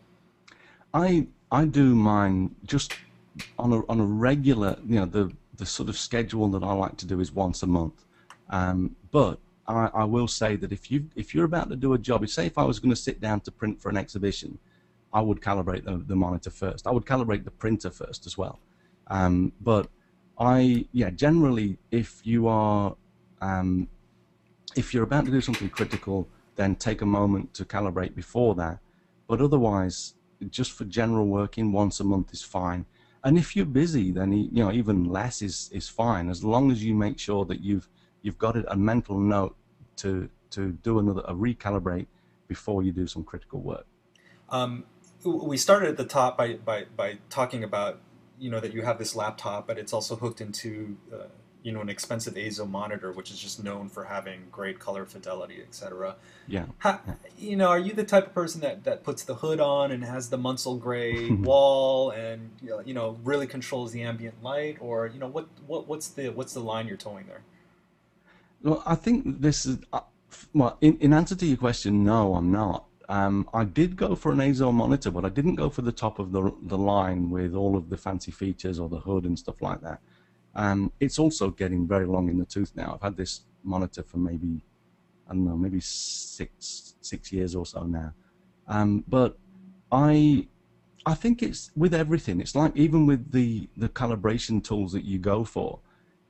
I 0.93 1.27
I 1.55 1.63
do 1.63 1.95
mine 1.95 2.53
just 2.65 2.93
on 3.57 3.71
a 3.71 3.79
on 3.87 4.01
a 4.01 4.05
regular. 4.05 4.77
You 4.85 4.99
know, 4.99 5.05
the 5.05 5.31
the 5.55 5.65
sort 5.65 5.87
of 5.87 5.97
schedule 5.97 6.49
that 6.49 6.63
I 6.63 6.73
like 6.73 6.97
to 6.97 7.05
do 7.05 7.21
is 7.21 7.31
once 7.31 7.63
a 7.63 7.67
month. 7.67 8.03
Um, 8.49 8.97
but 9.11 9.39
I, 9.65 9.89
I, 10.01 10.03
will 10.03 10.27
say 10.27 10.57
that 10.57 10.73
if 10.73 10.91
you 10.91 11.09
if 11.15 11.33
you're 11.33 11.45
about 11.45 11.69
to 11.69 11.77
do 11.77 11.93
a 11.93 11.97
job, 11.97 12.27
say 12.27 12.45
if 12.45 12.57
I 12.57 12.65
was 12.65 12.77
going 12.79 12.89
to 12.89 13.01
sit 13.07 13.21
down 13.21 13.39
to 13.41 13.51
print 13.51 13.81
for 13.81 13.87
an 13.87 13.95
exhibition, 13.95 14.59
I 15.13 15.21
would 15.21 15.39
calibrate 15.39 15.85
the, 15.85 15.95
the 16.11 16.15
monitor 16.15 16.49
first. 16.49 16.87
I 16.87 16.91
would 16.91 17.05
calibrate 17.05 17.45
the 17.45 17.51
printer 17.51 17.89
first 17.89 18.25
as 18.25 18.37
well. 18.37 18.59
Um, 19.07 19.53
but 19.61 19.87
I 20.37 20.85
yeah 20.91 21.09
generally 21.09 21.77
if 21.89 22.09
you 22.25 22.49
are 22.49 22.97
um, 23.39 23.87
if 24.75 24.93
you're 24.93 25.07
about 25.11 25.23
to 25.25 25.31
do 25.31 25.39
something 25.39 25.69
critical, 25.69 26.27
then 26.57 26.75
take 26.75 27.01
a 27.01 27.05
moment 27.05 27.53
to 27.53 27.63
calibrate 27.63 28.13
before 28.13 28.55
that. 28.55 28.79
But 29.29 29.39
otherwise, 29.39 30.15
just 30.51 30.71
for 30.71 30.85
general 30.85 31.27
working, 31.27 31.71
once 31.71 31.99
a 31.99 32.03
month 32.03 32.33
is 32.33 32.41
fine. 32.41 32.85
And 33.23 33.37
if 33.37 33.55
you're 33.55 33.65
busy, 33.65 34.11
then 34.11 34.31
you 34.31 34.63
know 34.63 34.71
even 34.71 35.05
less 35.05 35.41
is 35.41 35.69
is 35.73 35.89
fine 35.89 36.29
as 36.29 36.43
long 36.43 36.71
as 36.71 36.83
you 36.83 36.93
make 36.93 37.17
sure 37.19 37.45
that 37.45 37.61
you've 37.61 37.89
you've 38.21 38.37
got 38.37 38.55
it 38.55 38.65
a 38.67 38.75
mental 38.75 39.19
note 39.19 39.55
to 39.97 40.29
to 40.51 40.71
do 40.71 40.99
another 40.99 41.21
a 41.27 41.33
recalibrate 41.33 42.07
before 42.47 42.83
you 42.83 42.91
do 42.91 43.07
some 43.07 43.23
critical 43.23 43.59
work. 43.61 43.85
Um, 44.49 44.85
we 45.23 45.57
started 45.57 45.89
at 45.89 45.97
the 45.97 46.05
top 46.05 46.37
by, 46.37 46.53
by, 46.53 46.85
by 46.95 47.17
talking 47.29 47.63
about 47.63 47.99
you 48.37 48.51
know 48.51 48.59
that 48.59 48.73
you 48.73 48.81
have 48.83 48.99
this 48.99 49.15
laptop, 49.15 49.65
but 49.67 49.77
it's 49.77 49.93
also 49.93 50.15
hooked 50.15 50.41
into 50.41 50.97
uh, 51.13 51.27
you 51.65 51.71
know 51.71 51.81
an 51.81 51.89
expensive 51.89 52.35
EIZO 52.35 52.69
monitor, 52.69 53.11
which 53.11 53.31
is 53.31 53.39
just 53.39 53.63
known 53.63 53.89
for 53.89 54.03
having 54.03 54.41
great 54.51 54.77
color 54.77 55.03
fidelity, 55.03 55.63
etc. 55.67 56.15
Yeah. 56.47 56.65
How, 56.77 57.01
you 57.39 57.55
know, 57.55 57.69
are 57.69 57.79
you 57.79 57.93
the 57.93 58.03
type 58.03 58.27
of 58.27 58.33
person 58.35 58.61
that, 58.61 58.83
that 58.83 59.03
puts 59.03 59.23
the 59.23 59.33
hood 59.33 59.59
on 59.59 59.91
and 59.91 60.05
has 60.05 60.29
the 60.29 60.37
Munsell 60.37 60.79
gray 60.79 61.29
wall 61.49 62.11
and 62.11 62.51
you 62.61 62.93
know 62.93 63.17
really 63.23 63.47
controls 63.47 63.91
the 63.91 64.03
ambient 64.03 64.43
light, 64.43 64.77
or 64.79 65.07
you 65.07 65.19
know 65.19 65.27
what, 65.27 65.47
what 65.65 65.87
what's 65.87 66.09
the 66.09 66.29
what's 66.29 66.53
the 66.53 66.59
line 66.59 66.87
you're 66.87 66.97
towing 66.97 67.25
there? 67.25 67.41
Well, 68.61 68.83
I 68.85 68.93
think 68.93 69.41
this 69.41 69.65
is 69.65 69.79
uh, 69.91 70.01
well. 70.53 70.77
In, 70.81 70.99
in 70.99 71.13
answer 71.13 71.35
to 71.35 71.45
your 71.47 71.57
question, 71.57 72.03
no, 72.03 72.35
I'm 72.35 72.51
not. 72.51 72.85
Um, 73.09 73.49
I 73.55 73.63
did 73.63 73.95
go 73.95 74.15
for 74.15 74.31
an 74.31 74.37
EIZO 74.37 74.71
monitor, 74.71 75.09
but 75.09 75.25
I 75.25 75.29
didn't 75.29 75.55
go 75.55 75.71
for 75.71 75.81
the 75.81 75.91
top 75.91 76.19
of 76.19 76.31
the 76.31 76.53
the 76.61 76.77
line 76.77 77.31
with 77.31 77.55
all 77.55 77.75
of 77.75 77.89
the 77.89 77.97
fancy 77.97 78.31
features 78.31 78.79
or 78.79 78.87
the 78.87 78.99
hood 78.99 79.25
and 79.25 79.37
stuff 79.39 79.63
like 79.63 79.81
that. 79.81 79.99
Um, 80.55 80.91
it's 80.99 81.19
also 81.19 81.49
getting 81.51 81.87
very 81.87 82.05
long 82.05 82.29
in 82.29 82.37
the 82.37 82.45
tooth 82.45 82.71
now. 82.75 82.93
I've 82.93 83.01
had 83.01 83.17
this 83.17 83.41
monitor 83.63 84.03
for 84.03 84.17
maybe 84.17 84.61
I 85.27 85.33
don't 85.33 85.45
know, 85.45 85.57
maybe 85.57 85.79
six 85.79 86.95
six 87.01 87.31
years 87.31 87.55
or 87.55 87.65
so 87.65 87.83
now. 87.83 88.13
Um, 88.67 89.03
but 89.07 89.37
I 89.91 90.47
I 91.05 91.13
think 91.13 91.43
it's 91.43 91.71
with 91.75 91.93
everything. 91.93 92.39
It's 92.39 92.55
like 92.55 92.75
even 92.75 93.05
with 93.05 93.31
the 93.31 93.69
the 93.75 93.89
calibration 93.89 94.63
tools 94.63 94.93
that 94.93 95.03
you 95.03 95.19
go 95.19 95.43
for 95.43 95.79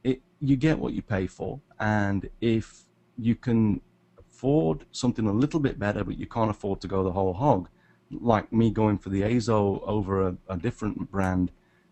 it 0.06 0.22
you 0.40 0.56
get 0.56 0.80
what 0.80 0.94
you 0.94 1.02
pay 1.02 1.28
for, 1.28 1.60
and 1.80 2.30
if 2.40 2.84
you 3.18 3.36
can 3.36 3.82
afford 4.20 4.86
something 4.92 5.28
a 5.28 5.32
little 5.34 5.60
bit 5.60 5.80
better, 5.80 6.04
but 6.04 6.18
you 6.18 6.28
can't 6.28 6.52
afford 6.52 6.80
to 6.82 6.88
go 6.88 7.04
the 7.04 7.12
whole 7.12 7.34
hog, 7.34 7.68
like 8.12 8.54
me 8.54 8.70
going 8.70 8.98
for 8.98 9.10
the 9.10 9.22
EIZO 9.22 9.82
over 9.84 10.28
a, 10.28 10.38
a 10.48 10.58
different 10.58 11.12
brand, 11.12 11.52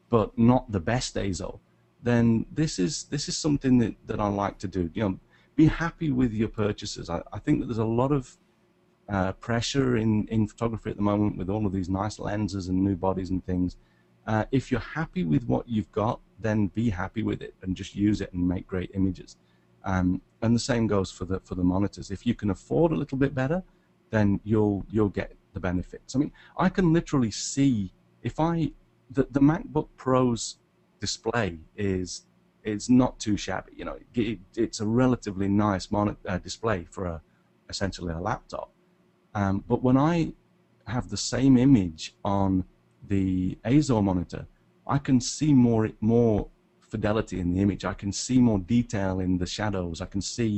but 0.10 0.38
not 0.38 0.72
the 0.72 0.80
best 0.80 1.16
EIZO, 1.16 1.60
then 2.04 2.46
this 2.52 2.78
is 2.80 3.06
this 3.06 3.28
is 3.30 3.38
something 3.38 3.80
that, 3.80 3.96
that 4.08 4.20
I 4.20 4.28
like 4.28 4.60
to 4.60 4.68
do. 4.68 4.90
You 4.94 5.04
know, 5.04 5.20
be 5.56 5.66
happy 5.66 6.12
with 6.12 6.34
your 6.34 6.50
purchases. 6.50 7.10
I, 7.10 7.22
I 7.32 7.40
think 7.40 7.60
that 7.60 7.68
there's 7.68 7.78
a 7.78 7.86
lot 7.86 8.12
of 8.12 8.38
uh, 9.10 9.32
pressure 9.34 9.98
in, 9.98 10.28
in 10.28 10.48
photography 10.48 10.90
at 10.90 10.98
the 10.98 11.02
moment 11.02 11.38
with 11.38 11.50
all 11.50 11.66
of 11.66 11.72
these 11.72 11.90
nice 11.90 12.20
lenses 12.20 12.68
and 12.68 12.84
new 12.84 12.96
bodies 12.96 13.30
and 13.30 13.46
things. 13.46 13.78
Uh, 14.28 14.46
if 14.52 14.72
you're 14.72 14.80
happy 14.80 15.24
with 15.24 15.44
what 15.46 15.68
you've 15.68 15.92
got, 15.92 16.20
then 16.40 16.68
be 16.68 16.90
happy 16.90 17.24
with 17.24 17.42
it 17.42 17.54
and 17.62 17.76
just 17.76 17.96
use 17.96 18.22
it 18.22 18.32
and 18.34 18.48
make 18.48 18.66
great 18.68 18.92
images. 18.94 19.38
Um, 19.86 20.22
and 20.42 20.56
the 20.56 20.60
same 20.60 20.88
goes 20.88 21.12
for 21.12 21.26
the 21.26 21.40
for 21.42 21.56
the 21.56 21.64
monitors. 21.64 22.12
If 22.12 22.26
you 22.26 22.36
can 22.36 22.50
afford 22.50 22.92
a 22.92 22.96
little 22.96 23.18
bit 23.18 23.34
better, 23.34 23.64
then 24.12 24.40
you'll 24.44 24.86
you'll 24.90 25.10
get 25.10 25.34
the 25.54 25.60
benefits. 25.60 26.16
I 26.16 26.20
mean, 26.20 26.32
I 26.58 26.70
can 26.70 26.94
literally 26.94 27.32
see 27.32 27.92
if 28.22 28.40
I 28.40 28.72
the, 29.12 29.28
the 29.32 29.40
MacBook 29.40 29.90
Pro's 29.98 30.58
display 31.08 31.50
is 31.76 32.10
is 32.74 32.84
not 32.90 33.14
too 33.26 33.36
shabby. 33.46 33.74
You 33.80 33.86
know, 33.88 33.98
it, 34.16 34.40
it's 34.56 34.80
a 34.80 34.88
relatively 35.04 35.50
nice 35.50 35.86
monitor 35.98 36.26
uh, 36.34 36.38
display 36.38 36.80
for 36.96 37.04
a 37.14 37.18
essentially 37.74 38.14
a 38.14 38.22
laptop. 38.30 38.70
Um, 39.40 39.56
but 39.72 39.80
when 39.88 39.98
I 40.14 40.16
have 40.96 41.06
the 41.10 41.22
same 41.36 41.54
image 41.68 42.04
on 42.24 42.64
the 43.14 43.58
EIZO 43.66 43.98
monitor, 44.10 44.44
I 44.96 44.98
can 45.08 45.20
see 45.36 45.52
more 45.68 45.84
more 46.00 46.40
fidelity 46.94 47.38
in 47.44 47.48
the 47.54 47.60
image. 47.66 47.84
I 47.94 47.96
can 48.02 48.12
see 48.26 48.40
more 48.50 48.60
detail 48.78 49.14
in 49.26 49.32
the 49.44 49.50
shadows. 49.58 49.98
I 50.06 50.08
can 50.14 50.24
see, 50.36 50.52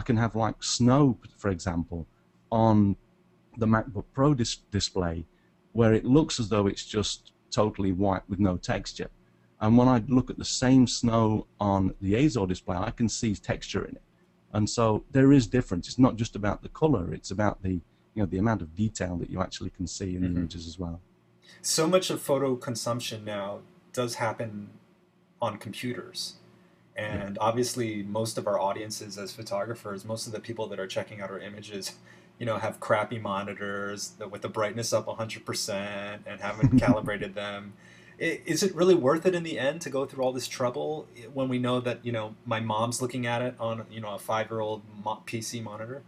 I 0.00 0.02
can 0.08 0.16
have 0.24 0.32
like 0.44 0.58
snow, 0.78 1.02
for 1.42 1.50
example, 1.56 2.00
on 2.50 2.96
the 3.62 3.68
MacBook 3.74 4.06
Pro 4.16 4.28
dis 4.40 4.52
display, 4.78 5.16
where 5.78 5.92
it 5.98 6.04
looks 6.16 6.34
as 6.42 6.46
though 6.52 6.66
it's 6.72 6.86
just 6.98 7.18
totally 7.60 7.92
white 8.04 8.24
with 8.30 8.40
no 8.48 8.54
texture. 8.56 9.10
And 9.64 9.78
when 9.78 9.88
I 9.88 10.02
look 10.08 10.28
at 10.28 10.36
the 10.36 10.44
same 10.44 10.86
snow 10.86 11.46
on 11.58 11.94
the 12.02 12.12
EIZO 12.12 12.46
display, 12.46 12.76
I 12.76 12.90
can 12.90 13.08
see 13.08 13.34
texture 13.34 13.82
in 13.86 13.96
it. 13.96 14.02
And 14.52 14.68
so 14.68 15.04
there 15.10 15.32
is 15.32 15.46
difference. 15.46 15.88
It's 15.88 15.98
not 15.98 16.16
just 16.16 16.36
about 16.36 16.62
the 16.62 16.68
color; 16.68 17.14
it's 17.14 17.30
about 17.30 17.62
the 17.62 17.80
you 18.12 18.22
know 18.22 18.26
the 18.26 18.36
amount 18.36 18.60
of 18.60 18.76
detail 18.76 19.16
that 19.16 19.30
you 19.30 19.40
actually 19.40 19.70
can 19.70 19.86
see 19.86 20.10
in 20.10 20.10
mm 20.10 20.16
-hmm. 20.16 20.20
the 20.20 20.28
mm-hmm. 20.28 20.38
images 20.38 20.66
as 20.68 20.78
well. 20.78 21.00
So 21.62 21.88
much 21.88 22.10
of 22.10 22.20
photo 22.20 22.56
consumption 22.56 23.24
now 23.24 23.60
does 23.92 24.14
happen 24.16 24.68
on 25.40 25.58
computers. 25.58 26.34
And 26.96 27.38
obviously, 27.48 27.90
most 28.20 28.38
of 28.38 28.46
our 28.46 28.58
audiences 28.68 29.18
as 29.18 29.32
photographers, 29.32 30.04
most 30.04 30.26
of 30.28 30.32
the 30.36 30.42
people 30.48 30.64
that 30.70 30.78
are 30.82 30.90
checking 30.96 31.22
out 31.22 31.30
our 31.30 31.42
images, 31.50 31.84
you 32.38 32.46
know, 32.48 32.58
have 32.66 32.74
crappy 32.86 33.18
monitors 33.32 33.98
with 34.32 34.42
the 34.46 34.52
brightness 34.58 34.92
up 34.92 35.06
100% 35.06 36.18
and 36.30 36.36
haven't 36.48 36.78
calibrated 36.84 37.32
them. 37.34 37.72
Is 38.18 38.62
it 38.62 38.74
really 38.74 38.94
worth 38.94 39.26
it 39.26 39.34
in 39.34 39.42
the 39.42 39.58
end 39.58 39.80
to 39.82 39.90
go 39.90 40.06
through 40.06 40.24
all 40.24 40.32
this 40.32 40.48
trouble 40.48 41.08
when 41.32 41.48
we 41.48 41.58
know 41.58 41.80
that, 41.80 42.04
you 42.04 42.12
know, 42.12 42.36
my 42.46 42.60
mom's 42.60 43.02
looking 43.02 43.26
at 43.26 43.42
it 43.42 43.54
on, 43.58 43.84
you 43.90 44.00
know, 44.00 44.14
a 44.14 44.18
five 44.18 44.50
year 44.50 44.60
old 44.60 44.82
PC 45.26 45.62
monitor? 45.62 46.02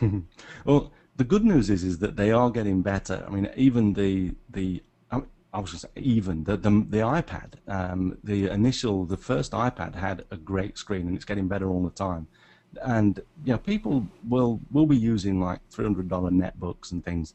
well, 0.64 0.92
the 1.16 1.24
good 1.24 1.44
news 1.44 1.70
is 1.70 1.82
is 1.82 1.98
that 1.98 2.16
they 2.16 2.30
are 2.30 2.50
getting 2.50 2.82
better. 2.82 3.24
I 3.26 3.30
mean, 3.30 3.50
even 3.56 3.94
the 3.94 4.34
the 4.48 4.82
I 5.52 5.60
was 5.60 5.72
say 5.72 5.88
even 5.96 6.44
the 6.44 6.56
the, 6.56 6.70
the 6.88 6.98
iPad, 6.98 7.54
um, 7.66 8.18
the 8.22 8.48
initial, 8.48 9.04
the 9.06 9.16
first 9.16 9.52
iPad 9.52 9.94
had 9.94 10.24
a 10.30 10.36
great 10.36 10.76
screen, 10.76 11.06
and 11.08 11.16
it's 11.16 11.24
getting 11.24 11.48
better 11.48 11.68
all 11.68 11.82
the 11.82 11.90
time. 11.90 12.26
And 12.82 13.18
you 13.44 13.52
know, 13.52 13.58
people 13.58 14.06
will 14.28 14.60
will 14.70 14.86
be 14.86 14.96
using 14.96 15.40
like 15.40 15.60
three 15.70 15.84
hundred 15.84 16.08
dollar 16.08 16.30
netbooks 16.30 16.92
and 16.92 17.02
things, 17.02 17.34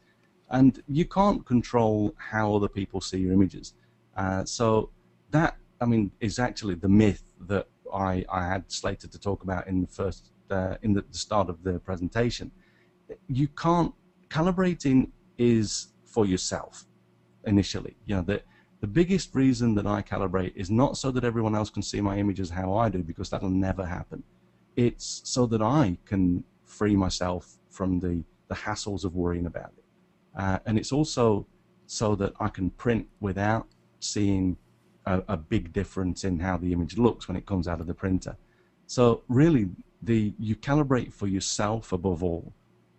and 0.50 0.84
you 0.88 1.06
can't 1.06 1.46
control 1.46 2.14
how 2.18 2.56
other 2.56 2.68
people 2.68 3.02
see 3.02 3.18
your 3.18 3.34
images. 3.34 3.74
Uh, 4.16 4.46
so 4.46 4.90
that 5.32 5.58
I 5.82 5.86
mean 5.86 6.12
is 6.20 6.40
actually 6.40 6.76
the 6.76 6.90
myth 6.90 7.24
that 7.48 7.68
I 7.94 8.26
I 8.30 8.48
had 8.48 8.72
slated 8.72 9.12
to 9.12 9.20
talk 9.20 9.44
about 9.44 9.68
in 9.68 9.82
the 9.82 9.88
first 9.88 10.32
uh, 10.52 10.76
in 10.82 10.94
the, 10.94 11.02
the 11.02 11.18
start 11.18 11.50
of 11.50 11.64
the 11.64 11.80
presentation. 11.80 12.52
You 13.28 13.48
can't 13.48 13.94
calibrating 14.30 15.10
is 15.38 15.88
for 16.06 16.26
yourself 16.26 16.86
initially. 17.46 17.96
You 18.06 18.16
know, 18.16 18.22
the, 18.22 18.42
the 18.82 18.88
biggest 18.88 19.34
reason 19.36 19.76
that 19.76 19.88
I 19.88 20.02
calibrate 20.02 20.54
is 20.56 20.70
not 20.70 20.98
so 20.98 21.12
that 21.12 21.24
everyone 21.24 21.56
else 21.56 21.70
can 21.70 21.82
see 21.82 22.02
my 22.02 22.18
images 22.18 22.50
how 22.50 22.76
I 22.76 22.90
do, 22.90 23.04
because 23.04 23.30
that'll 23.30 23.50
never 23.50 23.86
happen. 23.86 24.24
It's 24.76 25.22
so 25.24 25.46
that 25.48 25.62
I 25.62 25.98
can 26.06 26.44
free 26.66 26.96
myself 26.96 27.58
from 27.70 28.00
the, 28.00 28.24
the 28.48 28.56
hassles 28.56 29.04
of 29.06 29.16
worrying 29.16 29.46
about 29.46 29.72
it. 29.78 29.83
Uh, 30.36 30.60
and 30.66 30.78
it's 30.78 30.92
also 30.92 31.46
so 31.86 32.16
that 32.16 32.34
I 32.40 32.48
can 32.48 32.70
print 32.72 33.08
without 33.20 33.68
seeing 34.00 34.58
a, 35.06 35.22
a, 35.28 35.38
big 35.38 35.74
difference 35.74 36.24
in 36.24 36.40
how 36.40 36.58
the 36.58 36.74
image 36.74 36.98
looks 36.98 37.28
when 37.28 37.38
it 37.38 37.46
comes 37.46 37.68
out 37.68 37.80
of 37.80 37.88
the 37.88 37.94
printer. 37.94 38.36
So 38.88 39.24
really, 39.28 39.70
the 40.02 40.34
you 40.40 40.56
calibrate 40.56 41.14
for 41.14 41.28
yourself 41.28 41.92
above 41.92 42.24
all. 42.24 42.54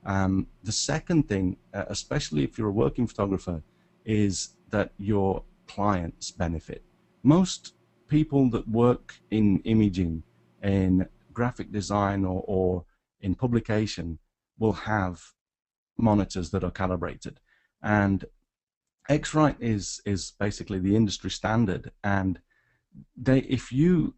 Um, 0.07 0.47
the 0.63 0.73
second 0.73 1.29
thing, 1.29 1.57
uh, 1.73 1.85
especially 1.89 2.45
if 2.45 2.59
you're 2.59 2.69
a 2.69 2.73
working 2.73 3.07
photographer, 3.07 3.63
is 4.05 4.51
that 4.71 4.93
your 4.99 5.43
clients 5.67 6.31
benefit. 6.31 6.83
Most 7.23 7.75
people 8.09 8.51
that 8.51 8.69
work 8.69 9.15
in 9.31 9.61
imaging, 9.61 10.23
in 10.63 11.09
graphic 11.33 11.73
design, 11.73 12.25
or, 12.25 12.45
or 12.47 12.85
in 13.21 13.35
publication 13.35 14.19
will 14.59 14.73
have 14.73 15.23
monitors 15.99 16.51
that 16.51 16.65
are 16.65 16.71
calibrated. 16.71 17.41
And 17.83 18.25
X-Rite 19.09 19.61
is 19.61 20.01
is 20.07 20.33
basically 20.39 20.79
the 20.79 20.97
industry 20.97 21.31
standard, 21.31 21.93
and 22.03 22.41
they 23.17 23.41
if 23.41 23.71
you 23.73 24.15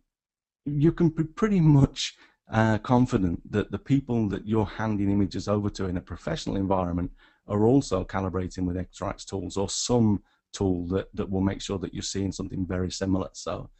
you 0.64 0.92
can 0.92 1.08
be 1.08 1.24
pretty 1.24 1.60
much 1.60 2.16
uh, 2.52 2.78
confident 2.78 3.40
that 3.50 3.70
the 3.70 3.78
people 3.78 4.28
that 4.28 4.46
you're 4.46 4.66
handing 4.66 5.10
images 5.10 5.48
over 5.48 5.70
to 5.70 5.86
in 5.86 5.96
a 5.96 6.00
professional 6.00 6.56
environment 6.56 7.10
are 7.48 7.64
also 7.64 8.04
calibrating 8.04 8.64
with 8.66 8.76
X-Rite's 8.76 9.24
tools 9.24 9.56
or 9.56 9.68
some 9.68 10.22
tool 10.52 10.86
that, 10.88 11.08
that 11.14 11.30
will 11.30 11.40
make 11.40 11.60
sure 11.60 11.78
that 11.78 11.92
you're 11.92 12.02
seeing 12.02 12.32
something 12.32 12.66
very 12.66 12.90
similar. 12.90 13.28
So 13.32 13.70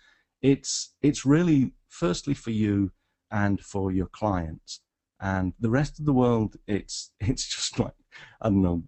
it's 0.42 0.94
it's 1.02 1.24
really 1.24 1.72
firstly 1.88 2.34
for 2.34 2.50
you 2.50 2.90
and 3.30 3.60
for 3.60 3.92
your 3.92 4.06
clients. 4.06 4.80
And 5.20 5.54
the 5.60 5.70
rest 5.70 5.98
of 5.98 6.04
the 6.04 6.12
world 6.12 6.56
it's 6.66 7.12
it's 7.20 7.46
just 7.46 7.78
like 7.78 7.94
I 8.40 8.48
don't 8.48 8.62
know, 8.62 8.82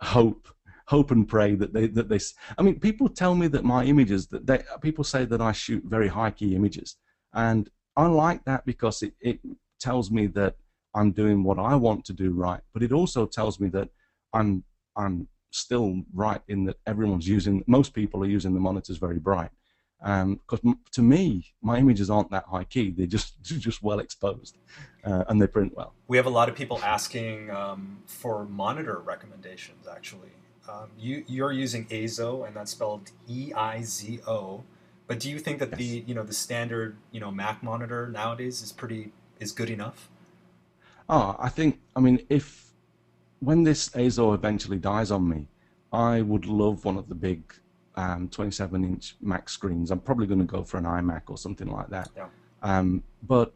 hope 0.00 0.48
hope 0.86 1.10
and 1.10 1.26
pray 1.26 1.54
that 1.54 1.72
they 1.72 1.86
that 1.86 2.08
they 2.08 2.18
I 2.58 2.62
mean 2.62 2.78
people 2.78 3.08
tell 3.08 3.34
me 3.34 3.46
that 3.48 3.64
my 3.64 3.84
images 3.84 4.26
that 4.28 4.46
they 4.46 4.62
people 4.82 5.04
say 5.04 5.24
that 5.24 5.40
I 5.40 5.52
shoot 5.52 5.82
very 5.84 6.08
high 6.08 6.30
key 6.30 6.54
images. 6.54 6.96
And 7.32 7.68
I 7.96 8.06
like 8.06 8.44
that 8.44 8.64
because 8.66 9.02
it, 9.02 9.14
it 9.20 9.40
tells 9.80 10.10
me 10.10 10.26
that 10.28 10.56
I'm 10.94 11.10
doing 11.12 11.42
what 11.42 11.58
I 11.58 11.74
want 11.74 12.04
to 12.06 12.12
do 12.12 12.32
right, 12.32 12.60
but 12.72 12.82
it 12.82 12.92
also 12.92 13.26
tells 13.26 13.58
me 13.58 13.68
that 13.70 13.88
I'm 14.32 14.64
I'm 14.96 15.28
still 15.50 16.02
right 16.12 16.40
in 16.48 16.64
that 16.64 16.76
everyone's 16.86 17.28
using 17.28 17.62
most 17.66 17.94
people 17.94 18.22
are 18.22 18.28
using 18.28 18.54
the 18.54 18.60
monitors 18.60 18.96
very 18.98 19.18
bright 19.18 19.50
because 20.04 20.60
um, 20.64 20.78
to 20.92 21.02
me 21.02 21.54
my 21.62 21.78
images 21.78 22.10
aren't 22.10 22.30
that 22.30 22.44
high 22.44 22.64
key. 22.64 22.90
They're 22.96 23.06
just 23.06 23.42
just 23.42 23.82
well 23.82 23.98
exposed 23.98 24.58
uh, 25.04 25.24
and 25.28 25.40
they 25.40 25.46
print 25.46 25.74
well. 25.76 25.94
We 26.08 26.16
have 26.16 26.26
a 26.26 26.30
lot 26.30 26.48
of 26.48 26.54
people 26.54 26.78
asking 26.84 27.50
um, 27.50 27.98
for 28.06 28.44
monitor 28.44 28.98
recommendations 28.98 29.86
actually. 29.88 30.32
Um, 30.68 30.90
you 30.98 31.24
you're 31.26 31.52
using 31.52 31.86
EIZO, 31.86 32.46
and 32.46 32.56
that's 32.56 32.70
spelled 32.70 33.10
E-I-Z-O 33.28 34.64
but 35.06 35.20
do 35.20 35.30
you 35.30 35.38
think 35.38 35.58
that 35.58 35.70
yes. 35.70 35.78
the 35.78 36.04
you 36.06 36.14
know 36.14 36.22
the 36.22 36.34
standard 36.34 36.96
you 37.10 37.20
know 37.20 37.30
Mac 37.30 37.62
monitor 37.62 38.08
nowadays 38.08 38.62
is 38.62 38.72
pretty 38.72 39.12
is 39.40 39.52
good 39.52 39.70
enough? 39.70 40.08
Oh 41.08 41.36
I 41.38 41.48
think 41.48 41.80
I 41.94 42.00
mean 42.00 42.24
if 42.28 42.72
when 43.40 43.62
this 43.62 43.90
EIZO 43.90 44.34
eventually 44.34 44.78
dies 44.78 45.10
on 45.10 45.28
me, 45.28 45.48
I 45.92 46.22
would 46.22 46.46
love 46.46 46.84
one 46.84 46.96
of 46.96 47.08
the 47.08 47.14
big 47.14 47.54
27-inch 47.96 49.16
um, 49.20 49.28
Mac 49.28 49.48
screens. 49.48 49.90
I'm 49.90 50.00
probably 50.00 50.26
going 50.26 50.40
to 50.40 50.44
go 50.44 50.64
for 50.64 50.78
an 50.78 50.84
iMac 50.84 51.22
or 51.28 51.38
something 51.38 51.68
like 51.68 51.88
that. 51.90 52.10
Yeah. 52.16 52.26
Um, 52.62 53.02
but 53.22 53.54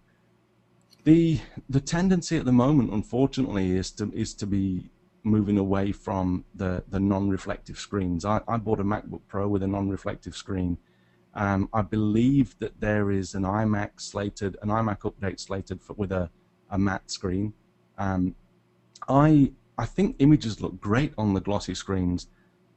the 1.04 1.40
the 1.68 1.80
tendency 1.80 2.36
at 2.36 2.44
the 2.44 2.52
moment, 2.52 2.92
unfortunately, 2.92 3.72
is 3.72 3.90
to 3.92 4.12
is 4.12 4.34
to 4.34 4.46
be 4.46 4.90
moving 5.24 5.58
away 5.58 5.92
from 5.92 6.44
the 6.54 6.84
the 6.90 7.00
non-reflective 7.00 7.78
screens. 7.78 8.24
I, 8.24 8.40
I 8.46 8.56
bought 8.58 8.80
a 8.80 8.84
MacBook 8.84 9.22
Pro 9.26 9.48
with 9.48 9.62
a 9.62 9.66
non-reflective 9.66 10.36
screen. 10.36 10.78
Um, 11.34 11.68
I 11.72 11.82
believe 11.82 12.58
that 12.58 12.80
there 12.80 13.10
is 13.10 13.34
an 13.34 13.44
iMac 13.44 14.00
slated, 14.00 14.56
an 14.62 14.68
iMac 14.68 15.00
update 15.00 15.38
slated 15.38 15.80
for, 15.80 15.92
with 15.94 16.10
a, 16.10 16.30
a 16.70 16.78
matte 16.78 17.10
screen. 17.10 17.54
Um, 17.96 18.34
I 19.08 19.52
I 19.76 19.86
think 19.86 20.16
images 20.18 20.60
look 20.60 20.80
great 20.80 21.12
on 21.16 21.34
the 21.34 21.40
glossy 21.40 21.74
screens. 21.74 22.28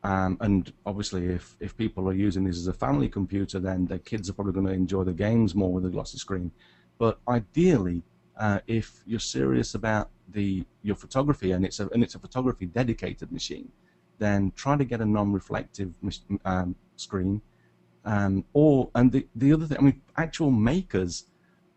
Um, 0.04 0.38
and 0.42 0.74
obviously, 0.86 1.28
if, 1.28 1.56
if 1.60 1.78
people 1.78 2.10
are 2.10 2.14
using 2.14 2.44
this 2.44 2.58
as 2.58 2.68
a 2.68 2.74
family 2.74 3.08
computer, 3.08 3.60
then 3.60 3.86
their 3.86 4.00
kids 4.00 4.30
are 4.30 4.34
probably 4.34 4.54
going 4.54 4.66
to 4.66 4.74
enjoy 4.74 5.04
the 5.04 5.14
games 5.14 5.54
more 5.54 5.72
with 5.72 5.86
a 5.86 5.90
glossy 5.90 6.18
screen. 6.18 6.52
But 6.98 7.20
ideally, 7.28 8.04
uh, 8.38 8.60
if 8.68 9.04
you're 9.06 9.20
serious 9.20 9.76
about 9.76 10.10
the 10.30 10.66
your 10.82 10.96
photography 10.96 11.52
and 11.52 11.66
it's 11.66 11.80
a 11.80 11.90
and 11.90 12.04
it's 12.04 12.16
a 12.16 12.20
photography 12.20 12.66
dedicated 12.66 13.32
machine, 13.32 13.72
then 14.18 14.52
try 14.56 14.76
to 14.76 14.86
get 14.86 15.02
a 15.02 15.06
non-reflective 15.06 15.94
um, 16.46 16.76
screen. 16.96 17.42
Um, 18.04 18.46
or 18.54 18.90
and 18.96 19.12
the 19.12 19.28
the 19.36 19.54
other 19.54 19.66
thing, 19.66 19.78
I 19.78 19.82
mean, 19.82 20.02
actual 20.18 20.50
makers, 20.50 21.26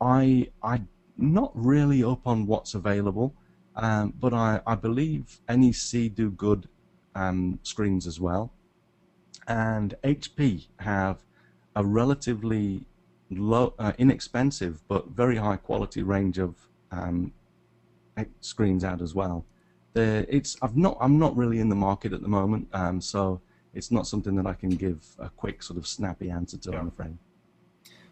I 0.00 0.48
I 0.62 0.82
not 1.18 1.52
really 1.54 2.02
up 2.02 2.26
on 2.26 2.46
what's 2.46 2.74
available. 2.74 3.34
Um, 3.76 4.14
but 4.20 4.32
I, 4.32 4.60
I 4.66 4.76
believe 4.76 5.40
NEC 5.48 6.14
do 6.14 6.30
good 6.30 6.68
um, 7.14 7.58
screens 7.62 8.06
as 8.06 8.20
well. 8.20 8.52
And 9.46 9.94
HP 10.02 10.66
have 10.80 11.18
a 11.76 11.84
relatively 11.84 12.86
low, 13.30 13.74
uh, 13.78 13.92
inexpensive 13.98 14.82
but 14.88 15.08
very 15.08 15.36
high 15.36 15.56
quality 15.56 16.02
range 16.02 16.38
of 16.38 16.54
um, 16.90 17.32
screens 18.40 18.84
out 18.84 19.02
as 19.02 19.14
well. 19.14 19.44
They're, 19.92 20.26
it's 20.28 20.56
I've 20.62 20.76
not 20.76 20.96
I'm 21.00 21.18
not 21.18 21.36
really 21.36 21.60
in 21.60 21.68
the 21.68 21.76
market 21.76 22.12
at 22.12 22.22
the 22.22 22.28
moment, 22.28 22.68
um, 22.72 23.00
so 23.00 23.40
it's 23.74 23.90
not 23.90 24.06
something 24.06 24.34
that 24.36 24.46
I 24.46 24.54
can 24.54 24.70
give 24.70 25.04
a 25.18 25.28
quick 25.28 25.62
sort 25.62 25.78
of 25.78 25.86
snappy 25.86 26.30
answer 26.30 26.56
to. 26.58 26.70
Yeah. 26.70 26.78
I'm 26.78 26.88
afraid. 26.88 27.18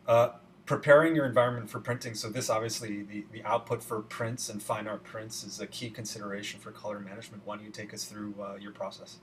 Uh, 0.06 0.28
preparing 0.72 1.14
your 1.14 1.26
environment 1.26 1.68
for 1.68 1.80
printing. 1.80 2.14
So 2.14 2.30
this 2.30 2.48
obviously 2.48 3.02
the, 3.02 3.26
the 3.30 3.44
output 3.44 3.82
for 3.82 4.00
prints 4.00 4.48
and 4.48 4.62
fine 4.62 4.88
art 4.88 5.04
prints 5.04 5.44
is 5.44 5.60
a 5.60 5.66
key 5.66 5.90
consideration 5.90 6.60
for 6.60 6.70
color 6.70 6.98
management. 6.98 7.42
Why 7.44 7.56
don't 7.56 7.66
you 7.66 7.70
take 7.70 7.92
us 7.92 8.06
through 8.06 8.34
uh, 8.42 8.56
your 8.56 8.72
process? 8.72 9.18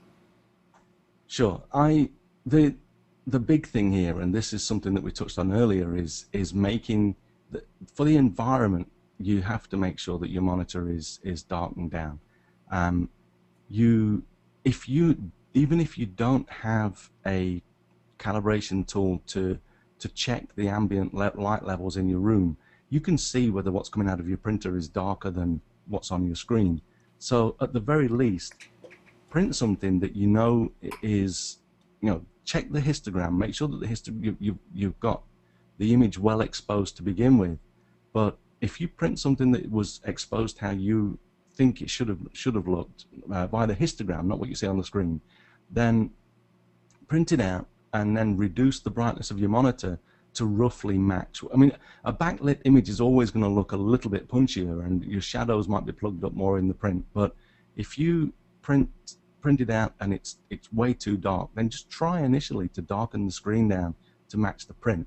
Sure. 1.26 1.60
I 1.74 2.10
the 2.46 2.76
the 3.26 3.40
big 3.40 3.66
thing 3.66 3.90
here, 3.90 4.20
and 4.20 4.32
this 4.32 4.52
is 4.52 4.62
something 4.62 4.94
that 4.94 5.02
we 5.02 5.10
touched 5.10 5.40
on 5.40 5.52
earlier, 5.52 5.96
is 5.96 6.26
is 6.32 6.54
making 6.54 7.16
the, 7.50 7.64
for 7.94 8.04
the 8.04 8.16
environment. 8.16 8.86
You 9.18 9.42
have 9.42 9.68
to 9.70 9.76
make 9.76 9.98
sure 9.98 10.20
that 10.20 10.30
your 10.30 10.42
monitor 10.42 10.88
is 10.88 11.18
is 11.24 11.42
darkened 11.42 11.90
down. 11.90 12.20
Um, 12.70 13.10
you, 13.68 14.22
if 14.64 14.88
you 14.88 15.32
even 15.54 15.80
if 15.80 15.98
you 15.98 16.06
don't 16.06 16.48
have 16.48 17.10
a 17.26 17.60
calibration 18.20 18.86
tool 18.86 19.20
to 19.34 19.58
to 20.00 20.08
check 20.08 20.54
the 20.56 20.68
ambient 20.68 21.14
light 21.14 21.64
levels 21.64 21.96
in 21.96 22.08
your 22.08 22.18
room, 22.18 22.56
you 22.88 23.00
can 23.00 23.16
see 23.16 23.50
whether 23.50 23.70
what's 23.70 23.88
coming 23.88 24.08
out 24.08 24.20
of 24.20 24.28
your 24.28 24.38
printer 24.38 24.76
is 24.76 24.88
darker 24.88 25.30
than 25.30 25.60
what's 25.86 26.10
on 26.10 26.26
your 26.26 26.34
screen. 26.34 26.80
So 27.18 27.56
at 27.60 27.72
the 27.72 27.80
very 27.80 28.08
least, 28.08 28.54
print 29.28 29.54
something 29.54 30.00
that 30.00 30.16
you 30.16 30.26
know 30.26 30.72
is, 31.02 31.58
you 32.00 32.10
know, 32.10 32.24
check 32.44 32.70
the 32.72 32.80
histogram, 32.80 33.36
make 33.36 33.54
sure 33.54 33.68
that 33.68 33.80
the 33.80 33.86
histogram 33.86 34.24
you, 34.24 34.36
you, 34.40 34.58
you've 34.74 34.98
got 35.00 35.22
the 35.78 35.94
image 35.94 36.18
well 36.18 36.40
exposed 36.40 36.96
to 36.96 37.02
begin 37.02 37.38
with. 37.38 37.58
But 38.12 38.38
if 38.60 38.80
you 38.80 38.88
print 38.88 39.18
something 39.18 39.52
that 39.52 39.70
was 39.70 40.00
exposed 40.04 40.58
how 40.58 40.70
you 40.70 41.18
think 41.54 41.80
it 41.80 41.90
should 41.90 42.08
have 42.08 42.18
should 42.32 42.54
have 42.54 42.68
looked 42.68 43.06
uh, 43.32 43.46
by 43.46 43.66
the 43.66 43.74
histogram, 43.74 44.24
not 44.24 44.38
what 44.38 44.48
you 44.48 44.54
see 44.54 44.66
on 44.66 44.78
the 44.78 44.84
screen, 44.84 45.20
then 45.70 46.10
print 47.06 47.32
it 47.32 47.40
out 47.40 47.66
and 47.92 48.16
then 48.16 48.36
reduce 48.36 48.80
the 48.80 48.90
brightness 48.90 49.30
of 49.30 49.38
your 49.38 49.50
monitor 49.50 49.98
to 50.34 50.46
roughly 50.46 50.96
match. 50.96 51.42
I 51.52 51.56
mean, 51.56 51.72
a 52.04 52.12
backlit 52.12 52.60
image 52.64 52.88
is 52.88 53.00
always 53.00 53.30
going 53.30 53.44
to 53.44 53.50
look 53.50 53.72
a 53.72 53.76
little 53.76 54.10
bit 54.10 54.28
punchier, 54.28 54.84
and 54.84 55.04
your 55.04 55.20
shadows 55.20 55.68
might 55.68 55.86
be 55.86 55.92
plugged 55.92 56.24
up 56.24 56.34
more 56.34 56.58
in 56.58 56.68
the 56.68 56.74
print. 56.74 57.04
But 57.12 57.34
if 57.76 57.98
you 57.98 58.32
print 58.62 58.88
print 59.40 59.60
it 59.60 59.70
out 59.70 59.94
and 60.00 60.12
it's 60.12 60.36
it's 60.50 60.72
way 60.72 60.92
too 60.92 61.16
dark, 61.16 61.50
then 61.54 61.68
just 61.68 61.90
try 61.90 62.20
initially 62.20 62.68
to 62.68 62.82
darken 62.82 63.26
the 63.26 63.32
screen 63.32 63.68
down 63.68 63.94
to 64.28 64.36
match 64.36 64.66
the 64.66 64.74
print. 64.74 65.06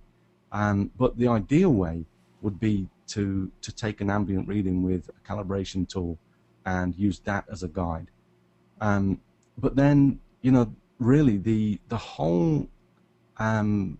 Um, 0.51 0.91
but 0.97 1.17
the 1.17 1.27
ideal 1.27 1.71
way 1.71 2.05
would 2.41 2.59
be 2.59 2.89
to 3.07 3.51
to 3.61 3.71
take 3.71 4.01
an 4.01 4.09
ambient 4.09 4.47
reading 4.47 4.83
with 4.83 5.09
a 5.09 5.27
calibration 5.27 5.87
tool 5.87 6.17
and 6.65 6.95
use 6.95 7.19
that 7.19 7.45
as 7.51 7.63
a 7.63 7.67
guide. 7.67 8.07
Um, 8.81 9.21
but 9.57 9.75
then 9.75 10.19
you 10.41 10.51
know 10.51 10.73
really 10.99 11.37
the 11.37 11.79
the 11.89 11.97
whole 11.97 12.67
um, 13.37 13.97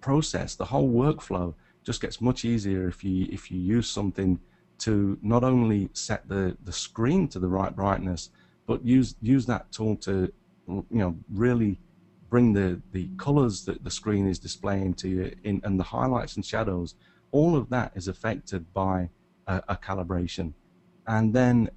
process, 0.00 0.54
the 0.54 0.64
whole 0.64 0.90
workflow 0.90 1.54
just 1.84 2.00
gets 2.00 2.20
much 2.20 2.44
easier 2.44 2.88
if 2.88 3.02
you 3.02 3.26
if 3.30 3.50
you 3.50 3.58
use 3.58 3.88
something 3.88 4.38
to 4.78 5.18
not 5.22 5.44
only 5.44 5.88
set 5.92 6.28
the, 6.28 6.56
the 6.64 6.72
screen 6.72 7.28
to 7.28 7.38
the 7.38 7.48
right 7.48 7.74
brightness, 7.74 8.30
but 8.66 8.84
use 8.84 9.14
use 9.20 9.46
that 9.46 9.70
tool 9.72 9.96
to 9.96 10.32
you 10.66 10.84
know 10.90 11.16
really 11.32 11.78
bring 12.30 12.52
the 12.52 12.80
the 12.92 13.08
colors 13.16 13.64
that 13.64 13.84
the 13.84 13.90
screen 13.90 14.26
is 14.26 14.38
displaying 14.38 14.94
to 14.94 15.08
you 15.08 15.32
in 15.44 15.60
and 15.64 15.78
the 15.78 15.84
highlights 15.84 16.36
and 16.36 16.44
shadows. 16.44 16.94
All 17.30 17.56
of 17.56 17.70
that 17.70 17.92
is 17.94 18.08
affected 18.08 18.72
by 18.74 19.08
a, 19.46 19.62
a 19.68 19.76
calibration, 19.76 20.52
and 21.06 21.34
then 21.34 21.70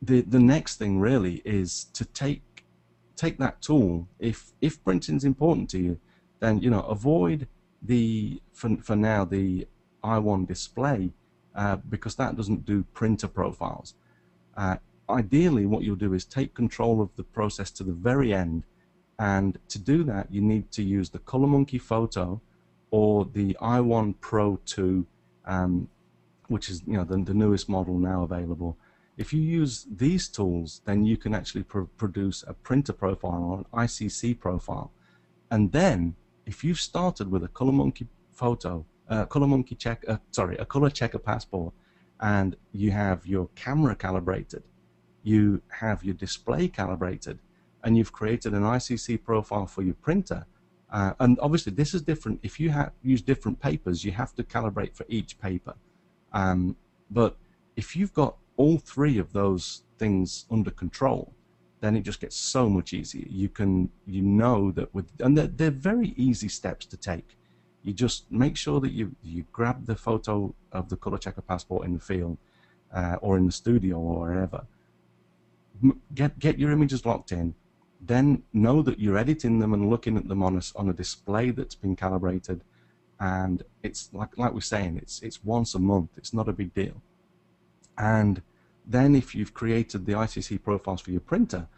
the 0.00 0.22
the 0.22 0.40
next 0.40 0.76
thing 0.76 1.00
really 1.00 1.42
is 1.44 1.84
to 1.92 2.04
take 2.04 2.42
take 3.22 3.38
that 3.38 3.62
tool. 3.62 4.08
If 4.18 4.52
if 4.60 4.82
printing 4.82 5.16
is 5.16 5.24
important 5.24 5.70
to 5.70 5.78
you, 5.78 5.98
then 6.40 6.60
you 6.60 6.70
know 6.70 6.82
avoid 6.96 7.46
the 7.80 8.40
for, 8.52 8.76
for 8.88 8.96
now 8.96 9.24
the 9.24 9.66
i1 10.04 10.46
display 10.46 11.10
uh, 11.54 11.76
because 11.94 12.14
that 12.16 12.36
doesn't 12.36 12.66
do 12.66 12.84
printer 12.92 13.28
profiles. 13.28 13.94
Uh, 14.56 14.76
ideally, 15.08 15.66
what 15.66 15.82
you'll 15.84 16.04
do 16.08 16.12
is 16.14 16.24
take 16.24 16.52
control 16.54 17.00
of 17.00 17.10
the 17.16 17.22
process 17.22 17.70
to 17.70 17.84
the 17.84 17.96
very 18.10 18.34
end, 18.34 18.64
and 19.18 19.58
to 19.68 19.78
do 19.78 20.02
that, 20.04 20.32
you 20.34 20.40
need 20.40 20.70
to 20.72 20.82
use 20.82 21.10
the 21.10 21.20
ColorMunki 21.20 21.80
Photo 21.80 22.40
or 22.90 23.24
the 23.24 23.56
i1 23.60 24.14
Pro 24.20 24.58
2, 24.66 25.06
um, 25.46 25.88
which 26.48 26.68
is 26.68 26.82
you 26.86 26.96
know 26.96 27.04
the, 27.04 27.16
the 27.18 27.34
newest 27.34 27.68
model 27.68 27.96
now 27.98 28.22
available. 28.22 28.76
If 29.16 29.32
you 29.32 29.40
use 29.40 29.86
these 29.94 30.28
tools, 30.28 30.80
then 30.84 31.04
you 31.04 31.16
can 31.16 31.34
actually 31.34 31.64
pr 31.64 31.82
produce 31.96 32.44
a 32.46 32.54
printer 32.54 32.92
profile 32.92 33.42
or 33.44 33.58
an 33.58 33.86
ICC 33.86 34.38
profile. 34.38 34.90
And 35.50 35.70
then, 35.70 36.16
if 36.46 36.64
you've 36.64 36.80
started 36.80 37.30
with 37.30 37.44
a 37.44 37.48
ColorMunki 37.48 38.06
photo, 38.32 38.86
uh, 39.08 39.26
ColorMunki 39.26 39.78
check, 39.78 40.04
uh, 40.08 40.16
sorry, 40.30 40.56
a 40.56 40.64
color 40.64 40.88
checker 40.88 41.18
passport, 41.18 41.74
and 42.20 42.56
you 42.72 42.90
have 42.90 43.26
your 43.26 43.48
camera 43.54 43.94
calibrated, 43.94 44.62
you 45.22 45.60
have 45.68 46.02
your 46.02 46.14
display 46.14 46.68
calibrated, 46.68 47.38
and 47.84 47.96
you've 47.96 48.12
created 48.12 48.54
an 48.54 48.62
ICC 48.62 49.22
profile 49.22 49.66
for 49.66 49.82
your 49.82 49.94
printer. 49.94 50.46
Uh, 50.90 51.12
and 51.20 51.38
obviously, 51.40 51.72
this 51.72 51.92
is 51.92 52.00
different. 52.02 52.40
If 52.42 52.58
you 52.58 52.72
use 53.02 53.20
different 53.20 53.60
papers, 53.60 54.04
you 54.04 54.12
have 54.12 54.34
to 54.36 54.42
calibrate 54.42 54.94
for 54.96 55.04
each 55.08 55.38
paper. 55.38 55.74
Um, 56.32 56.76
but 57.10 57.36
if 57.76 57.94
you've 57.96 58.14
got 58.14 58.36
all 58.56 58.78
three 58.78 59.18
of 59.18 59.32
those 59.32 59.82
things 59.98 60.46
under 60.50 60.70
control, 60.70 61.32
then 61.80 61.96
it 61.96 62.02
just 62.02 62.20
gets 62.20 62.36
so 62.36 62.68
much 62.68 62.92
easier. 62.92 63.26
You 63.28 63.48
can, 63.48 63.90
you 64.06 64.22
know 64.22 64.70
that 64.72 64.94
with, 64.94 65.10
and 65.20 65.36
they're, 65.36 65.48
they're 65.48 65.70
very 65.70 66.14
easy 66.16 66.48
steps 66.48 66.86
to 66.86 66.96
take. 66.96 67.36
You 67.82 67.92
just 67.92 68.30
make 68.30 68.56
sure 68.56 68.80
that 68.80 68.92
you, 68.92 69.16
you 69.22 69.44
grab 69.52 69.86
the 69.86 69.96
photo 69.96 70.54
of 70.70 70.88
the 70.88 70.96
color 70.96 71.18
checker 71.18 71.42
passport 71.42 71.84
in 71.84 71.94
the 71.94 72.00
field 72.00 72.38
uh, 72.94 73.16
or 73.20 73.36
in 73.36 73.46
the 73.46 73.52
studio 73.52 73.96
or 73.98 74.20
wherever. 74.20 74.64
Get, 76.14 76.38
get 76.38 76.58
your 76.58 76.70
images 76.70 77.04
locked 77.04 77.32
in, 77.32 77.54
then 78.00 78.44
know 78.52 78.82
that 78.82 79.00
you're 79.00 79.18
editing 79.18 79.58
them 79.58 79.74
and 79.74 79.90
looking 79.90 80.16
at 80.16 80.28
them 80.28 80.42
on 80.42 80.56
a, 80.56 80.62
on 80.76 80.88
a 80.88 80.92
display 80.92 81.50
that's 81.50 81.74
been 81.74 81.96
calibrated 81.96 82.62
and 83.22 83.62
it's 83.84 84.10
like 84.12 84.36
like 84.36 84.52
we're 84.52 84.60
saying 84.60 84.98
it's 85.00 85.22
it's 85.22 85.44
once 85.44 85.74
a 85.74 85.78
month 85.78 86.10
it's 86.16 86.34
not 86.34 86.48
a 86.48 86.52
big 86.52 86.74
deal 86.74 87.00
and 87.98 88.42
then 88.86 89.14
if 89.14 89.34
you've 89.34 89.54
created 89.54 90.06
the 90.06 90.12
ICC 90.12 90.62
profiles 90.62 91.00
for 91.00 91.10
your 91.10 91.20
printer, 91.20 91.68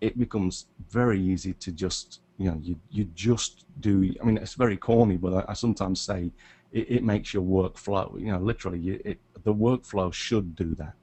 it 0.00 0.18
becomes 0.18 0.66
very 0.90 1.20
easy 1.20 1.54
to 1.54 1.72
just, 1.72 2.20
you 2.38 2.50
know, 2.50 2.58
you, 2.62 2.78
you 2.90 3.04
just 3.14 3.64
do, 3.80 4.12
I 4.20 4.24
mean, 4.24 4.36
it's 4.38 4.54
very 4.54 4.76
corny, 4.76 5.16
but 5.16 5.32
I, 5.34 5.52
I 5.52 5.54
sometimes 5.54 6.00
say 6.00 6.30
it, 6.72 6.90
it, 6.90 7.04
makes 7.04 7.32
your 7.32 7.42
workflow, 7.42 8.18
you 8.18 8.26
know, 8.32 8.38
literally, 8.38 8.78
you, 8.78 9.00
it, 9.04 9.18
the 9.44 9.54
workflow 9.54 10.12
should 10.12 10.56
do 10.56 10.74
that. 10.74 10.94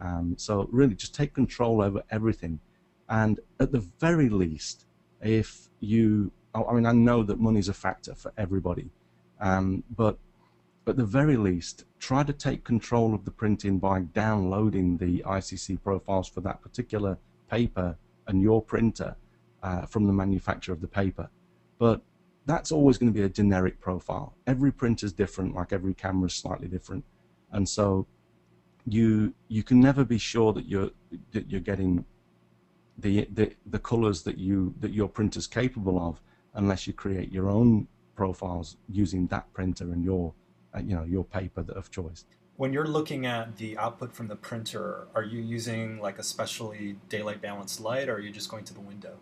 Um, 0.00 0.34
so 0.38 0.68
really 0.72 0.94
just 0.94 1.14
take 1.14 1.34
control 1.34 1.82
over 1.82 2.02
everything. 2.10 2.60
And 3.08 3.40
at 3.58 3.72
the 3.72 3.80
very 3.98 4.28
least, 4.28 4.86
if 5.20 5.68
you, 5.80 6.32
I 6.54 6.72
mean, 6.72 6.86
I 6.86 6.92
know 6.92 7.22
that 7.22 7.38
money 7.38 7.58
is 7.58 7.68
a 7.68 7.74
factor 7.74 8.14
for 8.14 8.32
everybody, 8.38 8.90
um, 9.40 9.84
but 9.94 10.18
at 10.86 10.96
the 10.96 11.04
very 11.04 11.36
least, 11.36 11.84
try 11.98 12.22
to 12.22 12.32
take 12.32 12.64
control 12.64 13.14
of 13.14 13.24
the 13.24 13.30
printing 13.30 13.78
by 13.78 14.00
downloading 14.00 14.96
the 14.96 15.22
ICC 15.26 15.82
profiles 15.82 16.28
for 16.28 16.40
that 16.40 16.62
particular 16.62 17.18
paper 17.50 17.96
and 18.26 18.42
your 18.42 18.62
printer 18.62 19.16
uh, 19.62 19.82
from 19.86 20.06
the 20.06 20.12
manufacturer 20.12 20.74
of 20.74 20.80
the 20.80 20.88
paper. 20.88 21.28
But 21.78 22.00
that's 22.46 22.72
always 22.72 22.98
going 22.98 23.12
to 23.12 23.18
be 23.18 23.24
a 23.24 23.28
generic 23.28 23.80
profile. 23.80 24.34
Every 24.46 24.72
printer 24.72 25.06
is 25.06 25.12
different, 25.12 25.54
like 25.54 25.72
every 25.72 25.94
camera 25.94 26.26
is 26.26 26.34
slightly 26.34 26.68
different, 26.68 27.04
and 27.52 27.68
so 27.68 28.06
you 28.86 29.34
you 29.48 29.62
can 29.62 29.80
never 29.80 30.04
be 30.04 30.18
sure 30.18 30.52
that 30.52 30.66
you're 30.66 30.90
that 31.32 31.50
you're 31.50 31.60
getting 31.60 32.04
the 32.98 33.28
the, 33.32 33.52
the 33.66 33.78
colors 33.78 34.22
that 34.22 34.38
you 34.38 34.74
that 34.80 34.92
your 34.92 35.08
printer's 35.08 35.46
capable 35.46 35.98
of 36.00 36.20
unless 36.54 36.86
you 36.86 36.92
create 36.92 37.30
your 37.30 37.48
own 37.48 37.86
profiles 38.14 38.76
using 38.88 39.26
that 39.28 39.52
printer 39.52 39.92
and 39.92 40.04
your 40.04 40.32
you 40.78 40.94
know 40.94 41.04
your 41.04 41.24
paper 41.24 41.64
of 41.74 41.90
choice. 41.90 42.24
When 42.56 42.72
you're 42.72 42.86
looking 42.86 43.24
at 43.26 43.56
the 43.56 43.78
output 43.78 44.12
from 44.12 44.28
the 44.28 44.36
printer, 44.36 45.08
are 45.14 45.22
you 45.22 45.40
using 45.40 45.98
like 46.00 46.18
a 46.18 46.22
specially 46.22 46.96
daylight 47.08 47.40
balanced 47.40 47.80
light, 47.80 48.08
or 48.08 48.14
are 48.14 48.20
you 48.20 48.30
just 48.30 48.50
going 48.50 48.64
to 48.64 48.74
the 48.74 48.80
window? 48.80 49.16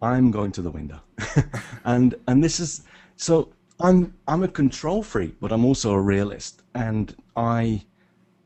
I'm 0.00 0.30
going 0.30 0.52
to 0.52 0.62
the 0.62 0.70
window, 0.70 1.00
and 1.84 2.14
and 2.26 2.42
this 2.42 2.60
is 2.60 2.82
so 3.16 3.52
I'm 3.80 4.14
I'm 4.28 4.42
a 4.42 4.48
control 4.48 5.02
freak, 5.02 5.40
but 5.40 5.52
I'm 5.52 5.64
also 5.64 5.92
a 5.92 6.00
realist, 6.00 6.62
and 6.74 7.14
I. 7.36 7.84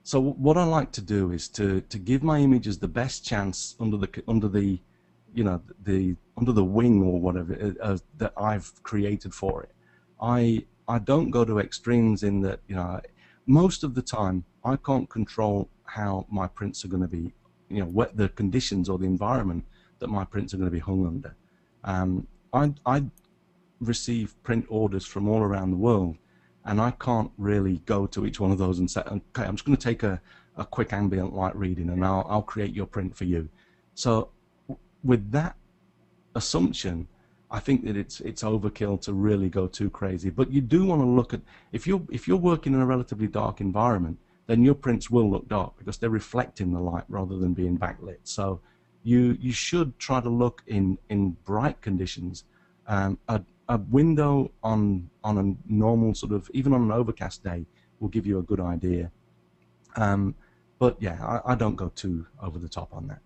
So 0.03 0.21
what 0.21 0.57
I 0.57 0.65
like 0.65 0.91
to 0.93 1.03
do 1.03 1.33
is 1.33 1.49
to, 1.49 1.83
to 1.83 1.99
give 1.99 2.23
my 2.23 2.39
images 2.39 2.79
the 2.79 2.89
best 2.89 3.27
chance 3.27 3.77
under 3.79 3.99
the 3.99 4.09
under 4.27 4.49
the, 4.49 4.81
you 5.35 5.45
know 5.45 5.61
the 5.85 6.17
under 6.39 6.53
the 6.53 6.65
wing 6.65 7.03
or 7.03 7.21
whatever 7.21 7.75
uh, 7.83 7.99
that 8.17 8.33
I've 8.37 8.83
created 8.83 9.35
for 9.35 9.65
it. 9.65 9.73
I 10.21 10.65
I 10.89 10.99
don't 10.99 11.31
go 11.31 11.45
to 11.45 11.59
extremes 11.59 12.23
in 12.23 12.41
that, 12.41 12.61
you 12.67 12.77
know, 12.77 13.01
most 13.47 13.85
of 13.85 13.95
the 13.95 14.03
time 14.03 14.45
I 14.65 14.77
can't 14.77 15.09
control 15.09 15.69
how 15.85 16.27
my 16.31 16.47
prints 16.47 16.85
are 16.85 16.89
going 16.89 17.03
to 17.03 17.09
be, 17.09 17.33
you 17.69 17.81
know, 17.81 17.87
what 17.87 18.17
the 18.17 18.31
conditions 18.31 18.89
or 18.89 18.99
the 18.99 19.07
environment 19.07 19.65
that 19.99 20.09
my 20.09 20.25
prints 20.25 20.55
are 20.55 20.57
going 20.57 20.71
to 20.71 20.75
be 20.75 20.79
hung 20.81 21.07
under. 21.07 21.35
Um, 21.85 22.27
I, 22.53 22.73
I 22.87 23.05
receive 23.81 24.35
print 24.43 24.67
orders 24.69 25.05
from 25.05 25.29
all 25.29 25.43
around 25.43 25.71
the 25.71 25.77
world, 25.77 26.17
and 26.65 26.81
I 26.81 26.91
can't 26.93 27.31
really 27.37 27.83
go 27.87 28.07
to 28.07 28.27
each 28.27 28.41
one 28.41 28.51
of 28.51 28.59
those 28.59 28.79
and 28.79 28.91
say, 28.91 29.03
okay, 29.03 29.45
I'm 29.45 29.57
just 29.57 29.65
going 29.65 29.77
to 29.77 29.83
take 29.83 30.03
a, 30.03 30.21
a 30.57 30.65
quick 30.65 30.93
ambient 30.93 31.35
light 31.35 31.57
reading 31.57 31.89
and 31.91 32.05
I'll, 32.05 32.27
I'll 32.29 32.43
create 32.43 32.75
your 32.75 32.87
print 32.87 33.17
for 33.17 33.25
you. 33.25 33.49
So 33.95 34.31
with 35.03 35.31
that 35.33 35.57
assumption, 36.35 37.09
I 37.51 37.61
think 37.61 37.85
that 37.87 37.97
it's 37.97 38.21
it's 38.21 38.43
overkill 38.43 39.01
to 39.03 39.13
really 39.13 39.49
go 39.49 39.67
too 39.67 39.91
crazy. 39.91 40.31
But 40.31 40.53
you 40.53 40.61
do 40.61 40.85
want 40.85 41.01
to 41.01 41.07
look 41.07 41.33
at 41.33 41.41
if 41.73 41.87
you're 41.87 42.03
if 42.11 42.29
you're 42.29 42.37
working 42.37 42.75
in 42.75 42.81
a 42.81 42.87
relatively 42.87 43.27
dark 43.27 43.61
environment, 43.61 44.19
then 44.47 44.63
your 44.63 44.75
prints 44.75 45.11
will 45.11 45.31
look 45.31 45.49
dark 45.49 45.77
because 45.79 45.99
they're 45.99 46.11
reflecting 46.11 46.73
the 46.73 46.81
light 46.81 47.05
rather 47.09 47.39
than 47.39 47.55
being 47.55 47.79
backlit. 47.79 48.19
So 48.25 48.61
you 49.03 49.37
you 49.41 49.53
should 49.53 49.99
try 49.99 50.21
to 50.21 50.29
look 50.29 50.63
in 50.67 50.99
in 51.09 51.37
bright 51.45 51.81
conditions. 51.81 52.45
Um, 52.87 53.19
a, 53.29 53.43
a 53.69 53.79
window 53.79 54.51
on 54.63 55.11
on 55.25 55.39
a 55.39 55.73
normal 55.73 56.15
sort 56.15 56.33
of 56.33 56.51
even 56.53 56.73
on 56.73 56.83
an 56.83 56.93
overcast 56.93 57.45
day 57.45 57.67
will 58.01 58.09
give 58.09 58.27
you 58.27 58.39
a 58.39 58.43
good 58.43 58.61
idea. 58.61 59.11
Um, 59.97 60.35
but 60.79 60.97
yeah, 61.01 61.19
I, 61.45 61.53
I, 61.53 61.55
don't 61.57 61.75
go 61.75 61.89
too 61.89 62.27
over 62.41 62.59
the 62.59 62.69
top 62.69 62.95
on 62.95 63.09
that. 63.09 63.19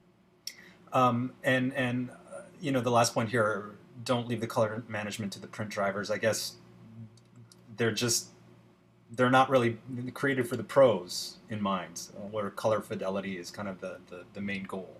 Um, 0.92 1.32
and 1.44 1.72
and 1.74 2.10
uh, 2.10 2.42
you 2.60 2.72
know 2.72 2.80
the 2.80 2.90
last 2.90 3.14
point 3.14 3.28
here, 3.28 3.72
don't 4.04 4.28
leave 4.28 4.40
the 4.40 4.46
color 4.46 4.82
management 4.88 5.32
to 5.32 5.40
the 5.40 5.46
print 5.46 5.70
drivers. 5.70 6.10
I 6.10 6.18
guess 6.18 6.56
they're 7.76 7.92
just 7.92 8.28
they're 9.14 9.30
not 9.30 9.50
really 9.50 9.78
created 10.14 10.48
for 10.48 10.56
the 10.56 10.64
pros 10.64 11.36
in 11.50 11.60
mind, 11.60 12.08
where 12.30 12.48
color 12.50 12.80
fidelity 12.80 13.36
is 13.36 13.50
kind 13.50 13.68
of 13.68 13.80
the, 13.80 13.98
the, 14.08 14.24
the 14.32 14.40
main 14.40 14.64
goal. 14.64 14.96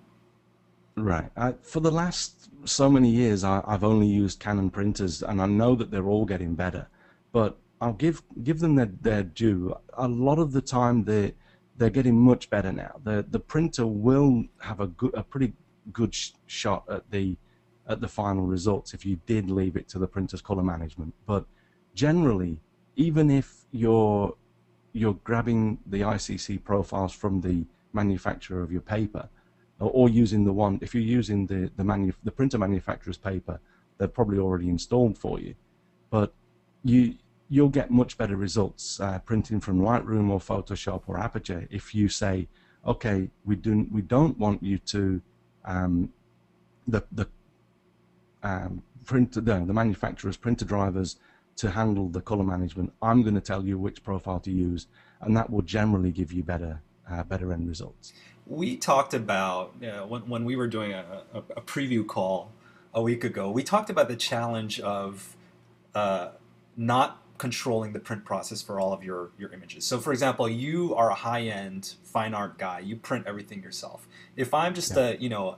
Right. 0.97 1.30
I, 1.36 1.55
for 1.62 1.80
the 1.80 1.90
last 1.90 2.51
so 2.64 2.90
many 2.90 3.09
years, 3.09 3.43
I, 3.45 3.62
have 3.66 3.82
only 3.82 4.07
used 4.07 4.38
Canon 4.38 4.68
printers, 4.68 5.22
and 5.22 5.40
I 5.40 5.47
know 5.47 5.74
that 5.76 5.90
they're 5.90 6.07
all 6.07 6.26
getting 6.26 6.55
better. 6.55 6.88
But 7.32 7.57
I'll 7.80 7.95
give 7.95 8.22
give 8.45 8.61
them 8.61 8.76
their, 8.76 8.90
their 9.01 9.22
due. 9.22 9.74
A 9.95 10.07
lot 10.07 10.38
of 10.38 10.53
the 10.53 10.61
time, 10.61 11.05
they 11.05 11.34
they're 11.78 11.90
getting 11.90 12.18
much 12.18 12.51
better 12.51 12.70
now. 12.70 13.01
The 13.03 13.24
the 13.28 13.40
printer 13.40 13.86
will 13.86 14.45
have 14.61 14.80
a 14.80 14.88
good, 14.88 15.14
a 15.14 15.22
pretty 15.22 15.55
good 15.93 16.14
sh 16.14 16.32
shot 16.47 16.84
at 16.90 17.11
the 17.11 17.38
at 17.89 18.01
the 18.01 18.09
final 18.09 18.47
results 18.47 18.95
if 18.95 19.05
you 19.05 19.18
did 19.26 19.51
leave 19.51 19.76
it 19.76 19.89
to 19.89 19.99
the 19.99 20.07
printer's 20.07 20.41
color 20.41 20.62
management. 20.62 21.14
But 21.26 21.45
generally, 21.95 22.61
even 22.97 23.30
if 23.30 23.64
you're 23.70 24.35
you're 24.93 25.14
grabbing 25.24 25.78
the 25.87 26.03
ICC 26.03 26.62
profiles 26.64 27.12
from 27.12 27.41
the 27.41 27.64
manufacturer 27.93 28.62
of 28.62 28.70
your 28.70 28.80
paper 28.80 29.28
or, 29.80 29.91
or 29.91 30.09
using 30.09 30.45
the 30.45 30.53
one, 30.53 30.78
if 30.83 30.95
you're 30.95 31.03
using 31.03 31.47
the, 31.47 31.70
the, 31.76 32.14
the 32.22 32.30
printer 32.30 32.59
manufacturer's 32.59 33.16
paper, 33.16 33.59
they're 33.99 34.09
probably 34.09 34.39
already 34.39 34.68
installed 34.68 35.16
for 35.16 35.41
you. 35.41 35.55
But 36.11 36.35
you, 36.85 37.14
you'll 37.49 37.70
get 37.70 37.91
much 37.91 38.18
better 38.18 38.37
results 38.37 39.01
uh, 39.01 39.18
printing 39.20 39.61
from 39.61 39.80
Lightroom 39.80 40.30
or 40.30 40.41
Photoshop 40.41 41.03
or 41.07 41.18
Aperture 41.18 41.66
if 41.70 41.95
you 41.95 42.09
say, 42.09 42.49
okay, 42.87 43.30
we, 43.45 43.57
do, 43.57 43.87
we 43.91 44.03
don't 44.03 44.39
want 44.39 44.62
you 44.62 44.78
to, 44.78 45.22
um, 45.64 46.12
the, 46.87 47.03
the 47.12 47.28
um, 48.43 48.82
printer, 49.05 49.40
the, 49.40 49.64
the 49.64 49.72
manufacturer's 49.72 50.36
printer 50.36 50.64
drivers 50.64 51.16
to 51.57 51.70
handle 51.70 52.09
the 52.09 52.20
color 52.20 52.45
management. 52.45 52.93
I'm 53.03 53.22
going 53.22 53.34
to 53.34 53.40
tell 53.40 53.64
you 53.64 53.78
which 53.78 54.03
profile 54.03 54.40
to 54.40 54.51
use, 54.51 54.86
and 55.20 55.36
that 55.36 55.51
will 55.51 55.62
generally 55.62 56.11
give 56.11 56.32
you 56.32 56.43
better, 56.43 56.80
uh, 57.11 57.22
better 57.24 57.53
end 57.53 57.68
results 57.68 58.12
we 58.47 58.76
talked 58.76 59.14
about 59.14 59.74
when, 60.09 60.22
when 60.28 60.45
we 60.45 60.57
were 60.57 60.66
doing 60.66 60.93
a, 60.93 61.22
a, 61.32 61.38
a, 61.38 61.61
preview 61.61 62.07
call 62.07 62.51
a 62.93 63.01
week 63.01 63.24
ago, 63.24 63.51
we 63.51 63.62
talked 63.62 63.90
about 63.90 64.09
the 64.09 64.16
challenge 64.16 64.80
of 64.80 65.36
uh, 65.95 66.30
not 66.76 67.22
controlling 67.38 67.93
the 67.93 68.01
print 68.01 68.24
process 68.24 68.62
for 68.62 68.78
all 68.78 68.93
of 68.93 69.03
your, 69.03 69.30
your 69.38 69.53
images. 69.53 69.84
So 69.84 69.99
for 69.99 70.12
example, 70.12 70.49
you 70.49 70.95
are 70.95 71.11
a 71.11 71.14
high-end 71.14 71.95
fine 72.05 72.34
art 72.34 72.59
guy. 72.59 72.80
You 72.80 72.97
print 72.97 73.26
everything 73.26 73.62
yourself. 73.62 74.07
If 74.36 74.55
I'm 74.55 74.74
just 74.74 74.95
yeah. 74.97 75.11
a, 75.11 75.16
you 75.16 75.28
know, 75.28 75.57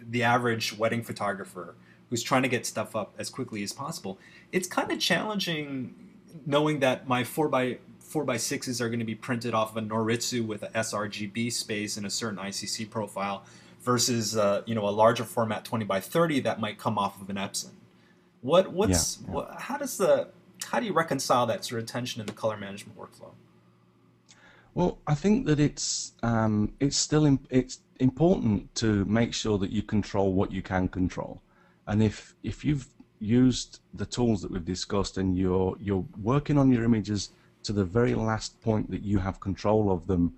the 0.00 0.22
average 0.22 0.76
wedding 0.78 1.02
photographer 1.02 1.74
who's 2.10 2.22
trying 2.22 2.42
to 2.42 2.48
get 2.48 2.66
stuff 2.66 2.94
up 2.94 3.14
as 3.18 3.30
quickly 3.30 3.62
as 3.62 3.72
possible, 3.72 4.18
it's 4.52 4.68
kind 4.68 4.90
of 4.92 4.98
challenging 4.98 5.94
knowing 6.44 6.80
that 6.80 7.08
my 7.08 7.24
4 7.24 7.48
by 7.48 7.78
4x6s 8.06 8.80
are 8.80 8.88
going 8.88 9.00
to 9.00 9.04
be 9.04 9.14
printed 9.14 9.54
off 9.54 9.76
of 9.76 9.82
a 9.82 9.86
Noritsu 9.86 10.46
with 10.46 10.62
a 10.62 10.68
sRGB 10.68 11.52
space 11.52 11.96
and 11.96 12.06
a 12.06 12.10
certain 12.10 12.38
ICC 12.38 12.88
profile 12.88 13.44
versus 13.82 14.36
uh, 14.36 14.62
you 14.66 14.74
know 14.74 14.88
a 14.88 14.90
larger 14.90 15.24
format 15.24 15.64
20 15.64 15.84
by 15.84 16.00
30 16.00 16.40
that 16.40 16.60
might 16.60 16.78
come 16.78 16.98
off 16.98 17.20
of 17.20 17.30
an 17.30 17.36
Epson. 17.36 17.70
What 18.42 18.72
what's 18.72 19.18
yeah, 19.18 19.26
yeah. 19.26 19.34
What, 19.34 19.56
how 19.60 19.78
does 19.78 19.96
the 19.96 20.28
how 20.64 20.80
do 20.80 20.86
you 20.86 20.92
reconcile 20.92 21.46
that 21.46 21.64
sort 21.64 21.80
of 21.80 21.88
tension 21.88 22.20
in 22.20 22.26
the 22.26 22.32
color 22.32 22.56
management 22.56 22.98
workflow? 22.98 23.30
Well, 24.74 24.98
I 25.06 25.14
think 25.14 25.46
that 25.46 25.58
it's 25.58 26.12
um, 26.22 26.74
it's 26.80 26.96
still 26.96 27.24
imp- 27.24 27.46
it's 27.50 27.80
important 27.98 28.74
to 28.76 29.04
make 29.06 29.32
sure 29.32 29.56
that 29.58 29.70
you 29.70 29.82
control 29.82 30.32
what 30.32 30.52
you 30.52 30.62
can 30.62 30.88
control, 30.88 31.40
and 31.86 32.02
if 32.02 32.34
if 32.42 32.64
you've 32.64 32.88
used 33.18 33.80
the 33.94 34.06
tools 34.06 34.42
that 34.42 34.50
we've 34.50 34.64
discussed 34.64 35.16
and 35.18 35.36
you're 35.36 35.76
you're 35.80 36.04
working 36.22 36.58
on 36.58 36.70
your 36.70 36.84
images 36.84 37.30
to 37.66 37.72
the 37.72 37.84
very 37.84 38.14
last 38.14 38.60
point 38.60 38.90
that 38.90 39.02
you 39.02 39.18
have 39.18 39.40
control 39.40 39.90
of 39.90 40.06
them 40.06 40.32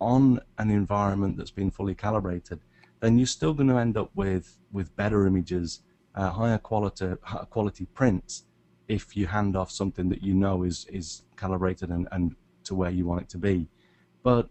on 0.00 0.38
an 0.58 0.70
environment 0.70 1.36
that's 1.36 1.50
been 1.50 1.70
fully 1.70 1.94
calibrated, 1.94 2.60
then 3.00 3.18
you're 3.18 3.26
still 3.26 3.54
going 3.54 3.68
to 3.68 3.78
end 3.78 3.96
up 3.96 4.10
with, 4.14 4.58
with 4.70 4.94
better 4.94 5.26
images, 5.26 5.80
uh, 6.14 6.30
higher 6.30 6.58
quality, 6.58 7.14
higher 7.22 7.44
quality 7.46 7.86
prints 7.94 8.44
if 8.86 9.16
you 9.16 9.26
hand 9.26 9.56
off 9.56 9.70
something 9.70 10.08
that 10.08 10.22
you 10.22 10.34
know 10.34 10.62
is, 10.62 10.86
is 10.90 11.22
calibrated 11.36 11.90
and, 11.90 12.06
and 12.12 12.34
to 12.64 12.74
where 12.74 12.90
you 12.90 13.06
want 13.06 13.22
it 13.22 13.28
to 13.30 13.38
be. 13.38 13.66
But 14.22 14.48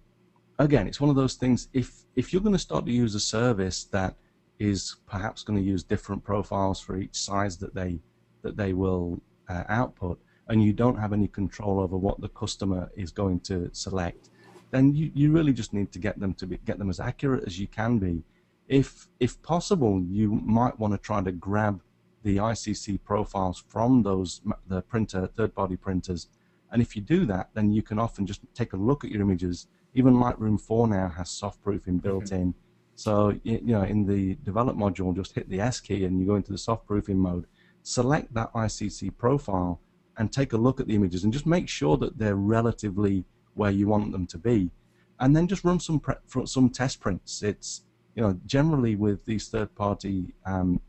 again, 0.59 0.87
it's 0.87 1.01
one 1.01 1.09
of 1.09 1.15
those 1.15 1.35
things, 1.35 1.69
if, 1.73 2.03
if 2.15 2.33
you're 2.33 2.41
going 2.41 2.53
to 2.53 2.59
start 2.59 2.85
to 2.85 2.91
use 2.91 3.15
a 3.15 3.19
service 3.19 3.83
that 3.85 4.15
is 4.59 4.95
perhaps 5.07 5.43
going 5.43 5.59
to 5.59 5.65
use 5.65 5.83
different 5.83 6.23
profiles 6.23 6.79
for 6.79 6.97
each 6.97 7.15
size 7.15 7.57
that 7.57 7.75
they, 7.75 7.99
that 8.41 8.57
they 8.57 8.73
will 8.73 9.21
uh, 9.49 9.63
output, 9.69 10.19
and 10.47 10.63
you 10.63 10.73
don't 10.73 10.97
have 10.97 11.13
any 11.13 11.27
control 11.27 11.79
over 11.79 11.97
what 11.97 12.19
the 12.21 12.29
customer 12.29 12.89
is 12.95 13.11
going 13.11 13.39
to 13.41 13.69
select, 13.73 14.29
then 14.71 14.93
you, 14.93 15.11
you 15.13 15.31
really 15.31 15.53
just 15.53 15.73
need 15.73 15.91
to 15.91 15.99
get 15.99 16.19
them 16.19 16.33
to 16.35 16.47
be, 16.47 16.57
get 16.65 16.77
them 16.77 16.89
as 16.89 16.99
accurate 16.99 17.43
as 17.45 17.59
you 17.59 17.67
can 17.67 17.97
be. 17.97 18.23
If 18.67 19.07
if 19.19 19.41
possible, 19.41 20.03
you 20.03 20.31
might 20.31 20.77
want 20.77 20.93
to 20.93 20.97
try 20.97 21.21
to 21.21 21.31
grab 21.31 21.81
the 22.23 22.37
ICC 22.37 22.99
profiles 23.03 23.63
from 23.69 24.03
those 24.03 24.41
the 24.67 24.81
printer 24.81 25.27
third-party 25.27 25.77
printers, 25.77 26.27
and 26.71 26.81
if 26.81 26.95
you 26.95 27.01
do 27.01 27.25
that, 27.25 27.49
then 27.53 27.71
you 27.71 27.81
can 27.81 27.97
often 27.97 28.25
just 28.25 28.41
take 28.53 28.73
a 28.73 28.77
look 28.77 29.05
at 29.05 29.11
your 29.11 29.21
images. 29.21 29.67
Even 29.93 30.15
Lightroom 30.15 30.59
4 30.59 30.89
now 30.89 31.07
has 31.07 31.29
soft 31.29 31.63
proofing 31.63 31.97
built 31.97 32.25
mm-hmm. 32.25 32.35
in. 32.35 32.53
So 32.97 33.39
you 33.43 33.61
know, 33.61 33.83
in 33.83 34.07
the 34.07 34.35
develop 34.43 34.75
module, 34.75 35.15
just 35.15 35.33
hit 35.33 35.47
the 35.49 35.61
S 35.61 35.79
key 35.79 36.03
and 36.03 36.19
you 36.19 36.25
go 36.25 36.35
into 36.35 36.51
the 36.51 36.57
soft 36.57 36.87
proofing 36.87 37.19
mode. 37.19 37.45
Select 37.83 38.33
that 38.33 38.51
ICC 38.53 39.15
profile, 39.17 39.79
and 40.17 40.33
take 40.33 40.53
a 40.53 40.57
look 40.57 40.79
at 40.79 40.87
the 40.87 40.95
images 40.95 41.23
and 41.23 41.31
just 41.31 41.45
make 41.45 41.69
sure 41.69 41.95
that 41.97 42.17
they're 42.17 42.35
relatively 42.35 43.23
where 43.53 43.71
you 43.71 43.87
want 43.87 44.11
them 44.11 44.25
to 44.27 44.37
be, 44.37 44.71
and 45.19 45.35
then 45.35 45.47
just 45.47 45.63
run 45.63 45.79
some 45.79 46.01
some 46.45 46.69
test 46.69 46.99
prints. 46.99 47.43
It's 47.43 47.83
you 48.15 48.23
know 48.23 48.39
generally 48.47 48.95
with 48.95 49.23
these 49.25 49.47
third-party 49.47 50.33
um, 50.45 50.81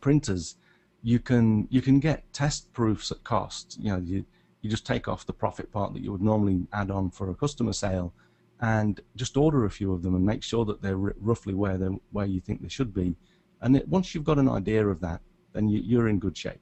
printers, 0.00 0.56
you 1.02 1.18
can 1.18 1.66
you 1.68 1.82
can 1.82 1.98
get 1.98 2.32
test 2.32 2.72
proofs 2.72 3.10
at 3.10 3.24
cost. 3.24 3.76
You 3.80 3.92
know 3.92 3.98
you 3.98 4.24
you 4.62 4.70
just 4.70 4.86
take 4.86 5.08
off 5.08 5.26
the 5.26 5.32
profit 5.32 5.72
part 5.72 5.94
that 5.94 6.02
you 6.02 6.12
would 6.12 6.22
normally 6.22 6.68
add 6.72 6.92
on 6.92 7.10
for 7.10 7.28
a 7.28 7.34
customer 7.34 7.72
sale, 7.72 8.12
and 8.60 9.00
just 9.16 9.36
order 9.36 9.64
a 9.64 9.70
few 9.70 9.92
of 9.92 10.02
them 10.02 10.14
and 10.14 10.24
make 10.24 10.42
sure 10.42 10.64
that 10.64 10.82
they're 10.82 10.96
roughly 10.96 11.54
where 11.54 11.78
they 11.78 11.86
where 12.12 12.26
you 12.26 12.40
think 12.40 12.62
they 12.62 12.68
should 12.68 12.92
be. 12.92 13.16
And 13.62 13.76
it, 13.76 13.88
once 13.88 14.14
you've 14.14 14.24
got 14.24 14.38
an 14.38 14.48
idea 14.48 14.86
of 14.86 15.00
that, 15.00 15.20
then 15.52 15.68
you, 15.68 15.80
you're 15.84 16.08
in 16.08 16.18
good 16.18 16.36
shape 16.36 16.60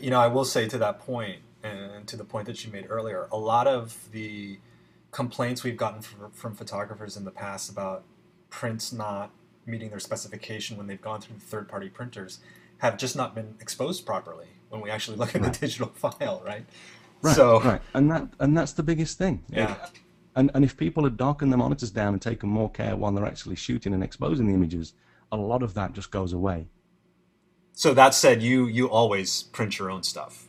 you 0.00 0.10
know, 0.10 0.20
I 0.20 0.26
will 0.26 0.44
say 0.44 0.68
to 0.68 0.78
that 0.78 1.00
point, 1.00 1.40
and 1.62 2.06
to 2.06 2.16
the 2.16 2.24
point 2.24 2.46
that 2.46 2.64
you 2.64 2.72
made 2.72 2.86
earlier, 2.88 3.28
a 3.30 3.36
lot 3.36 3.66
of 3.66 4.10
the 4.12 4.58
complaints 5.10 5.62
we've 5.64 5.76
gotten 5.76 6.00
from, 6.02 6.30
from 6.30 6.54
photographers 6.54 7.16
in 7.16 7.24
the 7.24 7.30
past 7.30 7.70
about 7.70 8.04
prints 8.48 8.92
not 8.92 9.30
meeting 9.66 9.90
their 9.90 10.00
specification 10.00 10.76
when 10.76 10.86
they've 10.86 11.00
gone 11.00 11.20
through 11.20 11.36
third-party 11.36 11.88
printers 11.88 12.38
have 12.78 12.96
just 12.96 13.14
not 13.14 13.34
been 13.34 13.54
exposed 13.60 14.06
properly 14.06 14.46
when 14.68 14.80
we 14.80 14.90
actually 14.90 15.16
look 15.16 15.34
at 15.34 15.42
right. 15.42 15.52
the 15.52 15.58
digital 15.58 15.88
file, 15.94 16.42
right? 16.46 16.64
Right, 17.22 17.36
so, 17.36 17.60
right, 17.60 17.82
and 17.92 18.10
that 18.10 18.28
and 18.38 18.56
that's 18.56 18.72
the 18.72 18.82
biggest 18.82 19.18
thing. 19.18 19.44
Yeah. 19.50 19.76
And 20.36 20.50
and 20.54 20.64
if 20.64 20.76
people 20.76 21.04
had 21.04 21.16
darkened 21.16 21.52
the 21.52 21.56
monitors 21.56 21.90
down 21.90 22.12
and 22.12 22.22
taken 22.22 22.48
more 22.48 22.70
care 22.70 22.96
while 22.96 23.12
they're 23.12 23.26
actually 23.26 23.56
shooting 23.56 23.92
and 23.94 24.02
exposing 24.02 24.46
the 24.46 24.54
images, 24.54 24.94
a 25.32 25.36
lot 25.36 25.62
of 25.62 25.74
that 25.74 25.92
just 25.92 26.10
goes 26.10 26.32
away. 26.32 26.68
So 27.72 27.94
that 27.94 28.14
said, 28.14 28.42
you 28.42 28.66
you 28.66 28.88
always 28.88 29.44
print 29.44 29.78
your 29.78 29.90
own 29.90 30.02
stuff. 30.02 30.48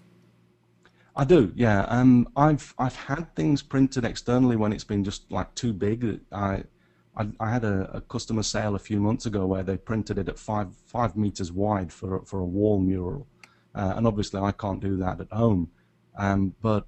I 1.15 1.25
do, 1.25 1.51
yeah. 1.55 1.81
Um, 1.83 2.27
I've 2.35 2.73
I've 2.77 2.95
had 2.95 3.35
things 3.35 3.61
printed 3.61 4.05
externally 4.05 4.55
when 4.55 4.71
it's 4.71 4.83
been 4.83 5.03
just 5.03 5.31
like 5.31 5.53
too 5.55 5.73
big. 5.73 6.21
I 6.31 6.63
I, 7.15 7.27
I 7.39 7.51
had 7.51 7.65
a, 7.65 7.89
a, 7.93 8.01
customer 8.01 8.43
sale 8.43 8.75
a 8.75 8.79
few 8.79 8.99
months 9.01 9.25
ago 9.25 9.45
where 9.45 9.63
they 9.63 9.75
printed 9.75 10.17
it 10.17 10.29
at 10.29 10.39
five 10.39 10.69
five 10.85 11.17
meters 11.17 11.51
wide 11.51 11.91
for 11.91 12.23
for 12.25 12.39
a 12.39 12.45
wall 12.45 12.79
mural, 12.79 13.27
uh, 13.75 13.93
and 13.95 14.07
obviously 14.07 14.39
I 14.39 14.51
can't 14.51 14.79
do 14.79 14.97
that 14.97 15.19
at 15.19 15.31
home. 15.31 15.69
Um, 16.17 16.55
but 16.61 16.85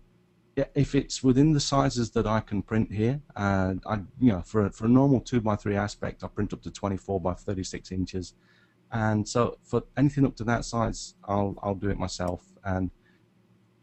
if 0.55 0.93
it's 0.93 1.23
within 1.23 1.53
the 1.53 1.59
sizes 1.59 2.11
that 2.11 2.27
I 2.27 2.39
can 2.39 2.61
print 2.61 2.91
here, 2.91 3.21
uh, 3.35 3.73
I, 3.85 3.95
you 4.19 4.31
know, 4.31 4.41
for 4.41 4.65
a, 4.65 4.71
for 4.71 4.85
a 4.85 4.89
normal 4.89 5.19
two 5.19 5.41
by 5.41 5.55
three 5.55 5.75
aspect, 5.75 6.23
I 6.23 6.27
print 6.27 6.53
up 6.53 6.61
to 6.63 6.71
24 6.71 7.19
by 7.19 7.33
36 7.33 7.91
inches, 7.91 8.33
and 8.91 9.27
so 9.27 9.57
for 9.63 9.83
anything 9.97 10.25
up 10.25 10.35
to 10.37 10.43
that 10.45 10.65
size, 10.65 11.15
I'll 11.25 11.55
I'll 11.63 11.75
do 11.75 11.89
it 11.89 11.97
myself. 11.97 12.45
And 12.63 12.91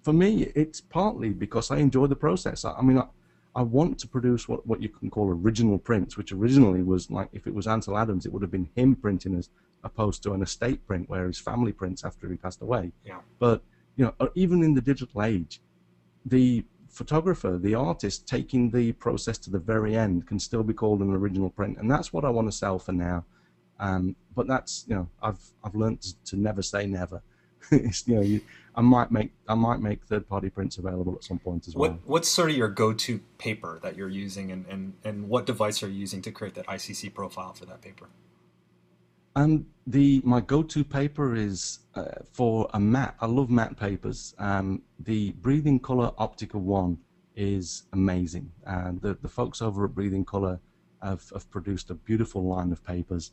for 0.03 0.12
me, 0.12 0.45
it's 0.55 0.81
partly 0.81 1.31
because 1.31 1.71
I 1.71 1.79
enjoy 1.79 2.07
the 2.07 2.16
process. 2.16 2.64
I, 2.64 2.73
I 2.73 2.83
mean, 2.83 2.99
I, 2.99 3.07
I 3.55 3.62
want 3.62 3.99
to 3.99 4.09
produce 4.09 4.49
what, 4.49 4.64
what 4.66 4.81
you 4.81 4.89
can 4.89 5.11
call 5.11 5.29
original 5.29 5.79
prints, 5.79 6.16
which 6.16 6.31
originally 6.31 6.83
was 6.83 7.11
like 7.11 7.29
if 7.33 7.47
it 7.49 7.55
was 7.55 7.66
Ansel 7.66 7.99
Adams, 7.99 8.27
it 8.27 8.33
would 8.33 8.43
have 8.43 8.51
been 8.53 8.68
him 8.77 8.95
printing 8.95 9.37
as 9.37 9.51
opposed 9.83 10.23
to 10.23 10.35
an 10.35 10.43
estate 10.43 10.87
print 10.87 11.09
where 11.09 11.27
his 11.27 11.39
family 11.39 11.73
prints 11.73 12.05
after 12.05 12.29
he 12.31 12.37
passed 12.37 12.62
away. 12.62 12.93
Yeah. 13.05 13.18
But 13.41 13.62
you 13.97 14.05
know, 14.05 14.31
even 14.37 14.62
in 14.62 14.75
the 14.75 14.81
digital 14.81 15.23
age, 15.23 15.61
the 16.25 16.64
photographer, 16.89 17.59
the 17.59 17.75
artist, 17.75 18.27
taking 18.27 18.71
the 18.71 18.93
process 18.93 19.39
to 19.39 19.51
the 19.51 19.59
very 19.59 19.97
end 19.97 20.27
can 20.27 20.39
still 20.39 20.62
be 20.62 20.75
called 20.75 21.01
an 21.01 21.14
original 21.14 21.51
print, 21.51 21.79
and 21.79 21.91
that's 21.91 22.12
what 22.12 22.25
I 22.25 22.31
want 22.31 22.49
to 22.49 22.53
sell 22.53 22.79
for 22.79 22.93
now. 22.93 23.25
Um, 23.79 24.16
but 24.35 24.47
that's 24.47 24.85
you 24.89 24.95
know, 24.95 25.09
I've 25.23 25.41
I've 25.64 25.75
learned 25.75 26.03
to 26.27 26.37
never 26.37 26.62
say 26.62 26.87
never. 26.87 27.23
it's, 27.71 28.07
you 28.07 28.14
know, 28.16 28.21
you, 28.23 28.41
I 28.75 28.83
might 28.83 29.11
make 29.11 29.33
I 29.49 29.55
might 29.55 29.81
make 29.81 30.05
third 30.05 30.29
party 30.29 30.51
prints 30.51 30.79
available 30.79 31.14
at 31.14 31.25
some 31.25 31.39
point 31.39 31.68
as 31.68 31.75
well. 31.75 31.91
What 31.91 32.01
what's 32.07 32.29
sort 32.29 32.51
of 32.51 32.57
your 32.57 32.68
go 32.68 32.93
to 32.93 33.21
paper 33.39 33.79
that 33.83 33.97
you're 33.97 34.09
using, 34.09 34.51
and, 34.51 34.66
and 34.66 34.95
and 35.05 35.29
what 35.29 35.47
device 35.47 35.83
are 35.83 35.89
you 35.89 35.99
using 35.99 36.23
to 36.23 36.31
create 36.31 36.55
that 36.55 36.66
ICC 36.66 37.14
profile 37.14 37.53
for 37.53 37.66
that 37.66 37.81
paper? 37.81 38.09
Um, 39.37 39.66
the 39.87 40.20
my 40.24 40.41
go-to 40.41 40.85
paper 40.85 41.35
is 41.35 41.81
uh, 41.95 42.05
for 42.33 42.68
a 42.74 42.81
matte. 42.81 43.14
I 43.20 43.26
love 43.26 43.51
matte 43.51 43.76
papers. 43.76 44.35
Um, 44.39 44.83
the 44.99 45.33
Breathing 45.33 45.78
Color 45.78 46.12
Optica 46.18 46.55
One 46.55 46.99
is 47.37 47.85
amazing, 47.93 48.53
and 48.66 49.01
the 49.01 49.14
the 49.14 49.28
folks 49.28 49.62
over 49.62 49.85
at 49.85 49.95
Breathing 49.95 50.24
Color 50.24 50.61
have, 51.03 51.22
have 51.33 51.51
produced 51.51 51.91
a 51.91 51.95
beautiful 51.95 52.45
line 52.45 52.72
of 52.72 52.85
papers. 52.85 53.33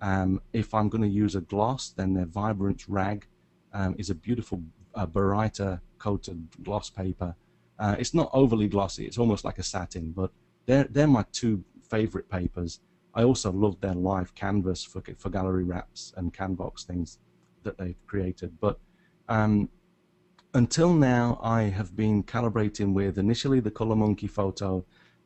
Um, 0.00 0.40
if 0.52 0.72
I'm 0.72 0.88
going 0.88 1.02
to 1.02 1.08
use 1.08 1.34
a 1.34 1.40
gloss, 1.40 1.90
then 1.90 2.14
their 2.14 2.26
Vibrance 2.26 2.88
Rag 2.88 3.26
um, 3.72 3.94
is 3.98 4.08
a 4.10 4.14
beautiful 4.14 4.62
uh, 4.94 5.06
Baryta 5.06 5.80
coated 5.98 6.48
gloss 6.62 6.88
paper. 6.90 7.34
Uh, 7.78 7.96
it's 7.98 8.14
not 8.14 8.30
overly 8.32 8.68
glossy; 8.68 9.06
it's 9.06 9.18
almost 9.18 9.44
like 9.44 9.58
a 9.58 9.62
satin, 9.62 10.12
but 10.12 10.30
they're 10.66 10.84
they're 10.84 11.06
my 11.06 11.24
two 11.32 11.64
favorite 11.88 12.28
papers. 12.28 12.80
I 13.14 13.24
also 13.24 13.50
love 13.50 13.80
their 13.80 13.94
Lyve 13.94 14.34
canvas 14.34 14.84
for 14.84 15.02
for 15.18 15.30
gallery 15.30 15.64
wraps 15.64 16.12
and 16.16 16.32
canbox 16.32 16.84
things 16.84 17.18
that 17.62 17.76
they've 17.78 18.06
created. 18.06 18.58
But 18.60 18.78
um, 19.28 19.68
until 20.54 20.92
now, 20.92 21.38
I 21.42 21.62
have 21.62 21.96
been 21.96 22.22
calibrating 22.22 22.92
with 22.92 23.18
initially 23.18 23.60
the 23.60 23.70
ColorMunki 23.70 24.28
photo, 24.28 24.84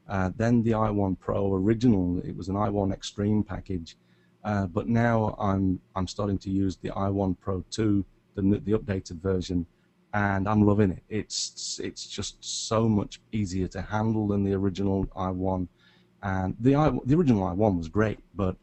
uh, 0.09 0.31
then 0.37 0.63
the 0.63 0.73
i1 0.73 1.19
Pro 1.19 1.55
original. 1.55 2.21
It 2.21 2.37
was 2.37 2.49
an 2.49 2.57
i1 2.57 2.93
Extreme 2.93 3.45
package, 3.45 3.97
uh, 4.45 4.67
but 4.67 4.89
now 4.89 5.35
I'm 5.39 5.81
I'm 5.97 6.07
starting 6.07 6.39
to 6.39 6.51
use 6.51 6.77
the 6.77 6.91
i1 6.91 7.37
Pro 7.41 7.65
2, 7.71 8.05
the 8.35 8.43
the 8.65 8.73
updated 8.73 9.21
version, 9.21 9.67
and 10.13 10.49
I'm 10.49 10.63
loving 10.63 10.91
it. 10.91 11.03
It's 11.09 11.81
it's 11.83 12.07
just 12.07 12.45
so 12.45 12.89
much 12.89 13.21
easier 13.33 13.69
to 13.69 13.81
handle 13.83 14.29
than 14.29 14.45
the 14.45 14.55
original 14.55 15.07
i1 15.07 15.69
and 16.25 16.57
the 16.59 16.75
I, 16.75 16.91
the 17.05 17.15
original 17.15 17.43
i1 17.43 17.77
was 17.77 17.89
great, 17.89 18.19
but 18.35 18.57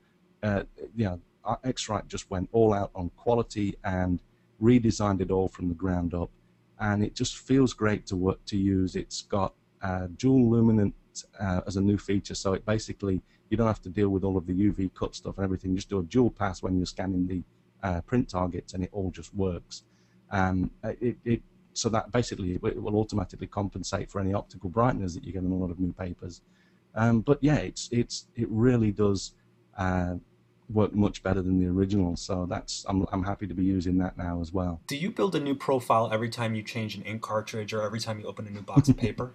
uh, 0.44 0.64
you 0.96 1.06
know, 1.06 1.20
X-Rite 1.64 2.08
just 2.08 2.30
went 2.32 2.50
all 2.52 2.74
out 2.74 2.90
on 2.96 3.10
quality 3.16 3.76
and 3.84 4.20
redesigned 4.62 5.22
it 5.22 5.30
all 5.30 5.48
from 5.48 5.70
the 5.70 5.76
ground 5.76 6.14
up, 6.16 6.32
and 6.80 7.04
it 7.04 7.14
just 7.14 7.38
feels 7.38 7.74
great 7.74 8.08
to 8.08 8.16
work 8.16 8.44
to 8.46 8.58
use. 8.58 8.96
It's 8.96 9.22
got 9.22 9.54
uh, 9.84 10.08
dual 10.18 10.52
luminant 10.52 10.94
uh, 11.40 11.62
as 11.68 11.78
a 11.78 11.82
new 11.82 12.00
feature, 12.00 12.34
so 12.34 12.54
it 12.54 12.66
basically 12.66 13.22
you 13.50 13.58
don't 13.58 13.68
have 13.68 13.82
to 13.84 13.90
deal 13.90 14.10
with 14.10 14.24
all 14.24 14.38
of 14.38 14.48
the 14.48 14.54
UV 14.54 14.92
cut 14.96 15.14
stuff 15.14 15.38
and 15.38 15.44
everything. 15.44 15.72
You 15.72 15.78
just 15.78 15.90
do 15.90 16.00
a 16.00 16.04
dual 16.04 16.32
pass 16.32 16.64
when 16.64 16.78
you're 16.78 16.86
scanning 16.88 17.28
the 17.28 17.44
uh, 17.88 18.02
print 18.02 18.30
targets, 18.30 18.74
and 18.74 18.84
it 18.84 18.90
all 18.92 19.12
just 19.12 19.36
works. 19.36 19.84
Um, 20.32 20.72
it, 20.84 21.18
it 21.26 21.42
so 21.74 21.90
that 21.90 22.12
basically 22.12 22.56
it 22.56 22.82
will 22.82 22.98
automatically 22.98 23.48
compensate 23.48 24.10
for 24.10 24.20
any 24.20 24.34
optical 24.34 24.70
brightness 24.70 25.14
that 25.14 25.24
you 25.24 25.32
get 25.32 25.44
in 25.44 25.52
a 25.52 25.56
lot 25.56 25.70
of 25.70 25.80
new 25.80 25.94
papers. 25.94 26.42
Um, 26.96 27.22
but 27.22 27.38
yeah, 27.42 27.58
it's 27.58 27.90
it's 27.92 28.28
it 28.36 28.48
really 28.50 28.92
does 28.92 29.34
uh, 29.78 30.16
work 30.70 30.94
much 30.94 31.24
better 31.24 31.42
than 31.42 31.60
the 31.60 31.68
original. 31.68 32.16
So 32.16 32.46
that's 32.50 32.86
I'm 32.88 33.06
I'm 33.12 33.24
happy 33.24 33.48
to 33.48 33.54
be 33.54 33.64
using 33.64 33.98
that 34.00 34.18
now 34.18 34.42
as 34.42 34.52
well. 34.52 34.82
Do 34.88 34.98
you 34.98 35.12
build 35.12 35.36
a 35.36 35.40
new 35.40 35.56
profile 35.56 36.10
every 36.12 36.30
time 36.30 36.56
you 36.56 36.64
change 36.64 36.96
an 36.96 37.04
ink 37.04 37.22
cartridge 37.22 37.74
or 37.74 37.82
every 37.82 38.00
time 38.00 38.20
you 38.20 38.26
open 38.28 38.48
a 38.48 38.50
new 38.50 38.62
box 38.62 38.90
of 38.90 38.98
paper? 39.06 39.34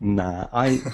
nah, 0.00 0.48
I. 0.52 0.80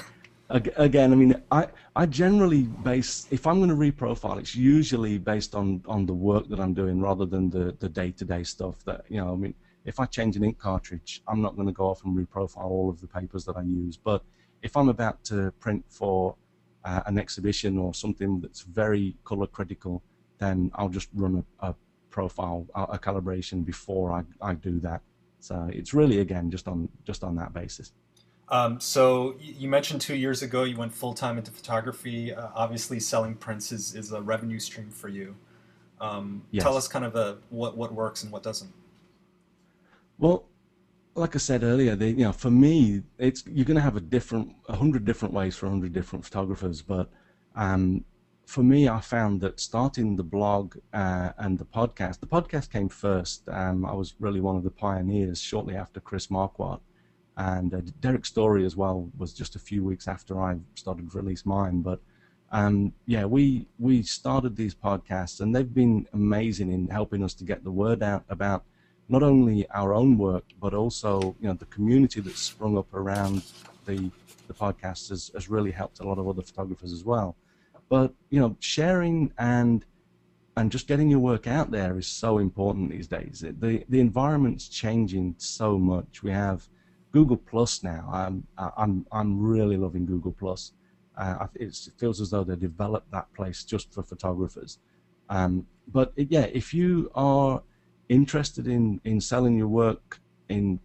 Again, 0.50 1.10
I 1.10 1.16
mean, 1.16 1.42
I, 1.50 1.68
I 1.96 2.04
generally 2.04 2.64
base 2.64 3.26
if 3.30 3.46
I'm 3.46 3.64
going 3.64 3.70
to 3.70 3.74
reprofile, 3.74 4.38
it's 4.38 4.54
usually 4.54 5.16
based 5.16 5.54
on, 5.54 5.82
on 5.86 6.04
the 6.04 6.12
work 6.12 6.48
that 6.50 6.60
I'm 6.60 6.74
doing 6.74 7.00
rather 7.00 7.24
than 7.24 7.48
the, 7.48 7.74
the 7.80 7.88
day-to-day 7.88 8.44
stuff. 8.44 8.84
That 8.84 9.06
you 9.08 9.16
know, 9.16 9.32
I 9.32 9.36
mean, 9.36 9.54
if 9.86 9.98
I 9.98 10.04
change 10.04 10.36
an 10.36 10.44
ink 10.44 10.58
cartridge, 10.58 11.22
I'm 11.26 11.40
not 11.40 11.56
going 11.56 11.66
to 11.66 11.72
go 11.72 11.86
off 11.86 12.04
and 12.04 12.14
reprofile 12.14 12.64
all 12.64 12.90
of 12.90 13.00
the 13.00 13.06
papers 13.06 13.46
that 13.46 13.56
I 13.56 13.62
use. 13.62 13.96
But 13.96 14.22
if 14.64 14.76
I'm 14.76 14.88
about 14.88 15.22
to 15.24 15.52
print 15.60 15.84
for 15.88 16.34
uh, 16.84 17.02
an 17.06 17.18
exhibition 17.18 17.78
or 17.78 17.94
something 17.94 18.40
that's 18.40 18.62
very 18.62 19.14
color 19.22 19.46
critical, 19.46 20.02
then 20.38 20.72
I'll 20.74 20.88
just 20.88 21.08
run 21.14 21.44
a, 21.60 21.68
a 21.68 21.74
profile, 22.10 22.66
a, 22.74 22.82
a, 22.82 22.98
calibration 22.98 23.64
before 23.64 24.10
I, 24.12 24.22
I 24.40 24.54
do 24.54 24.80
that. 24.80 25.02
So 25.38 25.68
it's 25.70 25.92
really 25.92 26.20
again 26.20 26.50
just 26.50 26.66
on 26.66 26.88
just 27.04 27.22
on 27.22 27.36
that 27.36 27.52
basis. 27.52 27.92
Um, 28.48 28.80
so 28.80 29.36
you 29.38 29.68
mentioned 29.68 30.00
two 30.00 30.16
years 30.16 30.42
ago 30.42 30.64
you 30.64 30.76
went 30.76 30.92
full 30.92 31.12
time 31.12 31.36
into 31.36 31.50
photography. 31.50 32.32
Uh, 32.32 32.48
obviously, 32.54 32.98
selling 33.00 33.34
prints 33.34 33.70
is, 33.70 33.94
is 33.94 34.12
a 34.12 34.22
revenue 34.22 34.58
stream 34.58 34.90
for 34.90 35.08
you. 35.08 35.36
Um, 36.00 36.44
yes. 36.50 36.62
Tell 36.62 36.76
us 36.76 36.88
kind 36.88 37.04
of 37.04 37.14
a, 37.16 37.38
what 37.50 37.76
what 37.76 37.92
works 37.92 38.22
and 38.22 38.32
what 38.32 38.42
doesn't. 38.42 38.72
Well, 40.18 40.46
like 41.14 41.34
I 41.36 41.38
said 41.38 41.62
earlier, 41.62 41.94
they, 41.94 42.08
you 42.08 42.24
know, 42.24 42.32
for 42.32 42.50
me, 42.50 43.02
it's 43.18 43.44
you're 43.46 43.64
going 43.64 43.76
to 43.76 43.82
have 43.82 43.96
a 43.96 44.00
different, 44.00 44.54
a 44.68 44.76
hundred 44.76 45.04
different 45.04 45.32
ways 45.32 45.56
for 45.56 45.66
a 45.66 45.70
hundred 45.70 45.92
different 45.92 46.24
photographers. 46.24 46.82
But 46.82 47.08
um, 47.54 48.04
for 48.46 48.62
me, 48.62 48.88
I 48.88 49.00
found 49.00 49.40
that 49.42 49.60
starting 49.60 50.16
the 50.16 50.24
blog 50.24 50.76
uh, 50.92 51.30
and 51.38 51.58
the 51.58 51.64
podcast, 51.64 52.20
the 52.20 52.26
podcast 52.26 52.70
came 52.70 52.88
first. 52.88 53.48
Um, 53.48 53.84
I 53.86 53.94
was 53.94 54.14
really 54.18 54.40
one 54.40 54.56
of 54.56 54.64
the 54.64 54.70
pioneers 54.70 55.40
shortly 55.40 55.76
after 55.76 56.00
Chris 56.00 56.26
Marquardt, 56.28 56.80
and 57.36 57.72
uh, 57.72 57.80
Derrick 58.00 58.26
Story 58.26 58.64
as 58.64 58.76
well 58.76 59.10
was 59.16 59.32
just 59.32 59.54
a 59.54 59.60
few 59.60 59.84
weeks 59.84 60.08
after 60.08 60.40
I 60.40 60.56
started 60.74 61.10
to 61.10 61.16
release 61.16 61.46
mine. 61.46 61.82
But 61.82 62.00
um, 62.50 62.92
yeah, 63.06 63.24
we 63.24 63.68
we 63.78 64.02
started 64.02 64.56
these 64.56 64.74
podcasts, 64.74 65.40
and 65.40 65.54
they've 65.54 65.74
been 65.74 66.08
amazing 66.12 66.72
in 66.72 66.88
helping 66.88 67.22
us 67.22 67.34
to 67.34 67.44
get 67.44 67.62
the 67.62 67.70
word 67.70 68.02
out 68.02 68.24
about 68.28 68.64
not 69.08 69.22
only 69.22 69.68
our 69.70 69.92
own 69.92 70.16
work, 70.18 70.44
but 70.60 70.74
also 70.74 71.36
you 71.40 71.48
know 71.48 71.54
the 71.54 71.66
community 71.66 72.20
that's 72.20 72.40
sprung 72.40 72.78
up 72.78 72.92
around 72.94 73.42
the 73.86 74.10
the 74.46 74.54
podcast 74.54 75.08
has, 75.08 75.30
has 75.34 75.48
really 75.48 75.70
helped 75.70 76.00
a 76.00 76.04
lot 76.04 76.18
of 76.18 76.28
other 76.28 76.42
photographers 76.42 76.92
as 76.92 77.04
well. 77.04 77.36
But 77.88 78.12
you 78.30 78.40
know, 78.40 78.56
sharing 78.60 79.32
and 79.38 79.84
and 80.56 80.70
just 80.70 80.86
getting 80.86 81.10
your 81.10 81.18
work 81.18 81.46
out 81.46 81.70
there 81.70 81.98
is 81.98 82.06
so 82.06 82.38
important 82.38 82.90
these 82.90 83.08
days. 83.08 83.44
The 83.60 83.84
the 83.88 84.00
environment's 84.00 84.68
changing 84.68 85.34
so 85.38 85.78
much. 85.78 86.22
We 86.22 86.30
have 86.30 86.68
Google 87.12 87.36
Plus 87.36 87.82
now. 87.82 88.08
I'm 88.12 88.46
I'm 88.58 89.06
I'm 89.12 89.40
really 89.40 89.76
loving 89.76 90.06
Google 90.06 90.32
Plus. 90.32 90.72
Uh, 91.16 91.46
it 91.54 91.76
feels 91.96 92.20
as 92.20 92.30
though 92.30 92.42
they 92.42 92.56
developed 92.56 93.10
that 93.12 93.32
place 93.34 93.62
just 93.62 93.92
for 93.94 94.02
photographers. 94.02 94.78
Um, 95.28 95.66
but 95.92 96.12
it, 96.16 96.28
yeah, 96.30 96.46
if 96.52 96.74
you 96.74 97.10
are 97.14 97.62
interested 98.08 98.66
in 98.66 99.00
in 99.04 99.20
selling 99.20 99.56
your 99.56 99.68
work 99.68 100.20
in 100.48 100.78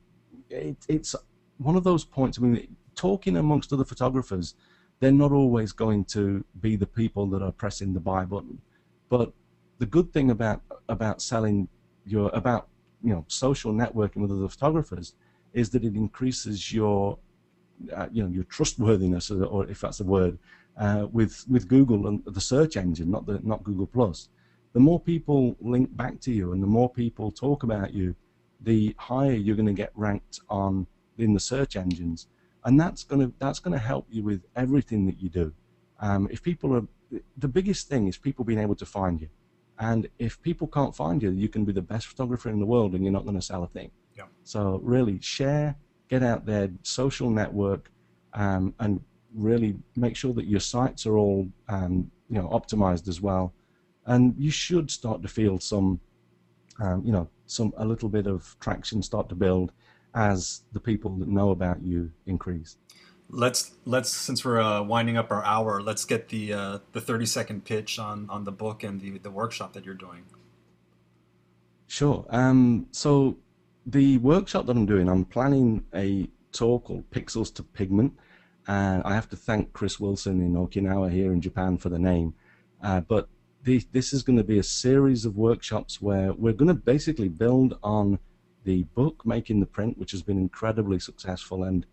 it, 0.50 0.78
it's 0.88 1.16
one 1.58 1.76
of 1.76 1.84
those 1.84 2.06
points 2.06 2.38
i 2.38 2.42
mean 2.42 2.76
talking 2.96 3.38
amongst 3.38 3.72
other 3.74 3.84
photographers 3.84 4.56
they're 5.00 5.12
not 5.12 5.32
always 5.32 5.72
going 5.72 6.04
to 6.04 6.44
be 6.60 6.76
the 6.76 6.86
people 6.86 7.26
that 7.28 7.42
are 7.42 7.52
pressing 7.52 7.94
the 7.94 8.00
buy 8.00 8.26
button. 8.26 8.62
But 9.08 9.32
the 9.80 9.86
good 9.86 10.12
thing 10.14 10.30
about 10.30 10.62
about 10.90 11.22
selling 11.22 11.68
your 12.06 12.30
about 12.34 12.68
you 13.04 13.14
know 13.14 13.26
social 13.28 13.74
networking 13.74 14.18
with 14.18 14.32
other 14.32 14.50
photographers 14.50 15.14
is 15.54 15.70
that 15.72 15.84
it 15.84 15.96
increases 15.96 16.74
your 16.74 17.18
uh, 17.96 18.08
you 18.12 18.24
know 18.24 18.30
your 18.30 18.44
trustworthiness 18.46 19.32
or 19.32 19.66
if 19.70 19.82
that's 19.82 20.02
a 20.02 20.04
word 20.04 20.38
uh, 20.78 21.08
with 21.12 21.46
with 21.48 21.68
Google 21.68 22.08
and 22.08 22.24
the 22.26 22.42
search 22.42 22.76
engine 22.76 23.10
not 23.10 23.26
the 23.26 23.40
not 23.44 23.64
Google 23.64 23.88
Plus 23.88 24.28
the 24.74 24.80
more 24.80 25.00
people 25.00 25.56
link 25.60 25.96
back 25.96 26.20
to 26.22 26.32
you 26.32 26.54
and 26.54 26.62
the 26.62 26.68
more 26.68 26.90
people 26.90 27.32
talk 27.32 27.64
about 27.64 27.94
you, 27.94 28.16
the 28.62 28.96
higher 28.98 29.34
you're 29.34 29.56
going 29.56 29.66
to 29.66 29.74
get 29.74 29.92
ranked 29.96 30.40
on 30.50 30.88
in 31.18 31.34
the 31.34 31.40
search 31.40 31.76
engines, 31.76 32.28
and 32.66 32.80
that's 32.80 33.04
going 33.04 33.22
to 33.26 33.34
that's 33.40 33.60
going 33.60 33.74
to 33.74 33.84
help 33.84 34.06
you 34.10 34.24
with 34.24 34.46
everything 34.56 35.06
that 35.06 35.20
you 35.22 35.30
do. 35.30 35.54
Um, 36.00 36.28
if 36.32 36.42
people 36.42 36.76
are 36.76 36.88
the 37.38 37.48
biggest 37.48 37.88
thing 37.88 38.08
is 38.08 38.18
people 38.18 38.46
being 38.46 38.60
able 38.60 38.76
to 38.76 38.86
find 38.86 39.20
you, 39.20 39.30
And 39.80 40.10
if 40.20 40.42
people 40.42 40.68
can't 40.68 40.94
find 40.96 41.24
you, 41.24 41.32
you 41.32 41.48
can 41.48 41.64
be 41.64 41.72
the 41.72 41.82
best 41.82 42.08
photographer 42.08 42.50
in 42.50 42.60
the 42.60 42.66
world 42.66 42.94
and 42.94 43.04
you're 43.04 43.14
not 43.14 43.24
going 43.24 43.38
to 43.38 43.42
sell 43.42 43.64
a 43.64 43.68
thing. 43.68 43.92
Yeah. 44.18 44.26
So 44.44 44.80
really 44.84 45.20
share, 45.22 45.78
get 46.10 46.22
out 46.22 46.46
there, 46.46 46.70
social 46.84 47.30
network, 47.30 47.90
um, 48.34 48.76
and 48.80 49.02
really 49.34 49.78
make 49.96 50.16
sure 50.18 50.34
that 50.34 50.46
your 50.46 50.60
sites 50.60 51.06
are 51.06 51.18
all 51.18 51.48
um, 51.70 52.12
you 52.30 52.42
know 52.42 52.50
optimized 52.50 53.08
as 53.08 53.22
well. 53.22 53.54
And 54.10 54.34
you 54.38 54.52
should 54.52 54.90
start 54.90 55.22
to 55.22 55.28
feel 55.28 55.60
some, 55.60 56.00
um, 56.82 57.04
you 57.06 57.14
know, 57.14 57.30
some 57.46 57.74
a 57.78 57.86
little 57.86 58.10
bit 58.10 58.28
of 58.28 58.58
traction 58.60 59.04
start 59.04 59.30
to 59.30 59.36
build 59.36 59.72
as 60.16 60.64
the 60.74 60.80
people 60.80 61.12
that 61.20 61.28
know 61.28 61.52
about 61.52 61.82
you 61.84 62.12
increase. 62.26 62.78
Let's 63.30 63.76
let's 63.86 64.10
since 64.10 64.44
we're 64.44 64.60
uh, 64.60 64.82
winding 64.82 65.18
up 65.18 65.30
our 65.32 65.46
hour, 65.46 65.82
let's 65.84 66.06
get 66.06 66.30
the 66.30 66.54
uh, 66.54 66.80
the 66.94 67.02
thirty 67.02 67.28
second 67.28 67.66
pitch 67.66 68.00
on 68.00 68.28
on 68.30 68.44
the 68.44 68.52
book 68.52 68.84
and 68.84 69.00
the 69.00 69.20
the 69.20 69.30
workshop 69.30 69.74
that 69.74 69.86
you're 69.86 70.02
doing. 70.08 70.24
Sure. 71.86 72.26
Um, 72.30 72.88
so 72.92 73.38
the 73.86 74.18
workshop 74.18 74.66
that 74.66 74.76
I'm 74.76 74.88
doing, 74.88 75.08
I'm 75.08 75.26
planning 75.26 75.86
a 75.94 76.28
tour 76.52 76.80
called 76.80 77.10
Pixels 77.12 77.54
to 77.56 77.64
Pigment, 77.64 78.14
and 78.68 79.04
I 79.04 79.14
have 79.14 79.30
to 79.30 79.36
thank 79.36 79.74
Chris 79.74 80.00
Wilson 80.00 80.42
in 80.42 80.54
Okinawa 80.54 81.12
here 81.12 81.32
in 81.32 81.42
Japan 81.42 81.78
for 81.78 81.90
the 81.90 82.00
name. 82.00 82.34
Uh, 82.82 83.02
but 83.02 83.28
the, 83.64 83.84
this 83.92 84.14
is 84.14 84.24
going 84.24 84.38
to 84.38 84.44
be 84.44 84.60
a 84.60 84.64
series 84.64 85.26
of 85.26 85.38
workshops 85.38 86.02
where 86.02 86.34
we're 86.34 86.54
going 86.54 86.68
to 86.68 86.74
basically 86.74 87.30
build 87.30 87.78
on 87.84 88.20
the 88.64 88.84
book, 88.96 89.26
Making 89.26 89.60
the 89.60 89.66
Print, 89.66 89.98
which 89.98 90.12
has 90.12 90.22
been 90.22 90.38
incredibly 90.38 91.00
successful, 91.00 91.64
and 91.64 91.86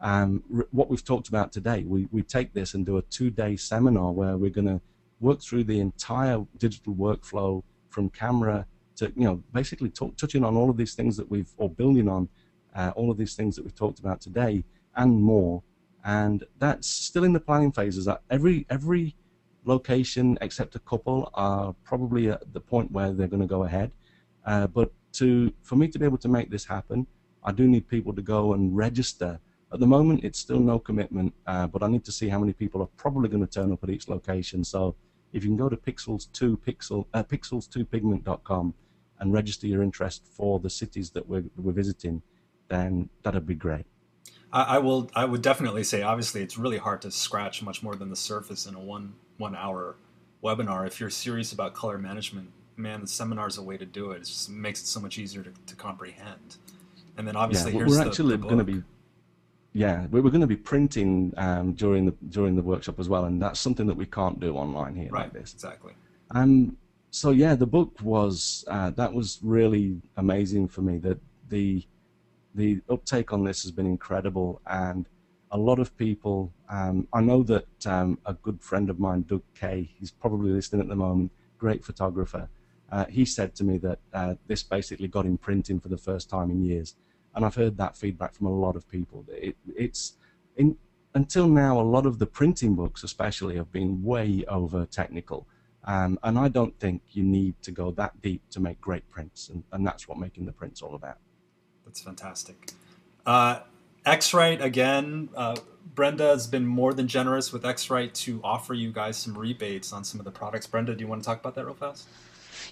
um, 0.00 0.42
what 0.70 0.88
we've 0.88 1.04
talked 1.04 1.28
about 1.28 1.52
today, 1.52 1.84
we, 1.84 2.08
we 2.10 2.22
take 2.22 2.54
this 2.54 2.72
and 2.74 2.86
do 2.86 2.96
a 2.96 3.02
two-day 3.02 3.56
seminar 3.56 4.12
where 4.12 4.36
we're 4.36 4.50
going 4.50 4.66
to 4.66 4.80
work 5.20 5.42
through 5.42 5.64
the 5.64 5.78
entire 5.78 6.44
digital 6.56 6.94
workflow 6.94 7.62
from 7.90 8.08
camera 8.08 8.66
to, 8.96 9.12
you 9.14 9.24
know, 9.24 9.42
basically 9.52 9.90
talk, 9.90 10.16
touching 10.16 10.42
on 10.44 10.56
all 10.56 10.70
of 10.70 10.76
these 10.78 10.94
things 10.94 11.16
that 11.18 11.30
we've, 11.30 11.50
or 11.58 11.68
building 11.68 12.08
on 12.08 12.28
uh, 12.74 12.92
all 12.96 13.10
of 13.10 13.18
these 13.18 13.34
things 13.34 13.56
that 13.56 13.62
we've 13.62 13.74
talked 13.74 13.98
about 13.98 14.20
today 14.20 14.64
and 14.96 15.22
more. 15.22 15.62
And 16.02 16.44
that's 16.58 16.88
still 16.88 17.24
in 17.24 17.34
the 17.34 17.40
planning 17.40 17.72
phases. 17.72 18.06
That 18.06 18.22
every 18.30 18.64
every 18.70 19.14
location 19.64 20.38
except 20.40 20.74
a 20.74 20.78
couple 20.80 21.30
are 21.34 21.74
probably 21.84 22.30
at 22.30 22.52
the 22.52 22.60
point 22.60 22.90
where 22.90 23.12
they're 23.12 23.28
going 23.28 23.42
to 23.42 23.46
go 23.46 23.64
ahead. 23.64 23.90
Uh, 24.46 24.66
but 24.66 24.92
to 25.12 25.52
for 25.62 25.76
me 25.76 25.88
to 25.88 25.98
be 25.98 26.04
able 26.04 26.18
to 26.18 26.28
make 26.28 26.50
this 26.50 26.64
happen, 26.64 27.06
I 27.44 27.52
do 27.52 27.66
need 27.66 27.88
people 27.88 28.14
to 28.14 28.22
go 28.22 28.54
and 28.54 28.76
register 28.76 29.40
at 29.72 29.78
the 29.78 29.86
moment, 29.86 30.24
it's 30.24 30.38
still 30.38 30.58
no 30.58 30.78
commitment, 30.78 31.32
uh, 31.46 31.66
but 31.68 31.82
I 31.82 31.88
need 31.88 32.04
to 32.04 32.12
see 32.12 32.28
how 32.28 32.40
many 32.40 32.52
people 32.52 32.82
are 32.82 32.88
probably 32.96 33.28
going 33.28 33.46
to 33.46 33.50
turn 33.50 33.72
up 33.72 33.84
at 33.84 33.90
each 33.90 34.08
location. 34.08 34.64
So 34.64 34.96
if 35.32 35.44
you 35.44 35.50
can 35.50 35.56
go 35.56 35.68
to 35.68 35.76
pixels2 35.76 36.58
pixel 36.58 37.06
uh, 37.14 37.22
pixels2pigment.com 37.22 38.74
and 39.20 39.32
register 39.32 39.68
your 39.68 39.82
interest 39.82 40.26
for 40.26 40.58
the 40.58 40.70
cities 40.70 41.10
that 41.10 41.28
we're, 41.28 41.44
we're 41.56 41.72
visiting, 41.72 42.22
then 42.68 43.10
that'd 43.22 43.46
be 43.46 43.54
great. 43.54 43.86
I, 44.52 44.62
I, 44.62 44.78
will. 44.78 45.08
I 45.14 45.24
would 45.24 45.42
definitely 45.42 45.84
say. 45.84 46.02
Obviously, 46.02 46.42
it's 46.42 46.58
really 46.58 46.78
hard 46.78 47.02
to 47.02 47.10
scratch 47.12 47.62
much 47.62 47.82
more 47.82 47.94
than 47.94 48.10
the 48.10 48.16
surface 48.16 48.66
in 48.66 48.74
a 48.74 48.80
one 48.80 49.14
one 49.40 49.56
hour 49.56 49.96
webinar. 50.44 50.86
If 50.86 51.00
you're 51.00 51.10
serious 51.10 51.52
about 51.52 51.74
color 51.74 51.98
management, 51.98 52.50
man, 52.76 53.00
the 53.00 53.06
seminar 53.06 53.48
is 53.48 53.58
a 53.58 53.62
way 53.62 53.76
to 53.76 53.86
do 53.86 54.12
it. 54.12 54.18
It 54.18 54.26
just 54.26 54.50
makes 54.50 54.80
it 54.82 54.86
so 54.86 55.00
much 55.00 55.18
easier 55.18 55.42
to, 55.42 55.50
to 55.66 55.74
comprehend. 55.74 56.56
And 57.16 57.26
then 57.26 57.36
obviously, 57.36 57.72
yeah, 57.72 57.78
here's 57.78 57.90
we're 57.90 58.04
the, 58.04 58.10
actually 58.10 58.36
going 58.36 58.58
to 58.58 58.64
be 58.64 58.82
yeah, 59.72 60.06
we 60.10 60.18
are 60.18 60.22
going 60.22 60.40
to 60.40 60.46
be 60.46 60.56
printing 60.56 61.32
um, 61.36 61.74
during 61.74 62.04
the 62.04 62.14
during 62.28 62.56
the 62.56 62.62
workshop 62.62 62.98
as 62.98 63.08
well, 63.08 63.26
and 63.26 63.40
that's 63.40 63.60
something 63.60 63.86
that 63.86 63.96
we 63.96 64.06
can't 64.06 64.40
do 64.40 64.56
online 64.56 64.96
here 64.96 65.10
right, 65.10 65.24
like 65.24 65.32
this. 65.32 65.52
Exactly. 65.52 65.92
Um, 66.32 66.76
so 67.10 67.30
yeah, 67.30 67.54
the 67.54 67.66
book 67.66 67.96
was 68.02 68.64
uh, 68.68 68.90
that 68.90 69.12
was 69.12 69.38
really 69.42 70.00
amazing 70.16 70.68
for 70.68 70.82
me. 70.82 70.98
That 70.98 71.18
the 71.48 71.86
the 72.54 72.80
uptake 72.90 73.32
on 73.32 73.44
this 73.44 73.62
has 73.62 73.70
been 73.70 73.86
incredible, 73.86 74.60
and 74.66 75.06
a 75.50 75.58
lot 75.58 75.78
of 75.78 75.96
people. 75.96 76.52
Um, 76.68 77.08
I 77.12 77.20
know 77.20 77.42
that 77.44 77.86
um, 77.86 78.18
a 78.26 78.34
good 78.34 78.62
friend 78.62 78.90
of 78.90 79.00
mine, 79.00 79.24
Doug 79.28 79.42
Kaye, 79.54 79.90
he's 79.98 80.10
probably 80.10 80.52
listening 80.52 80.82
at 80.82 80.88
the 80.88 80.96
moment. 80.96 81.32
Great 81.58 81.84
photographer. 81.84 82.48
Uh, 82.90 83.06
he 83.06 83.24
said 83.24 83.54
to 83.54 83.64
me 83.64 83.78
that 83.78 83.98
uh, 84.12 84.34
this 84.46 84.62
basically 84.62 85.08
got 85.08 85.24
him 85.24 85.38
printing 85.38 85.78
for 85.80 85.88
the 85.88 85.98
first 85.98 86.28
time 86.28 86.50
in 86.50 86.64
years 86.64 86.96
and 87.34 87.44
I've 87.44 87.54
heard 87.54 87.76
that 87.78 87.96
feedback 87.96 88.34
from 88.34 88.46
a 88.46 88.54
lot 88.54 88.76
of 88.76 88.88
people. 88.88 89.24
It, 89.28 89.56
it's 89.76 90.14
in, 90.56 90.76
until 91.14 91.48
now, 91.48 91.80
a 91.80 91.82
lot 91.82 92.06
of 92.06 92.18
the 92.18 92.26
printing 92.26 92.74
books, 92.74 93.02
especially, 93.02 93.56
have 93.56 93.72
been 93.72 94.02
way 94.02 94.44
over 94.48 94.86
technical, 94.86 95.46
um, 95.84 96.18
and 96.22 96.38
I 96.38 96.48
don't 96.48 96.78
think 96.78 97.02
you 97.10 97.22
need 97.22 97.60
to 97.62 97.70
go 97.70 97.90
that 97.92 98.20
deep 98.20 98.42
to 98.50 98.60
make 98.60 98.80
great 98.80 99.08
prints, 99.10 99.48
and, 99.48 99.64
and 99.72 99.86
that's 99.86 100.08
what 100.08 100.18
making 100.18 100.46
the 100.46 100.52
prints 100.52 100.82
all 100.82 100.94
about. 100.94 101.18
That's 101.84 102.02
fantastic. 102.02 102.72
Uh, 103.26 103.60
X-Rite 104.04 104.62
again. 104.62 105.28
Uh, 105.36 105.56
Brenda 105.94 106.28
has 106.28 106.46
been 106.46 106.66
more 106.66 106.94
than 106.94 107.08
generous 107.08 107.52
with 107.52 107.64
X-Rite 107.64 108.14
to 108.14 108.40
offer 108.42 108.74
you 108.74 108.92
guys 108.92 109.16
some 109.16 109.36
rebates 109.36 109.92
on 109.92 110.04
some 110.04 110.20
of 110.20 110.24
the 110.24 110.30
products. 110.30 110.66
Brenda, 110.66 110.94
do 110.94 111.00
you 111.00 111.08
want 111.08 111.22
to 111.22 111.26
talk 111.26 111.40
about 111.40 111.54
that 111.56 111.64
real 111.64 111.74
fast? 111.74 112.08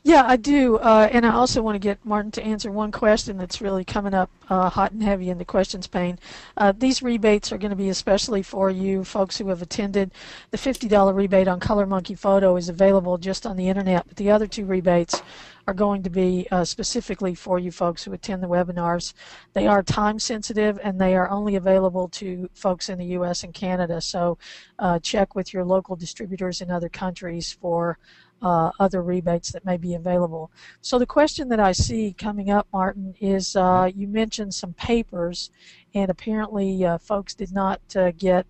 Yeah, 0.03 0.25
I 0.27 0.37
do. 0.37 0.77
Uh, 0.77 1.09
and 1.13 1.27
I 1.27 1.33
also 1.33 1.63
want 1.63 1.75
to 1.75 1.79
get 1.79 2.05
Martin 2.05 2.31
to 2.33 2.43
answer 2.43 2.71
one 2.71 2.93
question 2.93 3.37
that's 3.37 3.61
really 3.61 3.85
coming 3.85 4.15
up 4.15 4.31
uh, 4.49 4.69
hot 4.71 4.93
and 4.93 5.03
heavy 5.03 5.31
in 5.31 5.39
the 5.39 5.45
questions 5.45 5.87
pane. 5.87 6.19
Uh, 6.57 6.73
these 6.77 7.03
rebates 7.03 7.53
are 7.53 7.59
going 7.59 7.71
to 7.71 7.77
be 7.77 7.89
especially 7.89 8.43
for 8.43 8.71
you 8.71 9.05
folks 9.05 9.39
who 9.39 9.49
have 9.49 9.63
attended. 9.63 10.13
The 10.51 10.59
$50 10.59 11.15
rebate 11.15 11.49
on 11.49 11.61
ColorMunki 11.61 12.19
Photo 12.19 12.57
is 12.57 12.69
available 12.69 13.19
just 13.19 13.47
on 13.47 13.57
the 13.57 13.69
internet, 13.69 14.07
but 14.07 14.17
the 14.17 14.31
other 14.31 14.47
two 14.47 14.65
rebates 14.65 15.23
are 15.69 15.75
going 15.75 16.03
to 16.03 16.09
be 16.09 16.49
uh, 16.51 16.65
specifically 16.65 17.35
for 17.35 17.59
you 17.59 17.71
folks 17.71 18.03
who 18.03 18.15
attend 18.15 18.43
the 18.43 18.49
webinars. 18.49 19.13
They 19.53 19.67
are 19.67 19.83
time 19.83 20.19
sensitive 20.19 20.81
and 20.83 20.99
they 20.99 21.15
are 21.15 21.29
only 21.29 21.57
available 21.57 22.09
to 22.09 22.49
folks 22.55 22.89
in 22.89 22.99
the 22.99 23.05
U.S. 23.19 23.45
and 23.45 23.53
Canada. 23.53 24.01
So 24.01 24.39
uh, 24.79 24.99
check 25.01 25.35
with 25.35 25.53
your 25.53 25.67
local 25.67 25.95
distributors 25.95 26.63
in 26.63 26.71
other 26.71 26.89
countries 26.89 27.53
for 27.61 27.99
uh, 28.43 28.71
other 28.79 29.03
rebates 29.03 29.53
that 29.53 29.65
may 29.65 29.77
be 29.77 29.95
available. 29.95 30.51
So 30.81 30.99
the 30.99 31.07
question 31.07 31.49
that 31.49 31.61
I 31.61 31.73
see 31.73 32.15
coming 32.17 32.51
up, 32.51 32.67
Martin, 32.73 33.15
is 33.21 33.57
uh, 33.57 33.91
you 33.95 34.07
mentioned 34.07 34.55
some 34.55 34.73
papers, 34.75 35.51
and 35.95 36.11
apparently 36.11 36.85
uh, 36.85 36.99
folks 36.99 37.35
did 37.35 37.53
not 37.53 37.81
uh, 37.97 38.13
get 38.13 38.47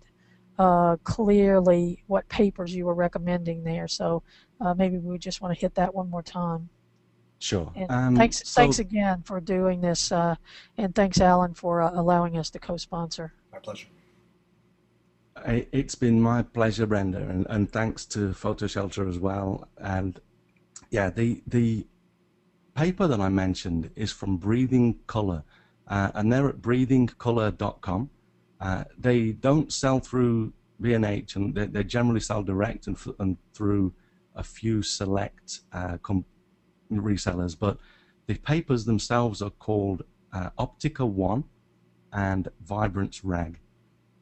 uh, 0.57 0.97
clearly 1.03 2.03
what 2.07 2.27
papers 2.29 2.75
you 2.75 2.85
were 2.85 2.93
recommending 2.93 3.63
there. 3.63 3.87
So 3.87 4.23
uh, 4.61 4.73
maybe 4.73 4.97
we 4.97 5.17
just 5.17 5.41
want 5.41 5.53
to 5.53 5.59
hit 5.59 5.73
that 5.75 5.93
one 5.93 6.09
more 6.09 6.23
time. 6.23 6.69
Sure. 7.39 7.71
Um, 7.87 8.17
thanks, 8.17 8.41
so 8.45 8.61
thanks 8.61 8.79
again 8.79 9.23
for 9.23 9.39
doing 9.39 9.79
this, 9.79 10.11
and 10.11 10.93
thanks, 10.93 11.21
Allen, 11.21 11.53
for 11.53 11.79
allowing 11.79 12.37
us 12.37 12.49
to 12.49 12.59
co-sponsor. 12.59 13.33
My 13.53 13.59
pleasure. 13.59 13.87
It's 15.45 15.95
been 15.95 16.21
my 16.21 16.41
pleasure, 16.41 16.85
Brenda, 16.85 17.19
and, 17.19 17.45
and 17.49 17.71
thanks 17.71 18.05
to 18.07 18.29
PhotoShelter 18.29 19.07
as 19.07 19.19
well. 19.19 19.67
And 19.77 20.19
yeah, 20.89 21.09
the 21.09 21.41
the 21.47 21.87
paper 22.75 23.07
that 23.07 23.19
I 23.19 23.29
mentioned 23.29 23.91
is 23.95 24.11
from 24.11 24.37
Breathing 24.37 24.99
Color, 25.07 25.43
uh, 25.87 26.11
and 26.13 26.31
they're 26.31 26.49
at 26.49 26.61
breathingcolor.com. 26.61 28.09
Uh, 28.59 28.83
they 28.97 29.31
don't 29.31 29.71
sell 29.71 29.99
through 29.99 30.53
B&H, 30.81 31.35
and 31.35 31.55
they, 31.55 31.65
they 31.65 31.83
generally 31.83 32.19
sell 32.19 32.43
direct 32.43 32.87
and, 32.87 32.97
and 33.19 33.37
through 33.53 33.93
a 34.35 34.43
few 34.43 34.81
select 34.81 35.59
uh, 35.73 35.97
resellers. 36.91 37.57
But 37.57 37.77
the 38.27 38.35
papers 38.35 38.85
themselves 38.85 39.41
are 39.41 39.49
called 39.49 40.03
uh, 40.33 40.49
Optica 40.57 41.07
One 41.07 41.43
and 42.13 42.47
Vibrance 42.61 43.23
Rag 43.23 43.59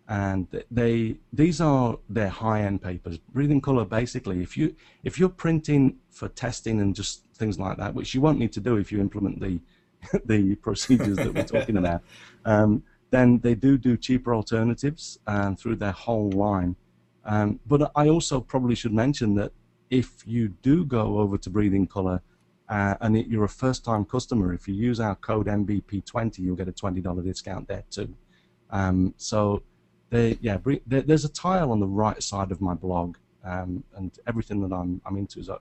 and 0.10 0.48
they 0.72 1.18
these 1.34 1.60
are 1.60 1.98
their 2.10 2.30
high-end 2.30 2.82
papers. 2.82 3.18
Breathing 3.34 3.60
color, 3.60 3.84
basically, 3.84 4.42
if 4.42 4.56
you 4.56 4.76
if 5.04 5.20
you're 5.20 5.30
printing 5.30 5.98
for 6.10 6.30
testing 6.30 6.80
and 6.80 6.96
just 6.96 7.26
things 7.36 7.60
like 7.60 7.78
that, 7.78 7.94
which 7.94 8.14
you 8.14 8.22
won't 8.22 8.40
need 8.40 8.54
to 8.54 8.62
do 8.62 8.78
if 8.78 8.92
you 8.92 9.00
implement 9.02 9.40
the 9.42 9.60
the 10.26 10.56
procedures 10.56 11.18
that 11.18 11.34
we're 11.34 11.44
talking 11.60 11.78
about, 11.78 12.02
um, 12.46 12.84
then 13.10 13.40
they 13.40 13.56
do 13.56 13.78
do 13.78 13.98
cheaper 13.98 14.34
alternatives 14.34 15.20
um, 15.28 15.56
through 15.56 15.76
their 15.76 15.92
whole 15.92 16.32
line. 16.32 16.76
Um, 17.26 17.60
but 17.66 17.92
I 17.96 18.08
also 18.08 18.40
probably 18.40 18.76
should 18.76 18.94
mention 18.94 19.36
that 19.36 19.52
if 19.90 20.26
you 20.26 20.50
do 20.62 20.86
go 20.86 21.20
over 21.20 21.38
to 21.38 21.50
Breathing 21.50 21.86
Color 21.86 22.22
uh, 22.70 22.96
and 23.02 23.18
it, 23.18 23.28
you're 23.28 23.46
a 23.46 23.50
first-time 23.50 24.06
customer, 24.06 24.54
if 24.54 24.68
you 24.68 24.74
use 24.74 25.00
our 25.02 25.16
code 25.16 25.48
MBP20, 25.48 26.40
you'll 26.40 26.56
get 26.56 26.70
a 26.70 26.74
$20 26.74 27.24
discount 27.24 27.68
there 27.68 27.84
too. 27.90 28.14
Um, 28.70 29.14
so 29.18 29.64
they, 30.10 30.38
yeah, 30.42 30.58
there's 30.86 31.26
a 31.26 31.30
tile 31.30 31.72
on 31.72 31.80
the 31.80 31.88
right 31.88 32.22
side 32.24 32.52
of 32.52 32.62
my 32.62 32.74
blog, 32.74 33.18
um, 33.44 33.84
and 33.96 34.18
everything 34.26 34.62
that 34.62 34.74
I'm, 34.74 35.02
I'm 35.06 35.18
into 35.18 35.40
is, 35.40 35.50
uh, 35.50 35.58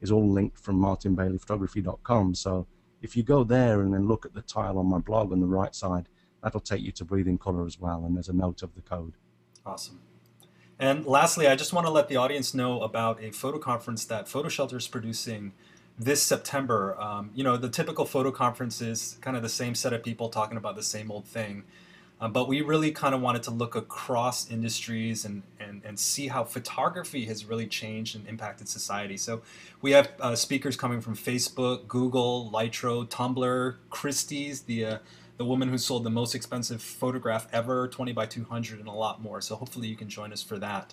is 0.00 0.12
all 0.12 0.28
linked 0.28 0.58
from 0.58 0.80
martinbaileyphotography.com. 0.80 2.34
So 2.34 2.66
if 3.02 3.16
you 3.16 3.22
go 3.22 3.44
there 3.44 3.80
and 3.80 3.92
then 3.92 4.06
look 4.06 4.24
at 4.24 4.34
the 4.34 4.42
tile 4.42 4.78
on 4.78 4.88
my 4.88 4.98
blog 4.98 5.32
on 5.32 5.40
the 5.40 5.46
right 5.46 5.74
side, 5.74 6.06
that'll 6.42 6.60
take 6.60 6.82
you 6.82 6.92
to 6.92 7.04
Breathing 7.04 7.38
Color 7.38 7.66
as 7.66 7.80
well, 7.80 8.04
and 8.04 8.16
there's 8.16 8.28
a 8.28 8.32
note 8.32 8.62
of 8.62 8.74
the 8.74 8.82
code. 8.82 9.14
Awesome. 9.66 10.00
And 10.78 11.04
lastly, 11.04 11.46
I 11.46 11.56
just 11.56 11.74
want 11.74 11.86
to 11.86 11.92
let 11.92 12.08
the 12.08 12.16
audience 12.16 12.54
know 12.54 12.80
about 12.80 13.22
a 13.22 13.32
photo 13.32 13.58
conference 13.58 14.06
that 14.06 14.26
PhotoShelter 14.26 14.76
is 14.76 14.88
producing 14.88 15.52
this 15.98 16.22
September. 16.22 16.98
Um, 16.98 17.30
you 17.34 17.44
know, 17.44 17.58
the 17.58 17.68
typical 17.68 18.06
photo 18.06 18.30
conference 18.30 18.80
is 18.80 19.18
kind 19.20 19.36
of 19.36 19.42
the 19.42 19.50
same 19.50 19.74
set 19.74 19.92
of 19.92 20.02
people 20.02 20.30
talking 20.30 20.56
about 20.56 20.76
the 20.76 20.82
same 20.82 21.10
old 21.10 21.26
thing. 21.26 21.64
Um, 22.20 22.32
but 22.32 22.48
we 22.48 22.60
really 22.60 22.92
kind 22.92 23.14
of 23.14 23.22
wanted 23.22 23.42
to 23.44 23.50
look 23.50 23.74
across 23.74 24.50
industries 24.50 25.24
and, 25.24 25.42
and, 25.58 25.80
and 25.84 25.98
see 25.98 26.28
how 26.28 26.44
photography 26.44 27.24
has 27.26 27.46
really 27.46 27.66
changed 27.66 28.14
and 28.14 28.28
impacted 28.28 28.68
society. 28.68 29.16
So 29.16 29.40
we 29.80 29.92
have 29.92 30.10
uh, 30.20 30.34
speakers 30.34 30.76
coming 30.76 31.00
from 31.00 31.16
Facebook, 31.16 31.88
Google, 31.88 32.50
Lytro, 32.52 33.08
Tumblr, 33.08 33.76
Christie's, 33.88 34.62
the 34.62 34.84
uh, 34.84 34.98
the 35.38 35.46
woman 35.46 35.70
who 35.70 35.78
sold 35.78 36.04
the 36.04 36.10
most 36.10 36.34
expensive 36.34 36.82
photograph 36.82 37.48
ever, 37.50 37.88
20 37.88 38.12
by 38.12 38.26
200, 38.26 38.78
and 38.78 38.86
a 38.86 38.92
lot 38.92 39.22
more. 39.22 39.40
So 39.40 39.56
hopefully 39.56 39.88
you 39.88 39.96
can 39.96 40.10
join 40.10 40.34
us 40.34 40.42
for 40.42 40.58
that. 40.58 40.92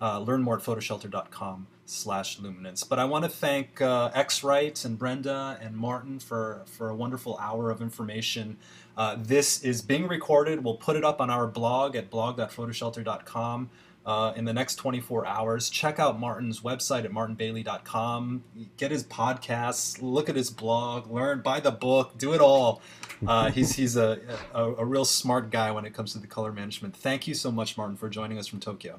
Uh, 0.00 0.20
learn 0.20 0.40
more 0.40 0.56
at 0.56 0.62
photoshelter.com 0.62 1.66
slash 1.84 2.38
luminance. 2.38 2.84
But 2.84 3.00
I 3.00 3.04
want 3.06 3.24
to 3.24 3.28
thank 3.28 3.80
uh, 3.80 4.12
X-Rite 4.14 4.84
and 4.84 4.96
Brenda 4.96 5.58
and 5.60 5.76
Martin 5.76 6.20
for, 6.20 6.62
for 6.66 6.90
a 6.90 6.94
wonderful 6.94 7.36
hour 7.38 7.72
of 7.72 7.82
information. 7.82 8.58
Uh, 8.98 9.14
this 9.16 9.62
is 9.62 9.80
being 9.80 10.08
recorded. 10.08 10.64
We'll 10.64 10.74
put 10.74 10.96
it 10.96 11.04
up 11.04 11.20
on 11.20 11.30
our 11.30 11.46
blog 11.46 11.94
at 11.94 12.10
blog.photoshelter.com 12.10 13.70
uh, 14.04 14.32
in 14.34 14.44
the 14.44 14.52
next 14.52 14.74
24 14.74 15.24
hours. 15.24 15.70
Check 15.70 16.00
out 16.00 16.18
Martin's 16.18 16.62
website 16.62 17.04
at 17.04 17.12
martinbailey.com. 17.12 18.42
Get 18.76 18.90
his 18.90 19.04
podcasts, 19.04 20.02
look 20.02 20.28
at 20.28 20.34
his 20.34 20.50
blog, 20.50 21.08
learn, 21.12 21.42
buy 21.42 21.60
the 21.60 21.70
book, 21.70 22.18
do 22.18 22.32
it 22.32 22.40
all. 22.40 22.82
Uh, 23.24 23.50
he's 23.52 23.76
he's 23.76 23.96
a, 23.96 24.18
a, 24.52 24.64
a 24.64 24.84
real 24.84 25.04
smart 25.04 25.50
guy 25.52 25.70
when 25.70 25.84
it 25.84 25.94
comes 25.94 26.12
to 26.14 26.18
the 26.18 26.26
color 26.26 26.50
management. 26.50 26.96
Thank 26.96 27.28
you 27.28 27.34
so 27.34 27.52
much, 27.52 27.76
Martin, 27.76 27.96
for 27.96 28.08
joining 28.08 28.36
us 28.36 28.48
from 28.48 28.58
Tokyo. 28.58 28.98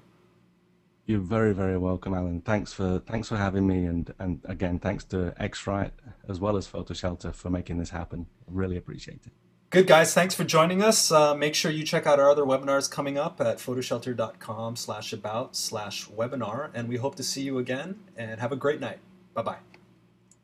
You're 1.08 1.20
very, 1.20 1.54
very 1.54 1.78
welcome, 1.78 2.14
Allen. 2.14 2.40
Thanks 2.40 2.72
for 2.72 3.00
thanks 3.06 3.28
for 3.28 3.36
having 3.36 3.68
me, 3.68 3.84
and 3.84 4.14
and 4.18 4.40
again, 4.46 4.80
thanks 4.80 5.04
to 5.06 5.34
X-Rite 5.38 5.92
as 6.30 6.40
well 6.40 6.56
as 6.56 6.70
PhotoShelter 6.70 7.36
for 7.36 7.50
making 7.50 7.80
this 7.80 7.90
happen. 7.90 8.28
Really 8.48 8.78
appreciate 8.78 9.26
it. 9.26 9.34
Good 9.72 9.86
guys, 9.86 10.16
thanks 10.16 10.34
for 10.34 10.44
joining 10.44 10.82
us. 10.82 11.12
Uh, 11.12 11.36
make 11.36 11.54
sure 11.54 11.70
you 11.70 11.84
check 11.84 12.08
out 12.08 12.20
our 12.20 12.28
other 12.28 12.42
webinars 12.42 12.90
coming 12.90 13.20
up 13.20 13.40
at 13.40 13.60
photoshelter.com 13.60 14.76
slash 14.76 15.14
about 15.14 15.56
slash 15.56 16.08
webinar, 16.08 16.72
and 16.74 16.90
we 16.90 16.98
hope 16.98 17.14
to 17.18 17.24
see 17.24 17.44
you 17.44 17.60
again, 17.60 18.00
and 18.18 18.42
have 18.42 18.52
a 18.52 18.56
great 18.56 18.80
night. 18.80 18.98
Bye-bye. 19.36 19.58